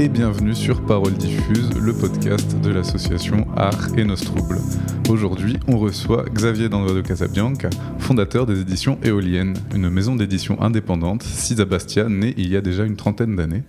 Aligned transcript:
et 0.00 0.08
bienvenue 0.08 0.54
sur 0.54 0.80
Parole 0.80 1.12
Diffuse, 1.12 1.68
le 1.78 1.92
podcast 1.92 2.58
de 2.62 2.70
l'association 2.70 3.46
Art 3.54 3.98
et 3.98 4.04
Nos 4.04 4.16
Troubles. 4.16 4.58
Aujourd'hui, 5.10 5.58
on 5.68 5.76
reçoit 5.76 6.24
Xavier 6.24 6.70
Dandre 6.70 6.94
de 6.94 7.02
Casabianca, 7.02 7.68
fondateur 7.98 8.46
des 8.46 8.62
éditions 8.62 8.98
Éoliennes, 9.02 9.58
une 9.74 9.90
maison 9.90 10.16
d'édition 10.16 10.58
indépendante, 10.62 11.26
à 11.58 11.64
Bastia, 11.66 12.08
née 12.08 12.32
il 12.38 12.48
y 12.48 12.56
a 12.56 12.62
déjà 12.62 12.84
une 12.84 12.96
trentaine 12.96 13.36
d'années. 13.36 13.62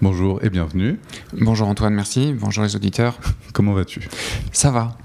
Bonjour 0.00 0.38
et 0.44 0.50
bienvenue. 0.50 1.00
Bonjour 1.40 1.66
Antoine, 1.66 1.94
merci. 1.94 2.32
Bonjour 2.32 2.62
les 2.62 2.76
auditeurs. 2.76 3.18
Comment 3.52 3.72
vas-tu? 3.72 4.08
Ça 4.52 4.70
va. 4.70 4.96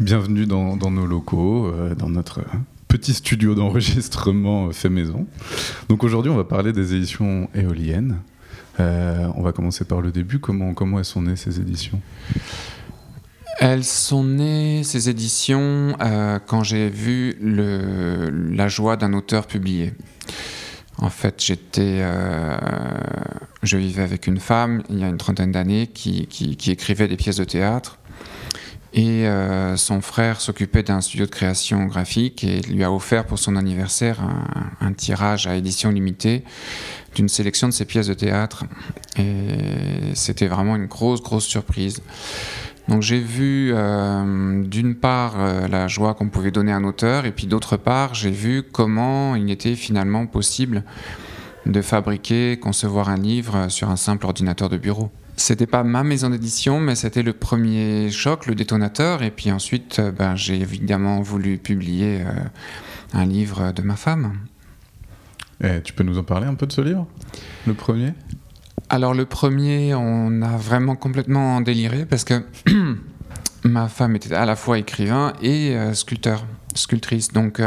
Bienvenue 0.00 0.46
dans, 0.46 0.74
nos 0.90 1.06
locaux, 1.06 1.66
euh, 1.66 1.94
dans 1.94 2.08
notre 2.08 2.40
petit 2.88 3.14
studio 3.14 3.54
d'enregistrement 3.54 4.72
fait 4.72 4.88
maison. 4.88 5.28
Donc 5.88 6.02
aujourd'hui, 6.02 6.32
on 6.32 6.36
va 6.36 6.44
parler 6.44 6.72
des 6.72 6.92
éditions 6.96 7.48
éoliennes. 7.54 8.18
Euh, 8.80 9.28
on 9.36 9.42
va 9.42 9.52
commencer 9.52 9.84
par 9.84 10.00
le 10.00 10.10
début. 10.10 10.38
Comment, 10.38 10.74
comment 10.74 11.02
sont 11.02 11.22
nées 11.22 11.36
ces 11.36 11.60
éditions? 11.60 12.00
Elles 13.60 13.84
sont 13.84 14.24
nées, 14.24 14.82
ces 14.82 15.08
éditions, 15.08 15.94
euh, 16.00 16.38
quand 16.44 16.64
j'ai 16.64 16.88
vu 16.88 17.36
la 17.40 18.68
joie 18.68 18.96
d'un 18.96 19.12
auteur 19.12 19.46
publié. 19.46 19.92
En 20.98 21.10
fait, 21.10 21.42
j'étais, 21.42 21.98
euh, 22.00 22.56
je 23.62 23.76
vivais 23.76 24.02
avec 24.02 24.26
une 24.26 24.38
femme 24.38 24.82
il 24.88 24.98
y 24.98 25.04
a 25.04 25.08
une 25.08 25.16
trentaine 25.16 25.50
d'années 25.52 25.86
qui, 25.86 26.26
qui, 26.26 26.70
écrivait 26.70 27.08
des 27.08 27.16
pièces 27.16 27.36
de 27.36 27.44
théâtre 27.44 27.98
et 28.94 29.26
euh, 29.26 29.76
son 29.76 30.02
frère 30.02 30.40
s'occupait 30.40 30.82
d'un 30.82 31.00
studio 31.00 31.24
de 31.24 31.30
création 31.30 31.86
graphique 31.86 32.44
et 32.44 32.60
lui 32.60 32.84
a 32.84 32.92
offert 32.92 33.24
pour 33.24 33.38
son 33.38 33.56
anniversaire 33.56 34.18
un, 34.80 34.92
tirage 34.92 35.46
à 35.46 35.56
édition 35.56 35.90
limitée 35.90 36.44
d'une 37.14 37.28
sélection 37.28 37.68
de 37.68 37.72
ses 37.72 37.86
pièces 37.86 38.08
de 38.08 38.14
théâtre. 38.14 38.64
Et 39.16 40.12
c'était 40.14 40.46
vraiment 40.46 40.76
une 40.76 40.86
grosse, 40.86 41.22
grosse 41.22 41.46
surprise. 41.46 42.02
Donc 42.88 43.00
j'ai 43.00 43.20
vu 43.20 43.72
euh, 43.72 44.62
d'une 44.62 44.94
part 44.94 45.34
euh, 45.38 45.68
la 45.68 45.88
joie 45.88 46.12
qu'on 46.12 46.28
pouvait 46.28 46.50
donner 46.50 46.72
à 46.72 46.76
un 46.76 46.84
auteur 46.84 47.24
et 47.24 47.32
puis 47.32 47.46
d'autre 47.46 47.76
part 47.76 48.14
j'ai 48.14 48.32
vu 48.32 48.64
comment 48.64 49.36
il 49.36 49.50
était 49.50 49.76
finalement 49.76 50.26
possible 50.26 50.82
de 51.64 51.80
fabriquer, 51.80 52.58
concevoir 52.60 53.08
un 53.08 53.16
livre 53.16 53.68
sur 53.68 53.88
un 53.88 53.96
simple 53.96 54.26
ordinateur 54.26 54.68
de 54.68 54.76
bureau. 54.76 55.12
C'était 55.36 55.66
pas 55.66 55.82
ma 55.82 56.04
maison 56.04 56.30
d'édition, 56.30 56.78
mais 56.78 56.94
c'était 56.94 57.22
le 57.22 57.32
premier 57.32 58.10
choc, 58.10 58.46
le 58.46 58.54
détonateur. 58.54 59.22
Et 59.22 59.30
puis 59.30 59.50
ensuite, 59.50 59.98
euh, 59.98 60.12
ben, 60.12 60.36
j'ai 60.36 60.60
évidemment 60.60 61.20
voulu 61.22 61.58
publier 61.58 62.20
euh, 62.20 62.32
un 63.14 63.24
livre 63.24 63.72
de 63.72 63.82
ma 63.82 63.96
femme. 63.96 64.38
Et 65.62 65.80
tu 65.82 65.92
peux 65.92 66.04
nous 66.04 66.18
en 66.18 66.24
parler 66.24 66.46
un 66.46 66.54
peu 66.54 66.66
de 66.66 66.72
ce 66.72 66.80
livre? 66.80 67.06
Le 67.66 67.74
premier? 67.74 68.12
Alors, 68.88 69.14
le 69.14 69.24
premier, 69.24 69.94
on 69.94 70.42
a 70.42 70.56
vraiment 70.56 70.96
complètement 70.96 71.60
déliré 71.60 72.04
parce 72.04 72.24
que 72.24 72.42
ma 73.64 73.88
femme 73.88 74.16
était 74.16 74.34
à 74.34 74.44
la 74.44 74.56
fois 74.56 74.78
écrivain 74.78 75.32
et 75.40 75.76
euh, 75.76 75.94
sculpteur, 75.94 76.44
sculptrice. 76.74 77.32
Donc, 77.32 77.58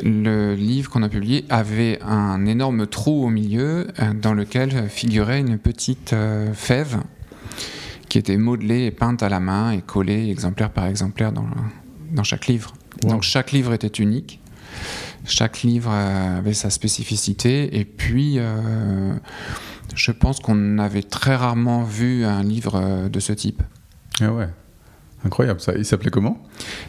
le 0.00 0.54
livre 0.54 0.90
qu'on 0.90 1.02
a 1.02 1.08
publié 1.08 1.44
avait 1.50 2.00
un 2.02 2.46
énorme 2.46 2.86
trou 2.86 3.24
au 3.24 3.28
milieu 3.28 3.88
euh, 4.00 4.14
dans 4.14 4.34
lequel 4.34 4.88
figurait 4.88 5.40
une 5.40 5.58
petite 5.58 6.12
euh, 6.12 6.52
fève 6.54 7.02
qui 8.08 8.18
était 8.18 8.36
modelée 8.36 8.86
et 8.86 8.90
peinte 8.90 9.22
à 9.22 9.28
la 9.28 9.40
main 9.40 9.72
et 9.72 9.82
collée 9.82 10.30
exemplaire 10.30 10.70
par 10.70 10.86
exemplaire 10.86 11.32
dans, 11.32 11.46
dans 12.10 12.24
chaque 12.24 12.46
livre. 12.46 12.72
Donc 13.02 13.22
chaque 13.22 13.52
livre 13.52 13.72
était 13.72 14.02
unique, 14.02 14.40
chaque 15.24 15.62
livre 15.62 15.90
euh, 15.92 16.38
avait 16.38 16.54
sa 16.54 16.70
spécificité 16.70 17.78
et 17.78 17.84
puis 17.84 18.38
je 19.94 20.12
pense 20.12 20.40
qu'on 20.40 20.78
avait 20.78 21.02
très 21.02 21.36
rarement 21.36 21.82
vu 21.82 22.24
un 22.24 22.42
livre 22.42 23.08
de 23.08 23.20
ce 23.20 23.32
type. 23.32 23.62
Ah 24.20 24.32
ouais. 24.32 24.48
Incroyable 25.24 25.60
ça. 25.60 25.72
Il 25.76 25.84
s'appelait 25.84 26.10
comment? 26.10 26.38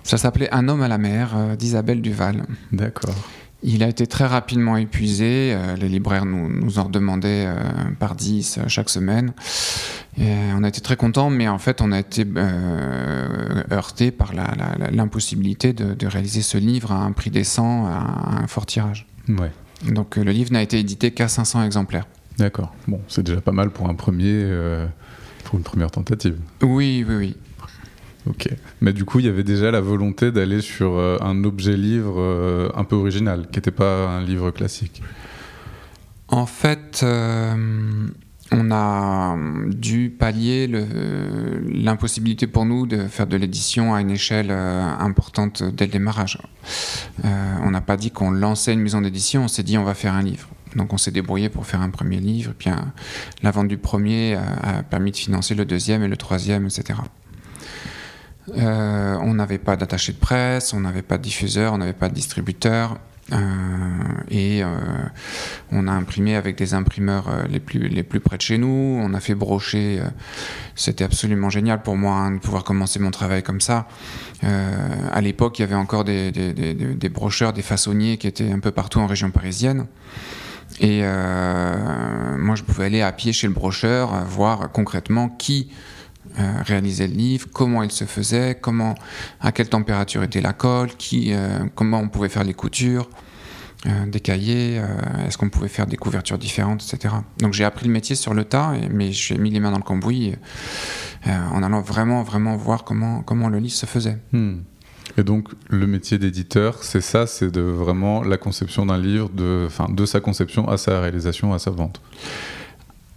Ça 0.04 0.18
s'appelait 0.18 0.50
Un 0.52 0.68
homme 0.68 0.82
à 0.82 0.88
la 0.88 0.98
mer 0.98 1.34
euh, 1.36 1.56
d'Isabelle 1.56 2.02
Duval. 2.02 2.44
D'accord. 2.72 3.16
Il 3.62 3.82
a 3.82 3.88
été 3.88 4.08
très 4.08 4.26
rapidement 4.26 4.76
épuisé. 4.76 5.54
Euh, 5.54 5.76
les 5.76 5.88
libraires 5.88 6.26
nous, 6.26 6.50
nous 6.50 6.80
en 6.80 6.86
redemandaient 6.86 7.46
euh, 7.48 7.56
par 8.00 8.16
10 8.16 8.60
chaque 8.68 8.90
semaine. 8.90 9.34
Et 10.18 10.32
on 10.56 10.64
a 10.64 10.68
été 10.68 10.82
très 10.82 10.96
contents, 10.96 11.30
mais 11.30 11.48
en 11.48 11.58
fait, 11.58 11.82
on 11.82 11.92
a 11.92 12.00
été 12.00 12.26
heurté 13.72 14.12
par 14.12 14.32
l'impossibilité 14.92 15.74
de, 15.74 15.94
de, 15.94 16.08
réaliser 16.08 16.42
ce 16.44 16.58
livre 16.58 16.92
à 16.92 16.98
un 16.98 17.12
prix 17.14 17.32
décent, 17.32 17.88
à 17.88 18.44
un 18.44 18.48
fort 18.48 18.68
tirage. 18.68 19.08
Ouais. 19.28 19.52
Donc 19.92 20.18
le 20.18 20.32
livre 20.32 20.52
n'a 20.52 20.62
été 20.62 20.78
édité 20.78 21.12
qu'à 21.12 21.28
500 21.28 21.64
exemplaires. 21.64 22.06
D'accord. 22.38 22.76
Bon, 22.88 23.02
c'est 23.08 23.24
déjà 23.24 23.42
pas 23.42 23.52
mal 23.52 23.72
pour 23.72 23.90
un 23.90 23.96
premier, 23.96 24.48
pour 25.46 25.58
une 25.58 25.64
première 25.64 25.90
tentative. 25.90 26.38
Oui, 26.62 27.04
oui, 27.08 27.16
oui. 27.16 27.36
Mais 28.82 28.94
du 28.94 29.06
coup, 29.06 29.20
il 29.20 29.26
y 29.26 29.30
avait 29.30 29.44
déjà 29.44 29.72
la 29.72 29.82
volonté 29.82 30.32
d'aller 30.32 30.62
sur 30.62 30.98
euh, 30.98 31.18
un 31.22 31.44
objet 31.44 31.76
livre 31.76 32.16
euh, 32.18 32.70
un 32.76 32.84
peu 32.84 32.96
original, 32.96 33.48
qui 33.52 33.58
n'était 33.58 33.72
pas 33.72 34.08
un 34.08 34.24
livre 34.24 34.52
classique. 34.52 35.02
En 36.30 36.46
fait, 36.46 37.02
euh, 37.04 38.08
on 38.52 38.72
a 38.72 39.38
dû 39.68 40.10
pallier 40.10 40.68
l'impossibilité 40.68 42.48
pour 42.48 42.66
nous 42.66 42.88
de 42.88 43.08
faire 43.08 43.28
de 43.28 43.36
l'édition 43.36 43.94
à 43.94 44.02
une 44.02 44.12
échelle 44.12 44.52
importante 44.52 45.64
dès 45.64 45.86
le 45.86 45.92
démarrage. 45.92 46.40
on 47.24 47.72
n'a 47.72 47.82
pas 47.82 47.98
dit 47.98 48.12
qu'on 48.12 48.32
lançait 48.32 48.74
une 48.74 48.82
maison 48.82 49.02
d'édition, 49.02 49.44
on 49.44 49.48
s'est 49.48 49.64
dit 49.64 49.78
on 49.78 49.84
va 49.84 49.94
faire 49.94 50.14
un 50.14 50.24
livre. 50.24 50.50
Donc 50.76 50.94
on 50.94 50.98
s'est 50.98 51.12
débrouillé 51.12 51.50
pour 51.50 51.66
faire 51.66 51.82
un 51.82 51.90
premier 51.90 52.20
livre, 52.20 52.52
et 52.52 52.56
puis 52.58 52.70
la 53.44 53.52
vente 53.52 53.68
du 53.68 53.78
premier 53.78 54.36
a 54.36 54.82
permis 54.84 55.12
de 55.12 55.18
financer 55.18 55.56
le 55.56 55.66
deuxième 55.66 56.04
et 56.04 56.08
le 56.08 56.18
troisième, 56.18 56.66
etc. 56.66 57.00
Euh, 58.50 59.18
on 59.22 59.34
n'avait 59.36 59.58
pas 59.58 59.76
d'attaché 59.76 60.14
de 60.14 60.18
presse, 60.18 60.74
on 60.74 60.82
n'avait 60.82 61.02
pas 61.02 61.18
de 61.18 61.24
diffuseur, 61.24 61.74
on 61.74 61.78
n'avait 61.78 61.94
pas 61.94 62.10
de 62.10 62.14
distributeur. 62.14 62.98
Euh, 63.32 63.38
et 64.30 64.64
euh, 64.64 64.68
on 65.72 65.88
a 65.88 65.92
imprimé 65.94 66.36
avec 66.36 66.58
des 66.58 66.74
imprimeurs 66.74 67.30
les, 67.50 67.62
plus, 67.62 67.88
les 67.88 68.04
plus 68.04 68.20
près 68.20 68.36
de 68.36 68.42
chez 68.42 68.58
nous. 68.58 69.00
On 69.02 69.14
a 69.14 69.20
fait 69.22 69.36
brocher. 69.36 70.02
C'était 70.76 71.06
absolument 71.06 71.50
génial 71.50 71.82
pour 71.82 71.96
moi 71.96 72.16
hein, 72.16 72.32
de 72.32 72.40
pouvoir 72.40 72.64
commencer 72.64 73.00
mon 73.00 73.12
travail 73.12 73.44
comme 73.44 73.62
ça. 73.62 73.88
à 74.42 75.22
l'époque, 75.22 75.60
il 75.60 75.62
y 75.62 75.66
avait 75.66 75.76
encore 75.76 76.04
des, 76.04 76.32
des, 76.32 77.10
brocheurs, 77.10 77.54
des 77.54 77.62
façonniers 77.62 78.18
qui 78.18 78.28
étaient 78.28 78.52
un 78.52 78.60
peu 78.60 78.72
partout 78.72 79.00
en 79.00 79.08
région 79.08 79.32
parisienne. 79.32 79.88
Et 80.82 81.02
moi, 81.02 82.56
je 82.56 82.64
pouvais 82.64 82.86
aller 82.86 83.02
à 83.02 83.12
pied 83.14 83.32
chez 83.32 83.48
le 83.48 83.54
brocheur, 83.54 84.26
voir 84.26 84.70
concrètement 84.72 85.30
qui 85.30 85.70
euh, 86.40 86.62
réaliser 86.66 87.08
le 87.08 87.14
livre, 87.14 87.48
comment 87.54 87.84
il 87.84 87.92
se 87.92 88.06
faisait, 88.06 88.58
comment, 88.60 88.96
à 89.40 89.52
quelle 89.52 89.70
température 89.70 90.24
était 90.24 90.42
la 90.42 90.54
colle, 90.54 90.90
qui, 90.98 91.34
euh, 91.34 91.60
comment 91.76 92.00
on 92.00 92.10
pouvait 92.10 92.30
faire 92.30 92.44
les 92.44 92.54
coutures, 92.54 93.10
euh, 93.86 94.06
des 94.08 94.20
cahiers, 94.20 94.82
est-ce 95.28 95.38
qu'on 95.38 95.50
pouvait 95.50 95.68
faire 95.68 95.86
des 95.86 95.98
couvertures 95.98 96.38
différentes, 96.38 96.84
etc. 96.84 97.14
Donc 97.40 97.54
j'ai 97.54 97.66
appris 97.66 97.86
le 97.86 97.92
métier 97.92 98.16
sur 98.16 98.34
le 98.34 98.46
tas, 98.46 98.74
mais 98.90 99.12
j'ai 99.12 99.38
mis 99.38 99.52
les 99.52 99.60
mains 99.60 99.72
dans 99.72 99.78
le 99.78 99.84
cambouis 99.84 100.34
en 101.26 101.62
allant 101.62 101.82
vraiment, 101.82 102.24
vraiment 102.24 102.56
voir 102.56 102.84
comment, 102.84 103.22
comment 103.22 103.50
le 103.50 103.60
livre 103.60 103.76
se 103.76 103.86
faisait. 103.86 104.18
Hmm. 104.32 104.60
Et 105.18 105.24
donc 105.24 105.50
le 105.70 105.86
métier 105.86 106.18
d'éditeur, 106.18 106.84
c'est 106.84 107.02
ça, 107.02 107.28
c'est 107.28 107.52
de 107.52 107.62
vraiment 107.62 108.24
la 108.24 108.38
conception 108.38 108.86
d'un 108.86 108.98
livre, 108.98 109.30
de, 109.30 109.68
de 109.90 110.06
sa 110.06 110.20
conception 110.20 110.68
à 110.68 110.78
sa 110.78 111.02
réalisation, 111.02 111.54
à 111.54 111.60
sa 111.60 111.72
vente. 111.72 112.02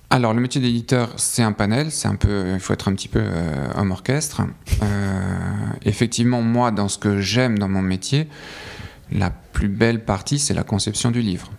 Alors, 0.09 0.35
le 0.35 0.41
métier 0.41 0.61
d'éditeur, 0.61 1.11
c'est 1.17 1.43
un 1.43 1.53
panel, 1.53 1.91
c'est 1.91 2.07
un 2.07 2.15
peu, 2.15 2.53
il 2.55 2.61
faut 2.61 2.73
être 2.73 2.89
un 2.89 2.95
petit 2.95 3.09
peu 3.09 3.21
euh, 3.21 3.67
homme 3.75 3.91
orchestre. 3.91 4.43
Euh, 4.83 5.67
effectivement, 5.85 6.43
moi, 6.43 6.71
dans 6.71 6.89
ce 6.89 6.97
que 6.97 7.21
j'aime 7.21 7.59
dans 7.59 7.69
mon 7.69 7.83
métier, 7.83 8.29
la 9.11 9.31
plus 9.31 9.69
belle 9.69 10.05
partie, 10.05 10.39
c'est 10.39 10.55
la 10.55 10.63
conception 10.63 11.11
du 11.11 11.23
livre. 11.23 11.51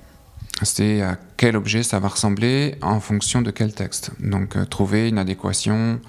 C'est 0.63 1.01
à 1.01 1.17
quel 1.35 1.57
objet 1.57 1.83
ça 1.83 1.99
va 1.99 2.07
ressembler 2.07 2.75
en 2.81 3.01
fonction 3.01 3.41
de 3.41 3.51
quel 3.51 3.73
texte. 3.73 4.11
Donc, 4.21 4.55
euh, 4.55 4.65
trouver 4.65 5.09
une 5.09 5.17
adéquation, 5.17 5.99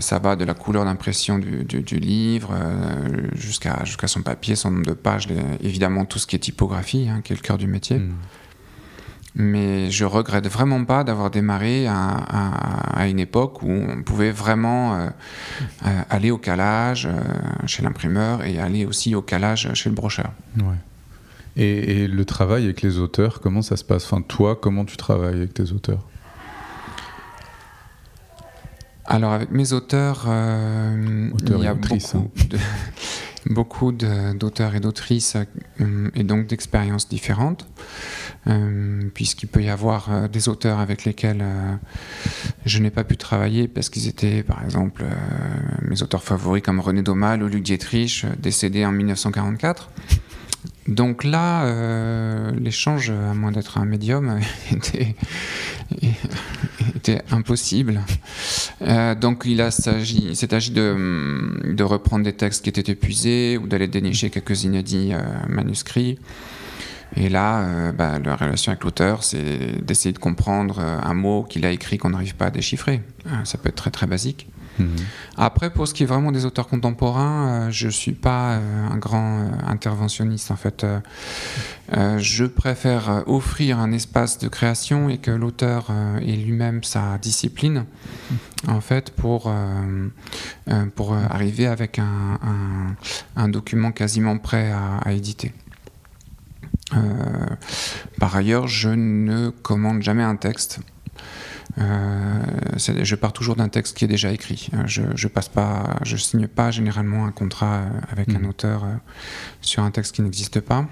ça 0.00 0.18
va 0.18 0.34
de 0.34 0.44
la 0.44 0.54
couleur 0.54 0.84
d'impression 0.84 1.38
du, 1.38 2.00
livre 2.00 2.52
jusqu'à 3.36 4.08
son 4.08 4.22
papier, 4.22 4.56
son 4.56 4.72
nombre 4.72 4.86
de 4.86 4.92
pages, 4.92 5.28
évidemment 5.62 6.04
tout 6.04 6.18
ce 6.18 6.26
qui 6.26 6.34
est 6.34 6.40
typographie, 6.40 7.08
hein, 7.08 7.20
qui 7.22 7.32
est 7.32 7.36
le 7.36 7.42
cœur 7.42 7.56
du 7.56 7.68
métier. 7.68 7.98
Hmm 7.98 8.14
mais 9.38 9.90
je 9.90 10.06
regrette 10.06 10.48
vraiment 10.48 10.82
pas 10.86 11.04
d'avoir 11.04 11.30
démarré 11.30 11.86
à, 11.86 13.06
une 13.06 13.20
époque 13.20 13.62
où 13.62 13.70
on 13.70 14.02
pouvait 14.02 14.30
vraiment 14.30 14.94
euh, 14.94 15.08
euh, 15.84 16.00
aller 16.08 16.30
au 16.30 16.38
calage 16.38 17.06
euh, 17.06 17.20
chez 17.66 17.82
l'imprimeur 17.82 18.42
et 18.44 18.58
aller 18.58 18.86
aussi 18.86 19.14
au 19.14 19.20
calage 19.20 19.72
chez 19.74 19.90
le 19.90 19.94
brocheur. 19.94 20.32
Ouais. 20.56 20.74
Et, 21.56 22.08
le 22.08 22.24
travail 22.24 22.64
avec 22.64 22.80
les 22.80 22.98
auteurs, 22.98 23.40
comment 23.40 23.62
ça 23.62 23.76
se 23.76 23.84
passe? 23.84 24.04
Enfin, 24.06 24.22
toi, 24.22 24.56
comment 24.60 24.86
tu 24.86 24.96
travailles 24.96 25.36
avec 25.36 25.54
tes 25.54 25.70
auteurs? 25.70 26.02
Alors, 29.04 29.32
avec 29.32 29.50
mes 29.50 29.72
auteurs, 29.72 30.24
il, 30.26 31.62
y 31.62 31.66
a 31.66 31.74
beaucoup 31.74 31.94
hein. 32.14 32.28
de, 32.50 32.58
beaucoup 33.50 33.92
d'auteurs 33.92 34.74
et 34.74 34.80
d'autrices 34.80 35.36
euh, 35.80 36.10
et 36.14 36.24
donc 36.24 36.46
d'expériences 36.46 37.08
différentes, 37.08 37.66
euh, 37.66 38.25
puisqu'il 39.14 39.48
peut 39.48 39.62
y 39.62 39.68
avoir 39.68 40.12
euh, 40.12 40.28
des 40.28 40.48
auteurs 40.48 40.78
avec 40.78 41.04
lesquels 41.04 41.44
je 42.64 42.78
n'ai 42.78 42.90
pas 42.90 43.04
pu 43.04 43.16
travailler 43.16 43.68
parce 43.68 43.90
qu'ils 43.90 44.08
étaient, 44.08 44.42
par 44.42 44.62
exemple, 44.64 45.04
mes 45.82 46.02
auteurs 46.02 46.22
favoris 46.22 46.62
comme 46.62 46.80
René 46.80 47.02
Daumal 47.02 47.42
ou 47.42 47.48
Luc 47.48 47.62
Dietrich, 47.62 48.24
décédés 48.38 48.84
en 48.84 48.92
1944. 48.92 49.90
Donc 50.88 51.24
là, 51.24 51.64
euh, 51.64 52.52
l'échange, 52.60 53.10
à 53.10 53.34
moins 53.34 53.50
d'être 53.50 53.78
un 53.78 53.84
médium, 53.84 54.38
était, 56.96 57.22
impossible. 57.30 58.02
Euh, 58.82 59.14
donc 59.14 59.42
il 59.46 59.58
s'est 59.72 60.54
agi 60.54 60.70
de, 60.70 61.82
reprendre 61.82 62.24
des 62.24 62.34
textes 62.34 62.62
qui 62.62 62.68
étaient 62.68 62.92
épuisés 62.92 63.58
ou 63.58 63.66
d'aller 63.66 63.88
dénicher 63.88 64.30
quelques 64.30 64.62
inédits 64.64 65.10
euh, 65.12 65.22
manuscrits. 65.48 66.18
Et 67.14 67.28
là, 67.28 67.92
bah, 67.92 68.18
la 68.18 68.34
relation 68.36 68.72
avec 68.72 68.82
l'auteur, 68.82 69.22
c'est 69.22 69.84
d'essayer 69.84 70.12
de 70.12 70.18
comprendre 70.18 70.80
un 70.80 71.14
mot 71.14 71.44
qu'il 71.44 71.64
a 71.64 71.70
écrit 71.70 71.98
qu'on 71.98 72.10
n'arrive 72.10 72.34
pas 72.34 72.46
à 72.46 72.50
déchiffrer. 72.50 73.00
ça 73.44 73.58
peut 73.58 73.68
être 73.68 73.76
très 73.76 73.90
très 73.90 74.06
basique. 74.06 74.48
Mhm. 74.78 74.88
Après, 75.36 75.70
pour 75.70 75.88
ce 75.88 75.94
qui 75.94 76.02
est 76.02 76.06
vraiment 76.06 76.32
des 76.32 76.44
auteurs 76.44 76.68
contemporains, 76.68 77.48
euh, 77.48 77.70
je 77.70 77.86
ne 77.86 77.92
suis 77.92 78.12
pas 78.12 78.54
euh, 78.54 78.88
un 78.90 78.96
grand 78.96 79.40
euh, 79.40 79.48
interventionniste. 79.66 80.50
En 80.50 80.56
fait, 80.56 80.86
je 82.18 82.44
préfère 82.44 83.22
offrir 83.26 83.78
un 83.78 83.92
espace 83.92 84.38
de 84.38 84.48
création 84.48 85.08
et 85.08 85.18
que 85.18 85.30
l'auteur 85.30 85.90
ait 86.20 86.36
lui-même 86.36 86.82
sa 86.82 87.18
discipline, 87.18 87.84
en 88.66 88.80
fait, 88.80 89.10
pour, 89.10 89.52
pour 90.96 91.14
arriver 91.14 91.66
avec 91.66 91.98
un, 91.98 92.96
un, 93.36 93.48
document 93.48 93.92
quasiment 93.92 94.36
prêt 94.38 94.72
à, 94.72 94.98
à 94.98 95.12
éditer. 95.12 95.52
Par 98.18 98.36
ailleurs, 98.36 98.68
je 98.68 98.88
ne 98.88 99.50
commande 99.50 100.02
jamais 100.02 100.22
un 100.22 100.36
texte. 100.36 100.80
Euh, 101.78 102.42
je 102.76 103.14
pars 103.16 103.32
toujours 103.32 103.56
d'un 103.56 103.68
texte 103.68 103.96
qui 103.96 104.04
est 104.04 104.08
déjà 104.08 104.30
écrit. 104.32 104.68
Euh, 104.72 104.84
je, 104.86 105.02
je 105.14 105.28
passe 105.28 105.48
pas, 105.48 105.96
je 106.02 106.16
signe 106.16 106.46
pas 106.46 106.70
généralement 106.70 107.26
un 107.26 107.32
contrat 107.32 107.76
euh, 107.76 107.88
avec 108.10 108.30
un 108.30 108.40
mmh. 108.40 108.48
auteur 108.48 108.84
sur 109.60 109.82
un 109.82 109.90
texte 109.90 110.14
qui 110.14 110.22
n'existe 110.22 110.60
pas. 110.60 110.86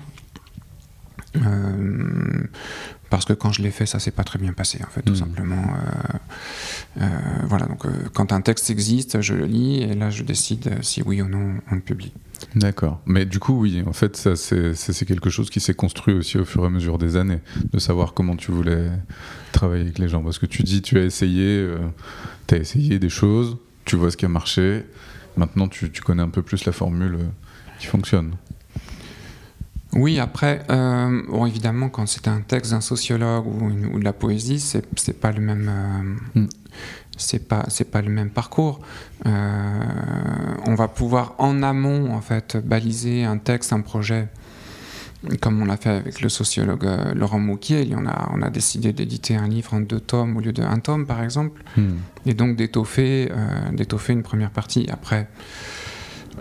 parce 3.09 3.25
que 3.25 3.33
quand 3.33 3.53
je 3.53 3.63
l'ai 3.63 3.71
fait, 3.71 3.87
ça 3.87 3.99
s'est 3.99 4.11
pas 4.11 4.25
très 4.25 4.39
bien 4.39 4.53
passé, 4.53 4.81
en 4.87 4.91
fait, 4.91 5.03
tout 5.03 5.13
mmh. 5.13 5.17
simplement. 5.17 5.65
voilà, 7.45 7.67
donc 7.67 7.87
quand 8.13 8.33
un 8.33 8.41
texte 8.41 8.71
existe, 8.71 9.21
je 9.21 9.35
le 9.35 9.47
lis 9.47 9.83
et 9.83 9.95
là 9.95 10.11
je 10.11 10.23
décide 10.23 10.83
si 10.83 11.03
oui 11.03 11.23
ou 11.23 11.29
non 11.29 11.55
on 11.71 11.75
le 11.77 11.81
publie. 11.81 12.13
D'accord. 12.55 13.01
Mais 13.07 13.25
du 13.25 13.41
coup, 13.41 13.61
oui, 13.61 13.83
en 13.87 13.93
fait, 13.93 14.17
ça, 14.17 14.37
c'est 14.37 15.05
quelque 15.07 15.31
chose 15.31 15.51
qui 15.51 15.61
s'est 15.61 15.75
construit 15.75 16.15
aussi 16.15 16.39
au 16.39 16.45
fur 16.45 16.63
et 16.63 16.67
à 16.67 16.71
mesure 16.71 16.99
des 16.99 17.17
années, 17.17 17.41
de 17.73 17.79
savoir 17.79 18.15
comment 18.15 18.37
tu 18.37 18.53
voulais 18.53 18.91
travailler 19.53 19.83
avec 19.83 19.99
les 19.99 20.09
gens. 20.09 20.23
Parce 20.23 20.39
que 20.39 20.47
tu 20.47 20.63
dis, 20.63 20.81
tu 20.81 20.99
as 20.99 21.03
essayé, 21.03 21.47
euh, 21.47 21.79
tu 22.47 22.55
as 22.55 22.59
essayé 22.59 22.99
des 22.99 23.09
choses, 23.09 23.57
tu 23.85 23.97
vois 23.97 24.11
ce 24.11 24.17
qui 24.17 24.25
a 24.25 24.29
marché, 24.29 24.85
maintenant 25.37 25.67
tu, 25.69 25.91
connais 26.05 26.23
un 26.23 26.29
peu 26.29 26.43
plus 26.43 26.65
la 26.65 26.73
formule 26.73 27.15
euh, 27.15 27.25
qui 27.81 27.87
fonctionne. 27.87 28.37
Oui, 29.93 30.19
après, 30.19 30.65
euh, 30.71 31.23
bon, 31.29 31.47
évidemment, 31.47 31.89
quand 31.89 32.07
c'est 32.07 32.29
un 32.29 32.41
texte 32.41 32.73
d'un 32.73 32.81
sociologue 32.81 33.47
ou, 33.47 33.99
de 33.99 34.05
la 34.05 34.13
poésie, 34.13 34.61
c'est 34.61 35.21
pas 35.21 35.33
le 35.33 35.41
même. 35.41 36.19
Hmm 36.35 36.47
c'est 37.17 37.49
pas 37.49 37.65
c'est 37.69 37.91
pas 37.91 38.03
le 38.03 38.11
même 38.11 38.31
parcours. 38.31 38.81
Euh, 39.27 39.31
on 40.67 40.75
va 40.75 40.89
pouvoir 40.89 41.35
en 41.39 41.63
amont 41.63 42.13
en 42.13 42.21
fait 42.21 42.57
baliser 42.57 43.25
un 43.25 43.39
texte, 43.39 43.73
un 43.73 43.81
projet, 43.81 44.29
comme 45.41 45.63
on 45.63 45.65
l'a 45.65 45.77
fait 45.77 45.91
avec 45.91 46.21
le 46.21 46.29
sociologue 46.29 46.85
euh, 46.87 47.15
Laurent 47.15 47.39
Mouquier. 47.39 47.89
On 47.97 48.07
a 48.07 48.31
on 48.33 48.43
a 48.43 48.51
décidé 48.51 48.93
d'éditer 48.93 49.37
un 49.37 49.49
livre 49.49 49.75
en 49.75 49.81
deux 49.81 50.01
tomes 50.01 50.37
au 50.37 50.41
lieu 50.41 50.53
d'un 50.53 50.79
tome 50.79 51.07
par 51.07 51.23
exemple, 51.23 51.63
hmm. 51.77 51.95
et 52.27 52.35
donc 52.35 52.57
d'étoffer 52.57 53.31
euh, 53.31 53.71
d'étoffer 53.73 54.13
une 54.13 54.23
première 54.23 54.51
partie. 54.51 54.87
Après. 54.91 55.29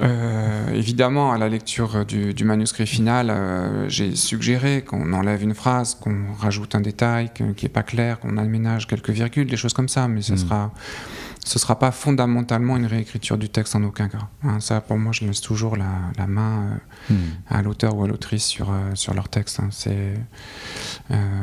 Euh, 0.01 0.73
évidemment, 0.73 1.31
à 1.31 1.37
la 1.37 1.49
lecture 1.49 2.05
du, 2.05 2.43
manuscrit 2.43 2.87
final, 2.87 3.29
euh, 3.29 3.87
j'ai 3.89 4.15
suggéré 4.15 4.83
qu'on 4.83 5.13
enlève 5.13 5.43
une 5.43 5.53
phrase, 5.53 5.95
qu'on 5.95 6.33
rajoute 6.37 6.75
un 6.75 6.81
détail 6.81 7.31
qui 7.33 7.43
n'est 7.43 7.69
pas 7.69 7.83
clair, 7.83 8.19
qu'on 8.19 8.37
aménage 8.37 8.87
quelques 8.87 9.11
virgules, 9.11 9.47
des 9.47 9.57
choses 9.57 9.73
comme 9.73 9.89
ça, 9.89 10.07
mais 10.07 10.21
ce 10.21 10.31
ne 10.31 10.37
mm. 10.37 10.39
sera, 10.39 10.71
ce 11.45 11.59
sera 11.59 11.77
pas 11.77 11.91
fondamentalement 11.91 12.75
une 12.75 12.85
réécriture 12.85 13.37
du 13.37 13.49
texte 13.49 13.75
en 13.75 13.83
aucun 13.83 14.07
cas. 14.07 14.29
Hein, 14.43 14.59
ça, 14.59 14.81
pour 14.81 14.97
moi, 14.97 15.11
je 15.13 15.25
laisse 15.25 15.41
toujours 15.41 15.77
la, 15.77 16.27
main 16.27 16.79
euh, 17.11 17.13
mm. 17.13 17.17
à 17.49 17.61
l'auteur 17.61 17.95
ou 17.95 18.03
à 18.03 18.07
l'autrice 18.07 18.45
sur, 18.45 18.73
sur 18.95 19.13
leur 19.13 19.29
texte. 19.29 19.59
Hein. 19.59 19.69
C'est, 19.71 20.13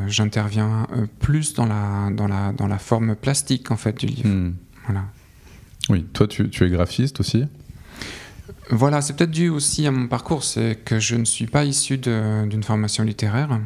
j'interviens 0.09 0.87
plus 1.21 1.55
dans 1.55 1.67
la, 1.67 2.11
dans, 2.11 2.27
la, 2.27 2.53
dans 2.53 2.67
la 2.67 2.79
forme 2.79 3.15
plastique 3.15 3.71
en 3.71 3.77
fait 3.77 3.99
du 3.99 4.07
livre. 4.07 4.29
Mm. 4.29 4.55
Voilà. 4.87 5.05
Oui, 5.89 6.05
toi, 6.13 6.27
tu, 6.27 6.51
tu 6.51 6.65
es 6.65 6.69
graphiste 6.69 7.21
aussi? 7.21 7.45
Voilà, 8.71 9.03
c'est 9.03 9.17
peut-être 9.17 9.31
dû 9.31 9.49
aussi 9.49 9.87
à 9.87 9.91
mon 9.91 10.07
parcours, 10.07 10.45
c'est 10.45 10.79
que 10.85 10.99
je 10.99 11.17
ne 11.17 11.25
suis 11.25 11.47
pas 11.47 11.65
issu 11.65 11.99
d'une 11.99 12.63
formation 12.63 13.05
littéraire, 13.05 13.61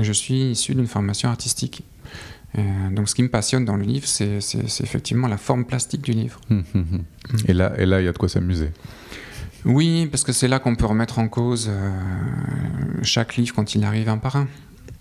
je 0.00 0.12
suis 0.12 0.52
issu 0.52 0.74
d'une 0.74 0.86
formation 0.86 1.28
artistique. 1.28 1.84
Euh, 2.56 2.90
donc 2.90 3.10
ce 3.10 3.14
qui 3.14 3.22
me 3.22 3.28
passionne 3.28 3.66
dans 3.66 3.76
le 3.76 3.84
livre, 3.84 4.06
c'est 4.06 4.38
effectivement 4.80 5.28
la 5.28 5.36
forme 5.36 5.66
plastique 5.66 6.00
du 6.00 6.12
livre. 6.12 6.40
Hum, 6.50 6.64
hum, 6.74 6.86
hum. 6.92 7.04
Et 7.46 7.52
là, 7.52 7.74
et 7.78 7.84
là, 7.84 8.00
il 8.00 8.04
y 8.04 8.08
a 8.08 8.12
de 8.12 8.18
quoi 8.18 8.28
s'amuser. 8.28 8.70
Oui, 9.64 10.06
parce 10.06 10.24
que 10.24 10.32
c'est 10.32 10.48
là 10.48 10.58
qu'on 10.58 10.76
peut 10.76 10.86
remettre 10.86 11.18
en 11.18 11.28
cause 11.28 11.68
euh, 11.68 11.90
chaque 13.02 13.36
livre 13.36 13.54
quand 13.54 13.74
il 13.74 13.84
arrive 13.84 14.08
un 14.08 14.18
par 14.18 14.36
un. 14.36 14.48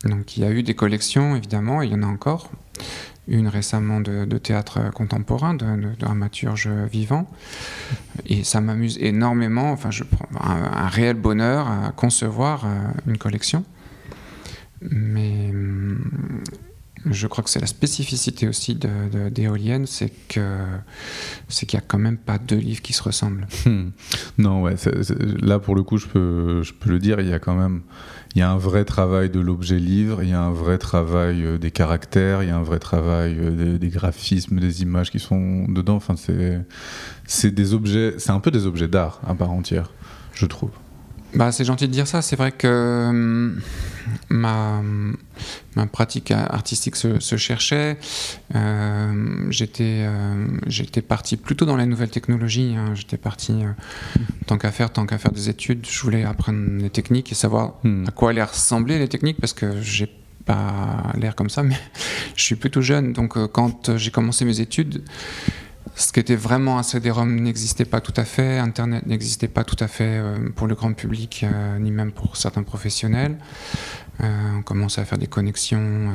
Donc 0.03 0.35
il 0.35 0.44
y 0.44 0.45
a 0.45 0.51
eu 0.51 0.61
des 0.61 0.73
collections, 0.73 1.35
évidemment, 1.35 1.81
il 1.81 1.91
y 1.91 1.95
en 1.95 2.03
a 2.03 2.07
encore 2.07 2.51
une 3.27 3.47
récemment 3.47 4.00
de, 4.00 4.25
théâtre 4.38 4.91
contemporain, 4.94 5.53
de, 5.53 5.95
dramaturge 6.00 6.68
vivant. 6.68 7.29
Et 8.25 8.44
ça 8.44 8.62
m'amuse 8.62 8.97
énormément. 9.01 9.71
Enfin, 9.71 9.91
je 9.91 10.03
prends 10.03 10.27
un, 10.39 10.88
réel 10.88 11.15
bonheur 11.15 11.68
à 11.69 11.91
concevoir 11.91 12.65
euh, 12.65 12.69
une 13.07 13.18
collection. 13.18 13.63
Mais 14.81 15.50
hum, 15.50 16.44
je 17.05 17.27
crois 17.27 17.44
que 17.44 17.49
c'est 17.49 17.59
la 17.59 17.67
spécificité 17.67 18.47
aussi 18.47 18.75
d'éolienne, 18.75 19.85
c'est 19.85 20.11
que 20.27 20.65
c'est 21.47 21.65
qu'il 21.65 21.77
y 21.77 21.81
a 21.81 21.85
quand 21.85 21.99
même 21.99 22.17
pas 22.17 22.38
deux 22.38 22.57
livres 22.57 22.81
qui 22.81 22.94
se 22.94 23.03
ressemblent. 23.03 23.47
Non, 24.38 24.61
ouais, 24.61 24.75
là 25.41 25.59
pour 25.59 25.75
le 25.75 25.83
coup, 25.83 25.97
je 25.97 26.07
peux, 26.07 26.63
le 26.85 26.99
dire, 26.99 27.19
il 27.19 27.27
y 27.27 27.33
a 27.33 27.39
quand 27.39 27.55
même 27.55 27.81
il 28.35 28.39
y 28.39 28.41
a 28.44 28.51
un 28.51 28.57
vrai 28.57 28.85
travail 28.85 29.29
de 29.29 29.39
l'objet 29.39 29.79
livre, 29.79 30.21
il 30.21 30.30
y 30.30 30.33
a 30.33 30.42
un 30.42 30.51
vrai 30.51 30.77
travail 30.77 31.44
euh, 31.44 31.57
des 31.57 31.71
caractères, 31.71 32.44
il 32.44 32.49
y 32.49 32.51
a 32.51 32.57
un 32.57 32.61
vrai 32.61 32.77
travail 32.77 33.35
euh, 33.39 33.77
des, 33.80 33.89
graphismes, 33.89 34.59
des 34.59 34.83
images 34.83 35.09
qui 35.09 35.19
sont 35.19 35.66
dedans. 35.68 35.95
Enfin, 35.95 36.16
c'est 37.25 37.51
des 37.51 37.73
objets, 37.73 38.16
c'est 38.19 38.31
un 38.31 38.39
peu 38.39 38.51
des 38.51 38.68
objets 38.68 38.87
d'art 38.87 39.21
à 39.25 39.33
part 39.33 39.49
entière, 39.49 39.92
je 40.33 40.45
trouve. 40.45 40.69
Bah, 41.34 41.52
c'est 41.52 41.66
gentil 41.66 41.88
de 41.88 41.94
dire 41.94 42.07
ça. 42.07 42.22
C'est 42.22 42.36
vrai 42.36 42.52
que 42.52 43.07
hum, 43.10 43.62
ma, 44.30 44.81
ma 45.76 45.86
pratique 45.86 46.31
artistique 46.31 46.96
se, 46.96 47.38
cherchait. 47.38 47.98
Euh, 48.56 49.48
j'étais, 49.50 50.06
euh, 50.07 50.48
j'étais 50.68 51.02
parti 51.02 51.38
plutôt 51.38 51.66
dans 51.66 51.78
les 51.78 51.86
nouvelles 51.86 52.10
technologies. 52.10 52.76
Hein. 52.78 52.96
J'étais 52.96 53.18
parti, 53.18 53.54
euh, 53.54 53.72
tant 54.46 54.57
qu'à 54.57 54.72
faire, 54.72 54.92
tant 54.92 55.06
qu'à 55.06 55.18
faire 55.18 55.31
des 55.31 55.50
études, 55.50 55.86
je 55.90 56.02
voulais 56.02 56.24
apprendre 56.24 56.60
les 56.78 56.90
techniques 56.90 57.31
et 57.31 57.36
savoir 57.36 57.76
hmm. 57.84 58.06
à 58.07 58.12
quoi 58.12 58.31
allaient 58.31 58.44
ressembler 58.44 58.98
les 58.98 59.07
techniques 59.07 59.40
parce 59.40 59.54
que 59.54 59.81
j'ai 59.81 60.10
pas 60.46 61.12
l'air 61.18 61.36
comme 61.36 61.50
ça, 61.50 61.62
mais 61.62 61.78
je 62.36 62.44
suis 62.44 62.56
plutôt 62.56 62.81
jeune. 62.81 63.14
Donc, 63.14 63.38
quand 63.52 63.98
j'ai 63.98 64.12
commencé 64.12 64.46
mes 64.46 64.62
études, 64.62 65.04
ce 65.95 66.11
qui 66.11 66.19
était 66.19 66.35
vraiment 66.35 66.77
un 66.79 66.83
CD-ROM 66.83 67.39
n'existait 67.39 67.85
pas 67.85 68.01
tout 68.01 68.13
à 68.15 68.25
fait, 68.25 68.57
Internet 68.57 69.06
n'existait 69.06 69.47
pas 69.47 69.63
tout 69.63 69.75
à 69.79 69.87
fait 69.87 70.17
euh, 70.17 70.49
pour 70.56 70.67
le 70.67 70.75
grand 70.75 70.94
public, 70.94 71.44
euh, 71.44 71.79
ni 71.79 71.91
même 71.91 72.11
pour 72.11 72.37
certains 72.37 72.63
professionnels. 72.63 73.37
Euh, 74.21 74.25
on 74.57 74.61
commençait 74.61 75.01
à 75.01 75.06
faire 75.06 75.17
des 75.17 75.27
connexions 75.27 76.11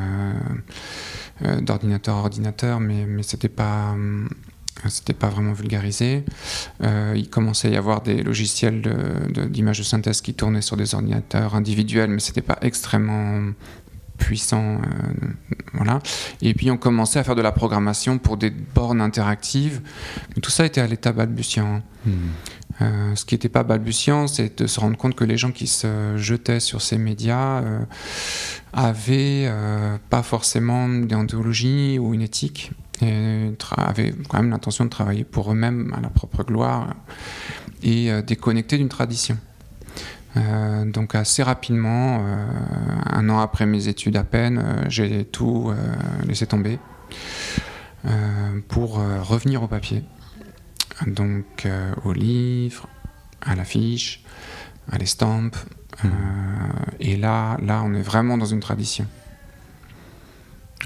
d'ordinateur 1.60 2.16
à 2.16 2.18
ordinateur, 2.20 2.80
mais, 2.80 3.06
mais 3.06 3.22
c'était 3.22 3.48
pas 3.48 3.94
pas 5.18 5.28
vraiment 5.28 5.52
vulgarisé. 5.52 6.24
il 6.82 7.28
commençait 7.30 7.68
à 7.68 7.70
y 7.70 7.76
avoir 7.76 8.00
des 8.00 8.22
logiciels 8.22 8.82
d'image 9.50 9.78
de, 9.78 9.82
de, 9.82 9.86
synthèse 9.86 10.20
qui 10.20 10.34
tournaient 10.34 10.62
sur 10.62 10.76
des 10.76 10.94
ordinateurs 10.94 11.54
individuels, 11.54 12.10
mais 12.10 12.18
c'était 12.18 12.42
pas 12.42 12.58
extrêmement 12.62 13.52
puissant. 14.22 14.76
Euh, 14.76 15.28
voilà. 15.74 15.98
Et 16.40 16.54
puis 16.54 16.70
on 16.70 16.76
commençait 16.76 17.18
à 17.18 17.24
faire 17.24 17.34
de 17.34 17.42
la 17.42 17.52
programmation 17.52 18.18
pour 18.18 18.36
des 18.36 18.50
bornes 18.50 19.00
interactives. 19.00 19.80
Mais 20.34 20.40
tout 20.40 20.50
ça 20.50 20.64
était 20.64 20.80
à 20.80 20.86
l'état 20.86 21.12
balbutiant. 21.12 21.82
Hmm. 22.06 22.10
Euh, 22.80 23.14
ce 23.16 23.24
qui 23.24 23.34
n'était 23.34 23.48
pas 23.48 23.64
balbutiant, 23.64 24.28
c'est 24.28 24.62
de 24.62 24.66
se 24.66 24.80
rendre 24.80 24.96
compte 24.96 25.14
que 25.14 25.24
les 25.24 25.36
gens 25.36 25.50
qui 25.50 25.66
se 25.66 26.16
jetaient 26.16 26.60
sur 26.60 26.80
ces 26.80 26.98
médias 26.98 27.62
euh, 27.62 27.80
avaient 28.72 29.50
pas 30.08 30.22
forcément 30.22 30.86
une 30.86 31.06
déontologie 31.06 31.98
ou 31.98 32.14
une 32.14 32.22
éthique 32.22 32.70
et 33.02 33.52
avaient 33.76 34.14
quand 34.28 34.38
même 34.38 34.50
l'intention 34.50 34.84
de 34.84 34.90
travailler 34.90 35.24
pour 35.24 35.52
eux-mêmes 35.52 35.92
à 35.96 36.00
la 36.00 36.08
propre 36.08 36.44
gloire 36.44 36.94
et 37.82 38.10
déconnecter 38.22 38.78
d'une 38.78 38.88
tradition. 38.88 39.36
Donc 40.34 41.14
assez 41.14 41.42
rapidement, 41.42 42.24
un 43.06 43.28
an 43.28 43.40
après 43.40 43.66
mes 43.66 43.88
études 43.88 44.16
à 44.16 44.24
peine, 44.24 44.84
j'ai 44.88 45.24
tout 45.24 45.72
laissé 46.26 46.46
tomber 46.46 46.78
pour 48.68 48.94
revenir 48.94 49.62
au 49.62 49.66
papier. 49.66 50.02
Donc 51.06 51.68
au 52.04 52.12
livre, 52.12 52.88
à 53.42 53.54
l'affiche, 53.54 54.24
à 54.90 54.98
l'estampe. 54.98 55.56
Mmh. 56.02 56.08
et 57.00 57.16
là, 57.18 57.58
là, 57.62 57.82
on 57.84 57.92
est 57.92 58.02
vraiment 58.02 58.38
dans 58.38 58.46
une 58.46 58.60
tradition. 58.60 59.06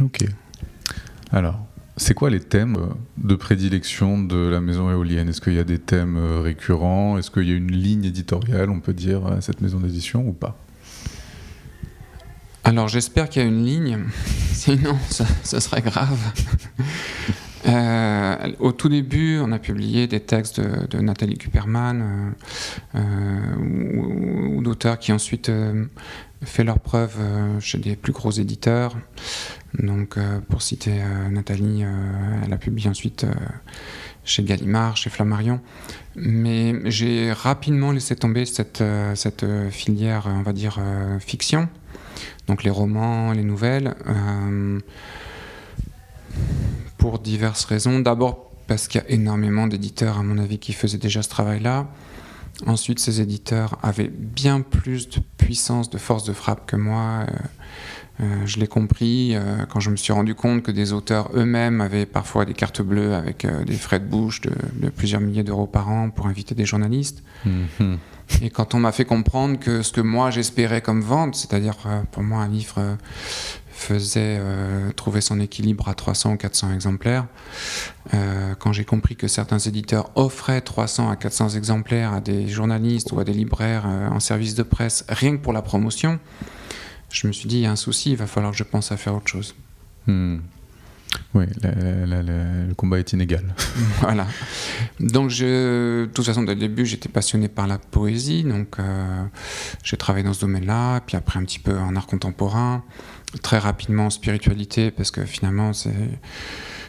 Ok. 0.00 0.24
Alors, 1.32 1.65
c'est 1.96 2.14
quoi 2.14 2.28
les 2.28 2.40
thèmes 2.40 2.76
euh, 2.76 2.94
de 3.16 3.34
prédilection 3.34 4.22
de 4.22 4.36
la 4.36 4.60
maison 4.60 4.90
éolienne? 4.90 5.28
Est-ce 5.28 5.40
qu'il 5.40 5.54
y 5.54 5.58
a 5.58 5.64
des 5.64 5.78
thèmes 5.78 6.16
euh, 6.18 6.40
récurrents? 6.40 7.16
Est-ce 7.16 7.30
qu'il 7.30 7.48
y 7.48 7.52
a 7.52 7.54
une 7.54 7.72
ligne 7.72 8.04
éditoriale, 8.04 8.70
on 8.70 8.80
peut 8.80 8.92
dire, 8.92 9.26
à 9.26 9.40
cette 9.40 9.62
maison 9.62 9.80
d'édition 9.80 10.26
ou 10.28 10.32
pas? 10.32 10.58
Alors 12.64 12.88
j'espère 12.88 13.28
qu'il 13.28 13.42
y 13.42 13.44
a 13.44 13.48
une 13.48 13.64
ligne, 13.64 13.98
sinon 14.52 14.96
ça, 15.08 15.60
serait 15.60 15.82
grave. 15.82 16.18
Euh, 17.68 18.36
au 18.60 18.70
tout 18.70 18.88
début, 18.88 19.40
on 19.42 19.50
a 19.50 19.58
publié 19.58 20.06
des 20.06 20.20
textes 20.20 20.60
de, 20.60 20.98
Nathalie 21.00 21.36
Kuperman 21.36 22.32
ou, 22.94 24.62
d'auteurs 24.62 25.00
qui 25.00 25.12
ensuite 25.12 25.50
fait 26.44 26.64
leurs 26.64 26.80
preuves 26.80 27.18
chez 27.60 27.78
des 27.78 27.96
plus 27.96 28.12
gros 28.12 28.30
éditeurs. 28.30 28.96
Donc, 29.82 30.16
euh, 30.16 30.40
pour 30.48 30.62
citer 30.62 31.02
euh, 31.02 31.28
Nathalie, 31.28 31.82
euh, 31.82 32.40
elle 32.44 32.52
a 32.52 32.56
publié 32.56 32.88
ensuite 32.88 33.26
chez 34.24 34.42
Gallimard, 34.42 34.96
chez 34.96 35.10
Flammarion. 35.10 35.60
Mais 36.16 36.74
j'ai 36.90 37.32
rapidement 37.32 37.92
laissé 37.92 38.16
tomber 38.16 38.44
cette 38.46 38.82
filière, 39.70 40.26
on 40.26 40.42
va 40.42 40.52
dire, 40.52 40.80
fiction. 41.20 41.68
Donc, 42.46 42.64
les 42.64 42.70
romans, 42.70 43.32
les 43.32 43.44
nouvelles. 43.44 43.94
pour 46.98 47.18
diverses 47.18 47.64
raisons. 47.66 48.00
D'abord, 48.00 48.50
parce 48.66 48.88
qu'il 48.88 49.00
y 49.00 49.04
a 49.04 49.10
énormément 49.10 49.66
d'éditeurs, 49.68 50.18
à 50.18 50.22
mon 50.22 50.38
avis, 50.38 50.58
qui 50.58 50.72
faisaient 50.72 50.98
déjà 50.98 51.22
ce 51.22 51.28
travail-là. 51.28 51.86
Ensuite, 52.64 52.98
ces 52.98 53.20
éditeurs 53.20 53.78
avaient 53.82 54.10
bien 54.10 54.62
plus 54.62 55.08
de 55.08 55.20
puissance, 55.36 55.90
de 55.90 55.98
force 55.98 56.24
de 56.24 56.32
frappe 56.32 56.66
que 56.66 56.76
moi. 56.76 57.26
Euh, 58.20 58.46
je 58.46 58.58
l'ai 58.58 58.66
compris 58.66 59.32
euh, 59.34 59.66
quand 59.68 59.80
je 59.80 59.90
me 59.90 59.96
suis 59.96 60.12
rendu 60.12 60.34
compte 60.34 60.62
que 60.62 60.70
des 60.70 60.94
auteurs 60.94 61.30
eux-mêmes 61.34 61.82
avaient 61.82 62.06
parfois 62.06 62.46
des 62.46 62.54
cartes 62.54 62.80
bleues 62.80 63.14
avec 63.14 63.44
euh, 63.44 63.62
des 63.64 63.74
frais 63.74 64.00
de 64.00 64.06
bouche 64.06 64.40
de, 64.40 64.88
plusieurs 64.88 65.20
milliers 65.20 65.42
d'euros 65.42 65.66
par 65.66 65.90
an 65.90 66.08
pour 66.08 66.26
inviter 66.26 66.54
des 66.54 66.64
journalistes. 66.64 67.22
Mhm. 67.44 67.98
Et 68.40 68.48
quand 68.48 68.74
on 68.74 68.80
m'a 68.80 68.92
fait 68.92 69.04
comprendre 69.04 69.58
que 69.58 69.82
ce 69.82 69.92
que 69.92 70.00
moi 70.00 70.30
j'espérais 70.30 70.80
comme 70.80 71.02
vente, 71.02 71.34
c'est-à-dire 71.34 71.76
pour 72.10 72.22
moi 72.22 72.40
un 72.40 72.48
livre 72.48 72.96
faisait 73.76 74.40
trouver 74.96 75.20
son 75.20 75.38
équilibre 75.38 75.88
à 75.88 75.94
300 75.94 76.32
ou 76.32 76.36
400 76.36 76.72
exemplaires, 76.72 77.26
quand 78.58 78.72
j'ai 78.72 78.84
compris 78.84 79.16
que 79.16 79.28
certains 79.28 79.58
éditeurs 79.58 80.10
offraient 80.14 80.60
300 80.60 81.10
à 81.10 81.16
400 81.16 81.50
exemplaires 81.50 82.12
à 82.12 82.20
des 82.20 82.48
journalistes 82.48 83.12
ou 83.12 83.20
à 83.20 83.24
des 83.24 83.32
libraires 83.32 83.86
en 83.86 84.20
service 84.20 84.54
de 84.54 84.62
presse 84.62 85.04
rien 85.08 85.36
que 85.36 85.42
pour 85.42 85.52
la 85.52 85.62
promotion, 85.62 86.18
je 87.10 87.26
me 87.26 87.32
suis 87.32 87.48
dit, 87.48 87.56
il 87.58 87.62
y 87.62 87.66
a 87.66 87.70
un 87.70 87.76
souci, 87.76 88.12
il 88.12 88.16
va 88.16 88.26
falloir 88.26 88.52
que 88.52 88.58
je 88.58 88.64
pense 88.64 88.92
à 88.92 88.96
faire 88.96 89.14
autre 89.14 89.28
chose. 89.28 89.54
Hmm. 90.06 90.38
Oui, 91.34 91.44
le 91.62 92.72
combat 92.74 92.98
est 92.98 93.12
inégal. 93.12 93.54
voilà. 94.00 94.26
Donc, 95.00 95.30
je, 95.30 96.04
de 96.04 96.10
toute 96.12 96.24
façon, 96.24 96.42
dès 96.42 96.54
le 96.54 96.60
début, 96.60 96.86
j'étais 96.86 97.08
passionné 97.08 97.48
par 97.48 97.66
la 97.66 97.78
poésie. 97.78 98.42
Donc, 98.44 98.78
euh, 98.78 99.24
j'ai 99.82 99.96
travaillé 99.96 100.24
dans 100.24 100.32
ce 100.32 100.40
domaine-là. 100.40 101.00
Puis 101.00 101.16
après, 101.16 101.38
un 101.38 101.44
petit 101.44 101.58
peu 101.58 101.76
en 101.76 101.96
art 101.96 102.06
contemporain. 102.06 102.84
Très 103.42 103.58
rapidement 103.58 104.06
en 104.06 104.10
spiritualité, 104.10 104.90
parce 104.90 105.10
que 105.10 105.24
finalement, 105.24 105.72
c'est, 105.72 105.92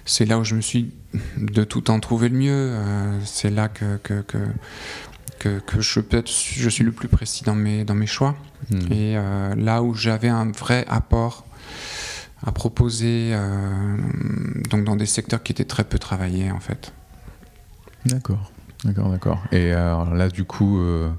c'est 0.05 0.25
là 0.25 0.39
où 0.39 0.43
je 0.43 0.55
me 0.55 0.61
suis 0.61 0.93
de 1.37 1.63
tout 1.63 1.81
temps 1.81 1.99
trouvé 1.99 2.29
le 2.29 2.37
mieux. 2.37 2.51
Euh, 2.53 3.19
c'est 3.25 3.49
là 3.49 3.67
que, 3.67 3.97
que, 3.97 4.21
que 4.21 4.37
que, 5.39 5.81
je 5.81 6.69
suis 6.69 6.83
le 6.83 6.91
plus 6.91 7.07
précis 7.07 7.43
dans 7.43 7.55
mes, 7.55 7.83
dans 7.83 7.95
mes 7.95 8.07
choix. 8.07 8.35
Hmm. 8.69 8.91
Et 8.91 9.17
euh, 9.17 9.55
là 9.55 9.83
où 9.83 9.93
j'avais 9.93 10.29
un 10.29 10.51
vrai 10.51 10.85
apport 10.87 11.46
à 12.45 12.51
proposer, 12.51 13.31
euh, 13.33 13.97
donc 14.69 14.83
dans 14.83 14.95
des 14.95 15.05
secteurs 15.05 15.43
qui 15.43 15.51
étaient 15.51 15.65
très 15.65 15.83
peu 15.83 15.99
travaillés 15.99 16.51
en 16.51 16.59
fait. 16.59 16.93
D'accord, 18.05 18.51
d'accord, 18.83 19.09
d'accord. 19.09 19.43
Et 19.51 19.71
alors 19.71 20.13
là, 20.13 20.29
du 20.29 20.43
coup, 20.43 20.79
euh, 20.79 21.09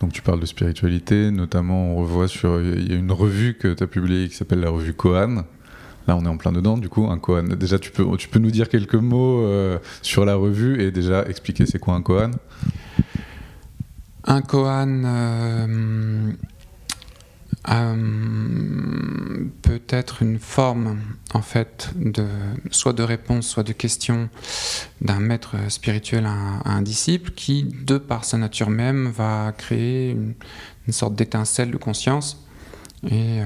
donc 0.00 0.12
tu 0.12 0.22
parles 0.22 0.40
de 0.40 0.46
spiritualité, 0.46 1.30
notamment 1.30 1.92
on 1.92 1.96
revoit 1.96 2.28
sur. 2.28 2.60
Il 2.60 2.90
y 2.90 2.94
a 2.94 2.98
une 2.98 3.12
revue 3.12 3.54
que 3.54 3.72
tu 3.72 3.82
as 3.82 3.86
publiée 3.86 4.28
qui 4.28 4.36
s'appelle 4.36 4.60
la 4.60 4.70
revue 4.70 4.94
Kohan. 4.94 5.44
Là, 6.06 6.16
on 6.16 6.24
est 6.24 6.28
en 6.28 6.36
plein 6.36 6.52
dedans, 6.52 6.76
du 6.76 6.90
coup, 6.90 7.06
un 7.08 7.18
Kohan. 7.18 7.44
Déjà, 7.44 7.78
tu 7.78 7.90
peux, 7.90 8.04
tu 8.18 8.28
peux 8.28 8.38
nous 8.38 8.50
dire 8.50 8.68
quelques 8.68 8.94
mots 8.94 9.42
sur 10.02 10.26
la 10.26 10.34
revue 10.34 10.82
et 10.82 10.90
déjà 10.90 11.24
expliquer 11.24 11.64
c'est 11.64 11.78
quoi 11.78 11.94
un 11.94 12.02
Kohan 12.02 12.32
un 14.26 14.40
koan 14.40 15.04
euh, 17.68 17.94
euh, 19.34 19.44
peut 19.62 19.82
être 19.88 20.22
une 20.22 20.38
forme, 20.38 20.98
en 21.32 21.42
fait, 21.42 21.90
de, 21.96 22.26
soit 22.70 22.92
de 22.92 23.02
réponse, 23.02 23.46
soit 23.46 23.62
de 23.62 23.72
question 23.72 24.28
d'un 25.00 25.20
maître 25.20 25.56
spirituel 25.68 26.26
à, 26.26 26.68
un 26.68 26.82
disciple 26.82 27.30
qui, 27.32 27.64
de 27.64 27.98
par 27.98 28.24
sa 28.24 28.38
nature 28.38 28.70
même, 28.70 29.08
va 29.08 29.52
créer 29.56 30.10
une, 30.10 30.34
sorte 30.92 31.14
d'étincelle 31.14 31.70
de 31.70 31.76
conscience. 31.76 32.44
Et. 33.04 33.40
Euh, 33.40 33.44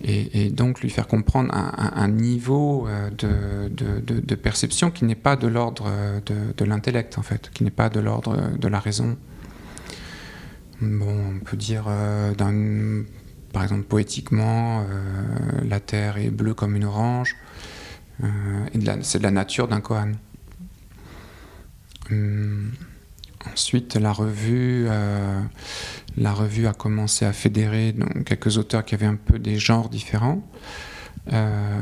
et, 0.00 0.50
donc 0.50 0.80
lui 0.80 0.90
faire 0.90 1.08
comprendre 1.08 1.50
un, 1.52 2.06
niveau 2.06 2.86
euh, 2.86 3.10
de, 3.10 4.34
perception 4.36 4.92
qui 4.92 5.04
n'est 5.04 5.16
pas 5.16 5.34
de 5.34 5.48
l'ordre 5.48 5.90
de, 6.24 6.64
l'intellect, 6.64 7.18
en 7.18 7.22
fait, 7.22 7.50
qui 7.52 7.64
n'est 7.64 7.72
pas 7.72 7.88
de 7.88 7.98
l'ordre 7.98 8.56
de 8.56 8.68
la 8.68 8.78
raison. 8.78 9.18
On 10.80 11.40
peut 11.44 11.56
dire, 11.56 11.84
par 13.52 13.62
exemple, 13.62 13.82
poétiquement, 13.82 14.86
la 15.64 15.80
terre 15.80 16.18
est 16.18 16.30
bleue 16.30 16.54
comme 16.54 16.76
une 16.76 16.84
orange, 16.84 17.34
et 18.22 18.78
c'est 19.02 19.18
de 19.18 19.24
la 19.24 19.30
nature 19.30 19.66
d'un 19.66 19.80
koan. 19.80 20.16
Hum, 22.10 22.70
ensuite, 23.52 23.96
la 23.96 24.12
revue 24.12 24.86
a 24.88 26.72
commencé 26.74 27.24
à 27.24 27.32
fédérer 27.32 27.94
quelques 28.24 28.56
auteurs 28.56 28.84
qui 28.84 28.94
avaient 28.94 29.06
un 29.06 29.16
peu 29.16 29.40
des 29.40 29.58
genres 29.58 29.88
différents 29.88 30.48
euh, 31.32 31.78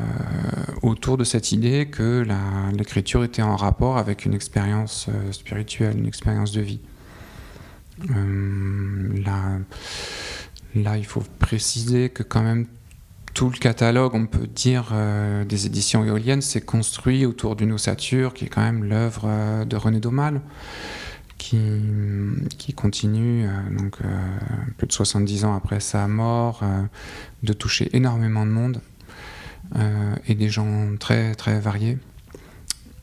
autour 0.81 1.17
de 1.17 1.23
cette 1.23 1.53
idée 1.53 1.87
que 1.89 2.25
l'écriture 2.75 3.23
était 3.23 3.41
en 3.41 3.55
rapport 3.55 3.97
avec 3.97 4.25
une 4.25 4.33
expérience 4.33 5.07
euh, 5.07 5.31
spirituelle, 5.31 5.97
une 5.97 6.05
expérience 6.05 6.51
de 6.51 6.61
vie. 6.61 6.81
Euh, 8.11 9.23
là, 10.75 10.97
il 10.97 11.05
faut 11.05 11.23
préciser 11.39 12.09
que 12.09 12.23
quand 12.23 12.43
même 12.43 12.67
tout 13.33 13.49
le 13.49 13.57
catalogue, 13.57 14.15
on 14.15 14.25
peut 14.25 14.47
dire, 14.47 14.93
des 15.47 15.67
éditions 15.67 16.03
éoliennes, 16.03 16.41
s'est 16.41 16.61
construit 16.61 17.23
autour 17.25 17.55
d'une 17.55 17.71
ossature 17.71 18.33
qui 18.33 18.45
est 18.45 18.47
quand 18.47 18.63
même 18.63 18.83
l'œuvre 18.83 19.63
de 19.63 19.75
René 19.75 19.99
Daumal 19.99 20.41
qui, 21.37 21.57
qui 22.57 22.73
continue, 22.73 23.45
euh, 23.45 23.77
donc 23.77 23.97
euh, 24.03 24.07
plus 24.77 24.87
de 24.87 24.91
70 24.91 25.45
ans 25.45 25.55
après 25.55 25.79
sa 25.79 26.07
mort, 26.07 26.61
euh, 26.63 26.83
de 27.43 27.53
toucher 27.53 27.95
énormément 27.95 28.45
de 28.45 28.51
monde 28.51 28.81
et 30.27 30.33
des 30.33 30.47
gens 30.47 30.95
très 30.97 31.35
très 31.35 31.59
variés, 31.59 31.97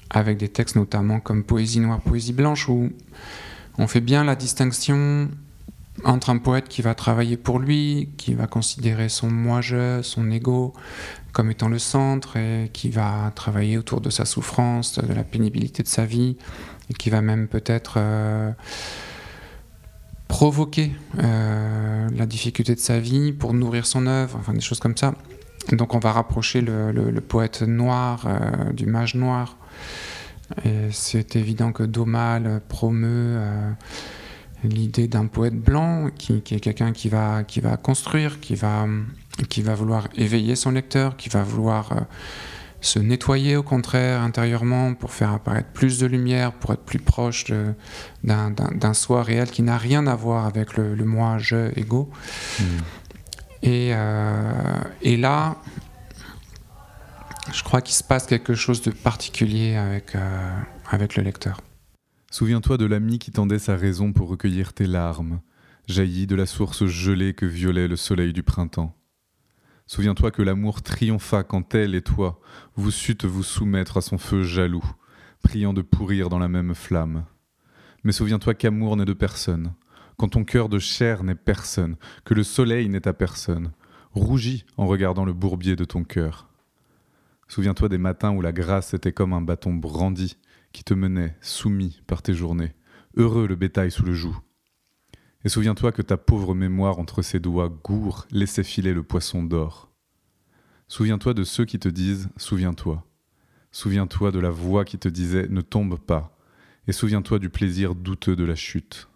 avec 0.08 0.38
des 0.38 0.48
textes 0.48 0.76
notamment 0.76 1.20
comme 1.20 1.44
Poésie 1.44 1.80
noire, 1.80 2.00
Poésie 2.00 2.32
blanche, 2.32 2.70
où 2.70 2.90
on 3.78 3.86
fait 3.86 4.00
bien 4.00 4.24
la 4.24 4.36
distinction 4.36 5.28
entre 6.04 6.30
un 6.30 6.38
poète 6.38 6.68
qui 6.68 6.82
va 6.82 6.94
travailler 6.94 7.36
pour 7.36 7.58
lui, 7.58 8.10
qui 8.16 8.34
va 8.34 8.46
considérer 8.46 9.08
son 9.08 9.30
moi-je, 9.30 10.02
son 10.02 10.30
ego 10.30 10.72
comme 11.32 11.50
étant 11.50 11.68
le 11.68 11.78
centre 11.78 12.36
et 12.36 12.70
qui 12.72 12.90
va 12.90 13.32
travailler 13.34 13.76
autour 13.76 14.00
de 14.00 14.10
sa 14.10 14.24
souffrance, 14.24 14.98
de 14.98 15.12
la 15.12 15.24
pénibilité 15.24 15.82
de 15.82 15.88
sa 15.88 16.04
vie, 16.04 16.36
et 16.90 16.94
qui 16.94 17.10
va 17.10 17.22
même 17.22 17.48
peut-être 17.48 17.94
euh, 17.96 18.52
provoquer 20.28 20.92
euh, 21.22 22.08
la 22.14 22.26
difficulté 22.26 22.74
de 22.74 22.80
sa 22.80 23.00
vie 23.00 23.32
pour 23.32 23.52
nourrir 23.52 23.84
son 23.86 24.06
œuvre, 24.06 24.38
enfin 24.38 24.52
des 24.52 24.60
choses 24.60 24.80
comme 24.80 24.96
ça. 24.96 25.14
Donc 25.72 25.94
on 25.94 25.98
va 25.98 26.12
rapprocher 26.12 26.60
le, 26.60 27.20
poète 27.20 27.62
noir 27.62 28.24
euh, 28.26 28.72
du 28.72 28.86
mage 28.86 29.14
noir. 29.14 29.56
Et 30.64 30.90
c'est 30.90 31.36
évident 31.36 31.72
que 31.72 31.82
Domal 31.82 32.60
promeut 32.68 33.38
l'idée 34.62 35.08
d'un 35.08 35.26
poète 35.26 35.54
blanc 35.56 36.10
qui, 36.16 36.34
est 36.34 36.60
quelqu'un 36.60 36.92
qui 36.92 37.08
va, 37.08 37.44
qui 37.44 37.60
va 37.60 37.76
construire, 37.76 38.40
qui 38.40 38.54
va, 38.54 38.86
qui 39.48 39.62
va 39.62 39.74
vouloir 39.74 40.08
éveiller 40.16 40.56
son 40.56 40.70
lecteur, 40.70 41.16
qui 41.16 41.28
va 41.28 41.42
vouloir 41.42 42.06
se 42.84 42.98
nettoyer 42.98 43.56
au 43.56 43.62
contraire 43.62 44.20
intérieurement 44.20 44.94
pour 44.94 45.10
faire 45.10 45.32
apparaître 45.32 45.70
plus 45.70 45.98
de 45.98 46.06
lumière, 46.06 46.52
pour 46.52 46.74
être 46.74 46.82
plus 46.82 46.98
proche 46.98 47.46
d'un 48.22 48.94
soi 48.94 49.22
réel 49.22 49.50
qui 49.50 49.62
n'a 49.62 49.78
rien 49.78 50.06
à 50.06 50.14
voir 50.14 50.46
avec 50.46 50.76
le, 50.76 50.94
moi, 50.96 51.38
je, 51.38 51.76
ego. 51.78 52.10
Hmm. 52.60 52.64
Et, 53.62 53.92
euh, 53.94 54.74
et, 55.00 55.16
là, 55.16 55.56
je 57.52 57.62
crois 57.62 57.80
qu'il 57.80 57.94
se 57.94 58.04
passe 58.04 58.26
quelque 58.26 58.54
chose 58.54 58.82
de 58.82 58.90
particulier 58.90 59.76
avec, 59.76 60.14
euh, 60.14 60.60
avec 60.88 61.16
le 61.16 61.22
lecteur. 61.22 61.60
Souviens-toi 62.30 62.78
de 62.78 62.86
l'ami 62.86 63.18
qui 63.18 63.30
tendait 63.30 63.58
sa 63.58 63.76
raison 63.76 64.12
pour 64.12 64.28
recueillir 64.28 64.72
tes 64.72 64.86
larmes, 64.86 65.40
jaillie 65.86 66.26
de 66.26 66.34
la 66.34 66.46
source 66.46 66.86
gelée 66.86 67.34
que 67.34 67.46
violait 67.46 67.88
le 67.88 67.96
soleil 67.96 68.32
du 68.32 68.42
printemps. 68.42 68.96
Souviens-toi 69.86 70.30
que 70.30 70.42
l'amour 70.42 70.82
triompha 70.82 71.44
quand 71.44 71.74
elle 71.74 71.94
et 71.94 72.02
toi, 72.02 72.40
vous 72.74 72.90
sûtes 72.90 73.26
vous 73.26 73.42
soumettre 73.42 73.98
à 73.98 74.00
son 74.00 74.16
feu 74.16 74.42
jaloux, 74.42 74.84
priant 75.42 75.74
de 75.74 75.82
pourrir 75.82 76.30
dans 76.30 76.38
la 76.38 76.48
même 76.48 76.74
flamme. 76.74 77.24
Mais 78.02 78.12
souviens-toi 78.12 78.54
qu'amour 78.54 78.96
n'est 78.96 79.04
de 79.04 79.12
personne, 79.12 79.74
quand 80.16 80.28
ton 80.28 80.44
cœur 80.44 80.68
de 80.68 80.78
chair 80.78 81.22
n'est 81.22 81.34
personne, 81.34 81.96
que 82.24 82.34
le 82.34 82.42
soleil 82.42 82.88
n'est 82.88 83.06
à 83.06 83.12
personne. 83.12 83.72
Rougis 84.12 84.64
en 84.76 84.86
regardant 84.86 85.24
le 85.24 85.32
bourbier 85.32 85.76
de 85.76 85.84
ton 85.84 86.04
cœur. 86.04 86.48
Souviens-toi 87.48 87.88
des 87.88 87.98
matins 87.98 88.32
où 88.32 88.40
la 88.40 88.52
grâce 88.52 88.94
était 88.94 89.12
comme 89.12 89.32
un 89.32 89.40
bâton 89.40 89.74
brandi 89.74 90.36
qui 90.72 90.84
te 90.84 90.94
menait, 90.94 91.36
soumis 91.40 92.02
par 92.06 92.22
tes 92.22 92.34
journées, 92.34 92.74
heureux 93.16 93.46
le 93.46 93.56
bétail 93.56 93.90
sous 93.90 94.04
le 94.04 94.14
joug. 94.14 94.34
Et 95.44 95.48
souviens-toi 95.48 95.92
que 95.92 96.02
ta 96.02 96.16
pauvre 96.16 96.54
mémoire 96.54 96.98
entre 96.98 97.22
ses 97.22 97.38
doigts 97.38 97.68
gourd 97.68 98.26
laissait 98.30 98.64
filer 98.64 98.94
le 98.94 99.02
poisson 99.02 99.42
d'or. 99.42 99.92
Souviens-toi 100.88 101.34
de 101.34 101.44
ceux 101.44 101.64
qui 101.64 101.78
te 101.78 101.88
disent 101.88 102.30
Souviens-toi. 102.36 103.04
Souviens-toi 103.70 104.30
de 104.30 104.38
la 104.38 104.50
voix 104.50 104.84
qui 104.84 104.98
te 104.98 105.08
disait 105.08 105.46
Ne 105.48 105.60
tombe 105.60 105.98
pas. 105.98 106.38
Et 106.86 106.92
souviens-toi 106.92 107.38
du 107.38 107.50
plaisir 107.50 107.94
douteux 107.94 108.36
de 108.36 108.44
la 108.44 108.54
chute. 108.54 109.08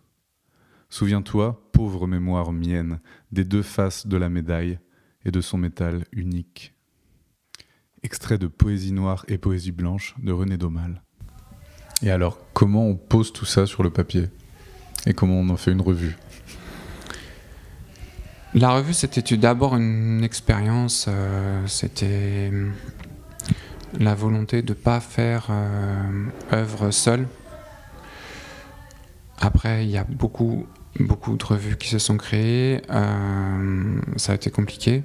Souviens-toi, 0.91 1.71
pauvre 1.73 2.07
mémoire 2.07 2.53
mienne, 2.53 3.01
des 3.31 3.45
deux 3.45 3.63
faces 3.63 4.07
de 4.07 4.17
la 4.17 4.29
médaille 4.29 4.79
et 5.25 5.31
de 5.31 5.41
son 5.41 5.59
métal 5.59 6.05
unique. 6.13 6.78
Extrait 8.03 8.39
de 8.39 8.47
Poésie 8.47 8.93
noire 8.93 9.25
et 9.29 9.39
Poésie 9.39 9.73
blanche 9.73 10.15
de 10.23 10.31
René 10.31 10.57
Daumal. 10.57 11.03
Et 12.03 12.11
alors, 12.11 12.39
comment 12.53 12.87
on 12.87 12.95
pose 12.95 13.33
tout 13.33 13.45
ça 13.45 13.67
sur 13.67 13.83
le 13.83 13.91
papier? 13.91 14.29
Et 15.07 15.15
comment 15.15 15.35
on 15.35 15.49
en 15.49 15.57
fait 15.57 15.73
une 15.73 15.81
revue? 15.81 16.17
La 18.55 18.71
revue, 18.71 18.95
c'était 18.95 19.37
d'abord 19.37 19.77
une 19.77 20.23
expérience, 20.23 21.07
euh, 21.09 21.67
c'était 21.67 22.51
hum, 22.53 22.73
la 23.99 24.15
volonté 24.15 24.63
de 24.63 24.71
ne 24.71 24.75
pas 24.75 25.01
faire 25.01 25.49
euh, 25.51 26.27
œuvre 26.53 26.91
seule. 26.91 27.27
Après, 29.41 29.85
il 29.85 29.91
y 29.91 29.99
a 29.99 30.05
beaucoup, 30.05 30.67
beaucoup 31.01 31.37
de 31.37 31.45
revues 31.45 31.77
qui 31.77 31.89
se 31.89 31.99
sont 31.99 32.17
créées. 32.17 32.81
Euh, 32.91 34.01
ça 34.17 34.33
a 34.33 34.35
été 34.35 34.51
compliqué. 34.51 35.03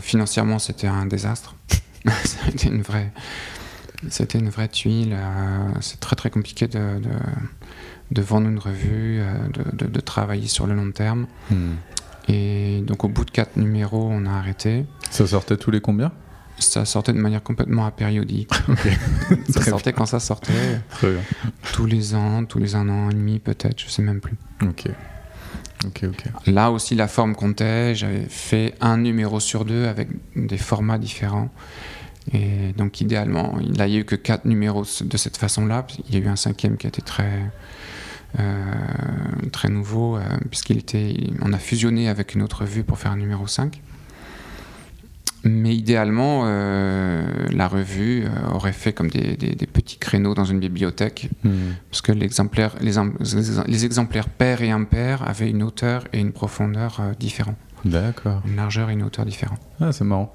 Financièrement, 0.00 0.58
c'était 0.58 0.86
un 0.86 1.06
désastre. 1.06 1.54
c'était 2.24 2.68
une 2.68 2.82
vraie, 2.82 3.12
c'était 4.08 4.38
une 4.38 4.48
vraie 4.48 4.68
tuile. 4.68 5.16
c'est 5.80 6.00
très 6.00 6.16
très 6.16 6.30
compliqué 6.30 6.68
de, 6.68 7.00
de 8.10 8.22
vendre 8.22 8.48
une 8.48 8.58
revue, 8.58 9.20
euh, 9.20 9.34
de, 9.72 10.00
travailler 10.00 10.46
sur 10.46 10.66
le 10.66 10.74
long 10.74 10.90
terme. 10.92 11.26
Hmm. 11.50 11.74
Et 12.28 12.82
donc 12.86 13.04
au 13.04 13.08
bout 13.08 13.24
de 13.24 13.30
quatre 13.30 13.56
numéros, 13.56 14.08
on 14.10 14.26
a 14.26 14.30
arrêté. 14.30 14.84
Ça 15.10 15.26
sortait 15.26 15.56
tous 15.56 15.70
les 15.70 15.80
combien? 15.80 16.12
Ça 16.58 16.84
sortait 16.84 17.12
de 17.12 17.18
manière 17.18 17.42
complètement 17.42 17.86
apériodique. 17.86 18.50
ça 19.50 19.62
sortait 19.62 19.92
quand 19.92 20.06
ça 20.06 20.20
sortait. 20.20 20.80
Tous 21.72 21.86
les 21.86 22.14
ans, 22.14 22.44
tous 22.44 22.58
les 22.58 22.74
un 22.74 22.88
an 22.88 23.10
et 23.10 23.14
demi 23.14 23.38
peut-être, 23.38 23.80
je 23.80 23.88
sais 23.88 24.02
même 24.02 24.20
plus. 24.20 24.36
Ok. 24.62 24.86
Là 26.46 26.70
aussi, 26.70 26.94
la 26.94 27.08
forme 27.08 27.34
comptait. 27.34 27.94
J'avais 27.94 28.26
fait 28.28 28.74
un 28.80 28.96
numéro 28.96 29.40
sur 29.40 29.64
deux 29.64 29.86
avec 29.86 30.08
des 30.34 30.58
formats 30.58 30.98
différents. 30.98 31.50
Et 32.32 32.72
donc, 32.76 33.00
idéalement, 33.00 33.58
il 33.60 33.72
n'y 33.72 33.80
a 33.80 33.88
eu 33.88 34.04
que 34.04 34.16
quatre 34.16 34.46
numéros 34.46 34.84
de 35.00 35.16
cette 35.16 35.36
façon-là. 35.36 35.86
Il 36.08 36.14
y 36.14 36.18
a 36.18 36.24
eu 36.24 36.28
un 36.28 36.36
cinquième 36.36 36.76
qui 36.76 36.86
a 36.86 36.88
été 36.88 37.02
très, 37.02 37.50
euh, 38.38 38.72
très 39.52 39.68
nouveau, 39.68 40.16
euh, 40.16 40.22
puisqu'il 40.50 40.78
était, 40.78 41.14
a 41.40 41.58
fusionné 41.58 42.08
avec 42.08 42.34
une 42.34 42.42
autre 42.42 42.62
revue 42.62 42.82
pour 42.82 42.98
faire 42.98 43.12
un 43.12 43.16
numéro 43.16 43.46
5. 43.46 43.80
Mais 45.48 45.74
idéalement, 45.74 46.42
euh, 46.44 47.24
la 47.52 47.68
revue 47.68 48.24
aurait 48.52 48.72
fait 48.72 48.92
comme 48.92 49.08
des, 49.08 49.36
petits 49.72 49.98
créneaux 49.98 50.34
dans 50.34 50.44
une 50.44 50.60
bibliothèque, 50.60 51.30
hmm. 51.44 51.50
parce 51.90 52.02
que 52.02 52.12
l'exemplaire, 52.12 52.74
les, 52.80 52.92
les, 53.66 53.84
exemplaires 53.84 54.28
pairs 54.28 54.62
et 54.62 54.70
impairs 54.70 55.26
avaient 55.28 55.50
une 55.50 55.62
hauteur 55.62 56.04
et 56.12 56.20
une 56.20 56.32
profondeur 56.32 57.00
différentes. 57.18 57.56
D'accord. 57.86 58.42
Une 58.46 58.56
largeur 58.56 58.90
et 58.90 58.94
une 58.94 59.02
hauteur 59.02 59.24
différentes. 59.24 59.60
Ah, 59.80 59.92
c'est 59.92 60.04
marrant. 60.04 60.34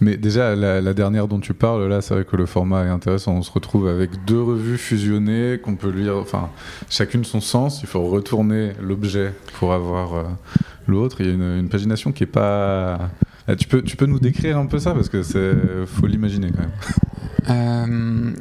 Mais 0.00 0.16
déjà, 0.16 0.54
la, 0.54 0.94
dernière 0.94 1.28
dont 1.28 1.40
tu 1.40 1.54
parles, 1.54 1.88
là, 1.88 2.00
c'est 2.00 2.14
vrai 2.14 2.24
que 2.24 2.36
le 2.36 2.46
format 2.46 2.84
est 2.84 2.88
intéressant. 2.88 3.32
On 3.32 3.42
se 3.42 3.50
retrouve 3.50 3.88
avec 3.88 4.24
deux 4.26 4.40
revues 4.40 4.78
fusionnées 4.78 5.58
qu'on 5.62 5.76
peut 5.76 5.90
lire, 5.90 6.16
enfin, 6.16 6.50
chacune 6.88 7.24
son 7.24 7.40
sens. 7.40 7.82
Il 7.82 7.88
faut 7.88 8.04
retourner 8.04 8.72
l'objet 8.80 9.32
pour 9.58 9.72
avoir 9.72 10.14
euh, 10.14 10.24
l'autre. 10.86 11.20
Il 11.20 11.26
y 11.26 11.30
a 11.30 11.32
une, 11.32 11.68
pagination 11.68 12.12
qui 12.12 12.24
est 12.24 12.28
pas. 12.28 13.10
Ah, 13.46 13.56
tu, 13.56 13.68
peux, 13.68 13.82
tu 13.82 13.96
peux 13.96 14.06
nous 14.06 14.20
décrire 14.20 14.58
un 14.58 14.66
peu 14.66 14.78
ça 14.78 14.94
parce 14.94 15.08
que 15.08 15.22
c'est 15.22 15.54
faut 15.86 16.06
l'imaginer 16.06 16.50
quand 16.50 16.62
même. 16.62 16.70
Euh, 17.50 18.32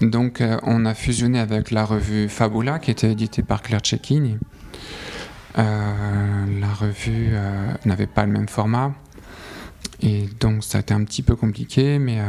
donc, 0.00 0.40
euh, 0.40 0.58
on 0.62 0.84
a 0.84 0.94
fusionné 0.94 1.38
avec 1.38 1.70
la 1.70 1.84
revue 1.84 2.28
Fabula 2.28 2.78
qui 2.78 2.90
était 2.90 3.10
éditée 3.10 3.42
par 3.42 3.62
Claire 3.62 3.80
Cecchini. 3.82 4.36
Euh, 5.58 6.60
la 6.60 6.74
revue 6.74 7.30
euh, 7.32 7.72
n'avait 7.86 8.06
pas 8.06 8.26
le 8.26 8.32
même 8.32 8.48
format. 8.48 8.92
Et 10.02 10.28
donc 10.40 10.62
ça 10.62 10.78
a 10.78 10.80
été 10.82 10.92
un 10.92 11.02
petit 11.04 11.22
peu 11.22 11.36
compliqué, 11.36 11.98
mais 11.98 12.20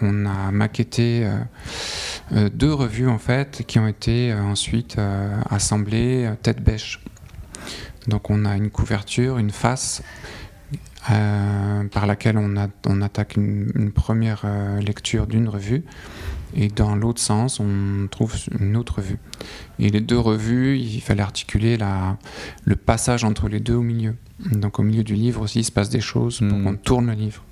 on 0.00 0.24
a 0.24 0.50
maquetté 0.52 1.28
deux 2.32 2.72
revues 2.72 3.08
en 3.08 3.18
fait 3.18 3.62
qui 3.66 3.78
ont 3.78 3.86
été 3.86 4.32
ensuite 4.32 4.96
assemblées 5.50 6.30
tête 6.40 6.64
bêche. 6.64 7.02
Donc 8.08 8.30
on 8.30 8.46
a 8.46 8.56
une 8.56 8.70
couverture, 8.70 9.36
une 9.36 9.50
face 9.50 10.02
par 11.06 12.06
laquelle 12.06 12.38
on, 12.38 12.56
a, 12.56 12.68
on 12.86 13.02
attaque 13.02 13.36
une 13.36 13.90
première 13.92 14.44
lecture 14.80 15.26
d'une 15.26 15.48
revue 15.48 15.84
et 16.54 16.68
dans 16.68 16.96
l'autre 16.96 17.20
sens, 17.20 17.60
on 17.60 18.08
trouve 18.10 18.34
une 18.58 18.76
autre 18.76 19.00
vue. 19.00 19.18
Et 19.78 19.88
les 19.90 20.00
deux 20.00 20.18
revues, 20.18 20.78
il 20.78 21.00
fallait 21.00 21.22
articuler 21.22 21.76
la, 21.76 22.18
le 22.64 22.76
passage 22.76 23.24
entre 23.24 23.48
les 23.48 23.60
deux 23.60 23.74
au 23.74 23.82
milieu. 23.82 24.16
Donc 24.50 24.78
au 24.78 24.82
milieu 24.82 25.04
du 25.04 25.14
livre 25.14 25.42
aussi, 25.42 25.60
il 25.60 25.64
se 25.64 25.72
passe 25.72 25.90
des 25.90 26.00
choses 26.00 26.38
pour 26.38 26.58
hmm. 26.58 26.64
qu'on 26.64 26.76
tourne 26.76 27.06
le 27.06 27.12
livre. 27.12 27.44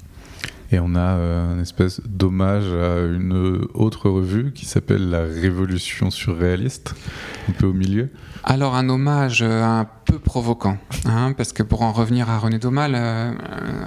Et 0.70 0.78
on 0.80 0.94
a 0.94 1.16
euh, 1.16 1.54
une 1.54 1.60
espèce 1.60 2.02
d'hommage 2.06 2.66
à 2.66 3.00
une 3.00 3.32
autre 3.72 4.10
revue 4.10 4.52
qui 4.52 4.66
s'appelle 4.66 5.08
La 5.08 5.22
Révolution 5.22 6.10
surréaliste, 6.10 6.94
un 7.48 7.52
peu 7.52 7.66
au 7.66 7.72
milieu. 7.72 8.10
Alors 8.44 8.74
un 8.74 8.88
hommage 8.90 9.40
euh, 9.42 9.64
un 9.64 9.88
peu 10.04 10.18
provoquant, 10.18 10.76
hein, 11.06 11.32
parce 11.32 11.54
que 11.54 11.62
pour 11.62 11.80
en 11.82 11.92
revenir 11.92 12.28
à 12.28 12.38
René 12.38 12.58
Daumal, 12.58 12.92
euh, 12.94 13.32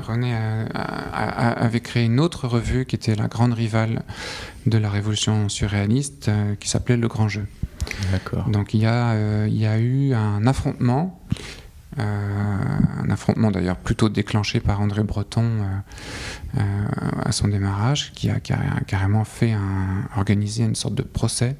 René 0.07 0.35
avait 0.73 1.81
créé 1.81 2.05
une 2.05 2.19
autre 2.19 2.47
revue 2.47 2.85
qui 2.85 2.95
était 2.95 3.15
la 3.15 3.27
grande 3.27 3.53
rivale 3.53 4.01
de 4.65 4.77
la 4.77 4.89
Révolution 4.89 5.49
surréaliste, 5.49 6.31
qui 6.59 6.67
s'appelait 6.67 6.97
Le 6.97 7.07
Grand 7.07 7.27
Jeu. 7.27 7.45
D'accord. 8.11 8.49
Donc 8.49 8.73
il 8.73 8.81
y, 8.81 8.85
a, 8.85 9.47
il 9.47 9.57
y 9.57 9.65
a 9.65 9.79
eu 9.79 10.13
un 10.13 10.45
affrontement 10.47 11.19
un 11.97 13.10
affrontement 13.10 13.51
d'ailleurs 13.51 13.77
plutôt 13.77 14.10
déclenché 14.10 14.60
par 14.60 14.82
André 14.82 15.04
Breton 15.04 15.43
euh, 15.43 16.60
euh, 16.60 16.62
à 17.23 17.32
son 17.32 17.47
démarrage, 17.47 18.12
qui 18.13 18.30
a, 18.30 18.39
carrément 18.39 19.25
fait 19.25 19.51
un, 19.51 20.08
organisé 20.15 20.63
une 20.63 20.75
sorte 20.75 20.95
de 20.95 21.04
procès 21.04 21.56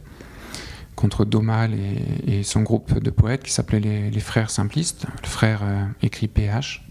contre 0.96 1.26
Domal 1.26 1.74
et, 2.28 2.44
son 2.44 2.62
groupe 2.62 3.00
de 3.00 3.10
poètes 3.10 3.44
qui 3.44 3.52
s'appelait 3.52 4.10
les, 4.12 4.20
Frères 4.20 4.50
Simplistes, 4.50 5.08
le 5.24 5.28
frère 5.28 5.62
écrit 6.04 6.28
PH. 6.28 6.86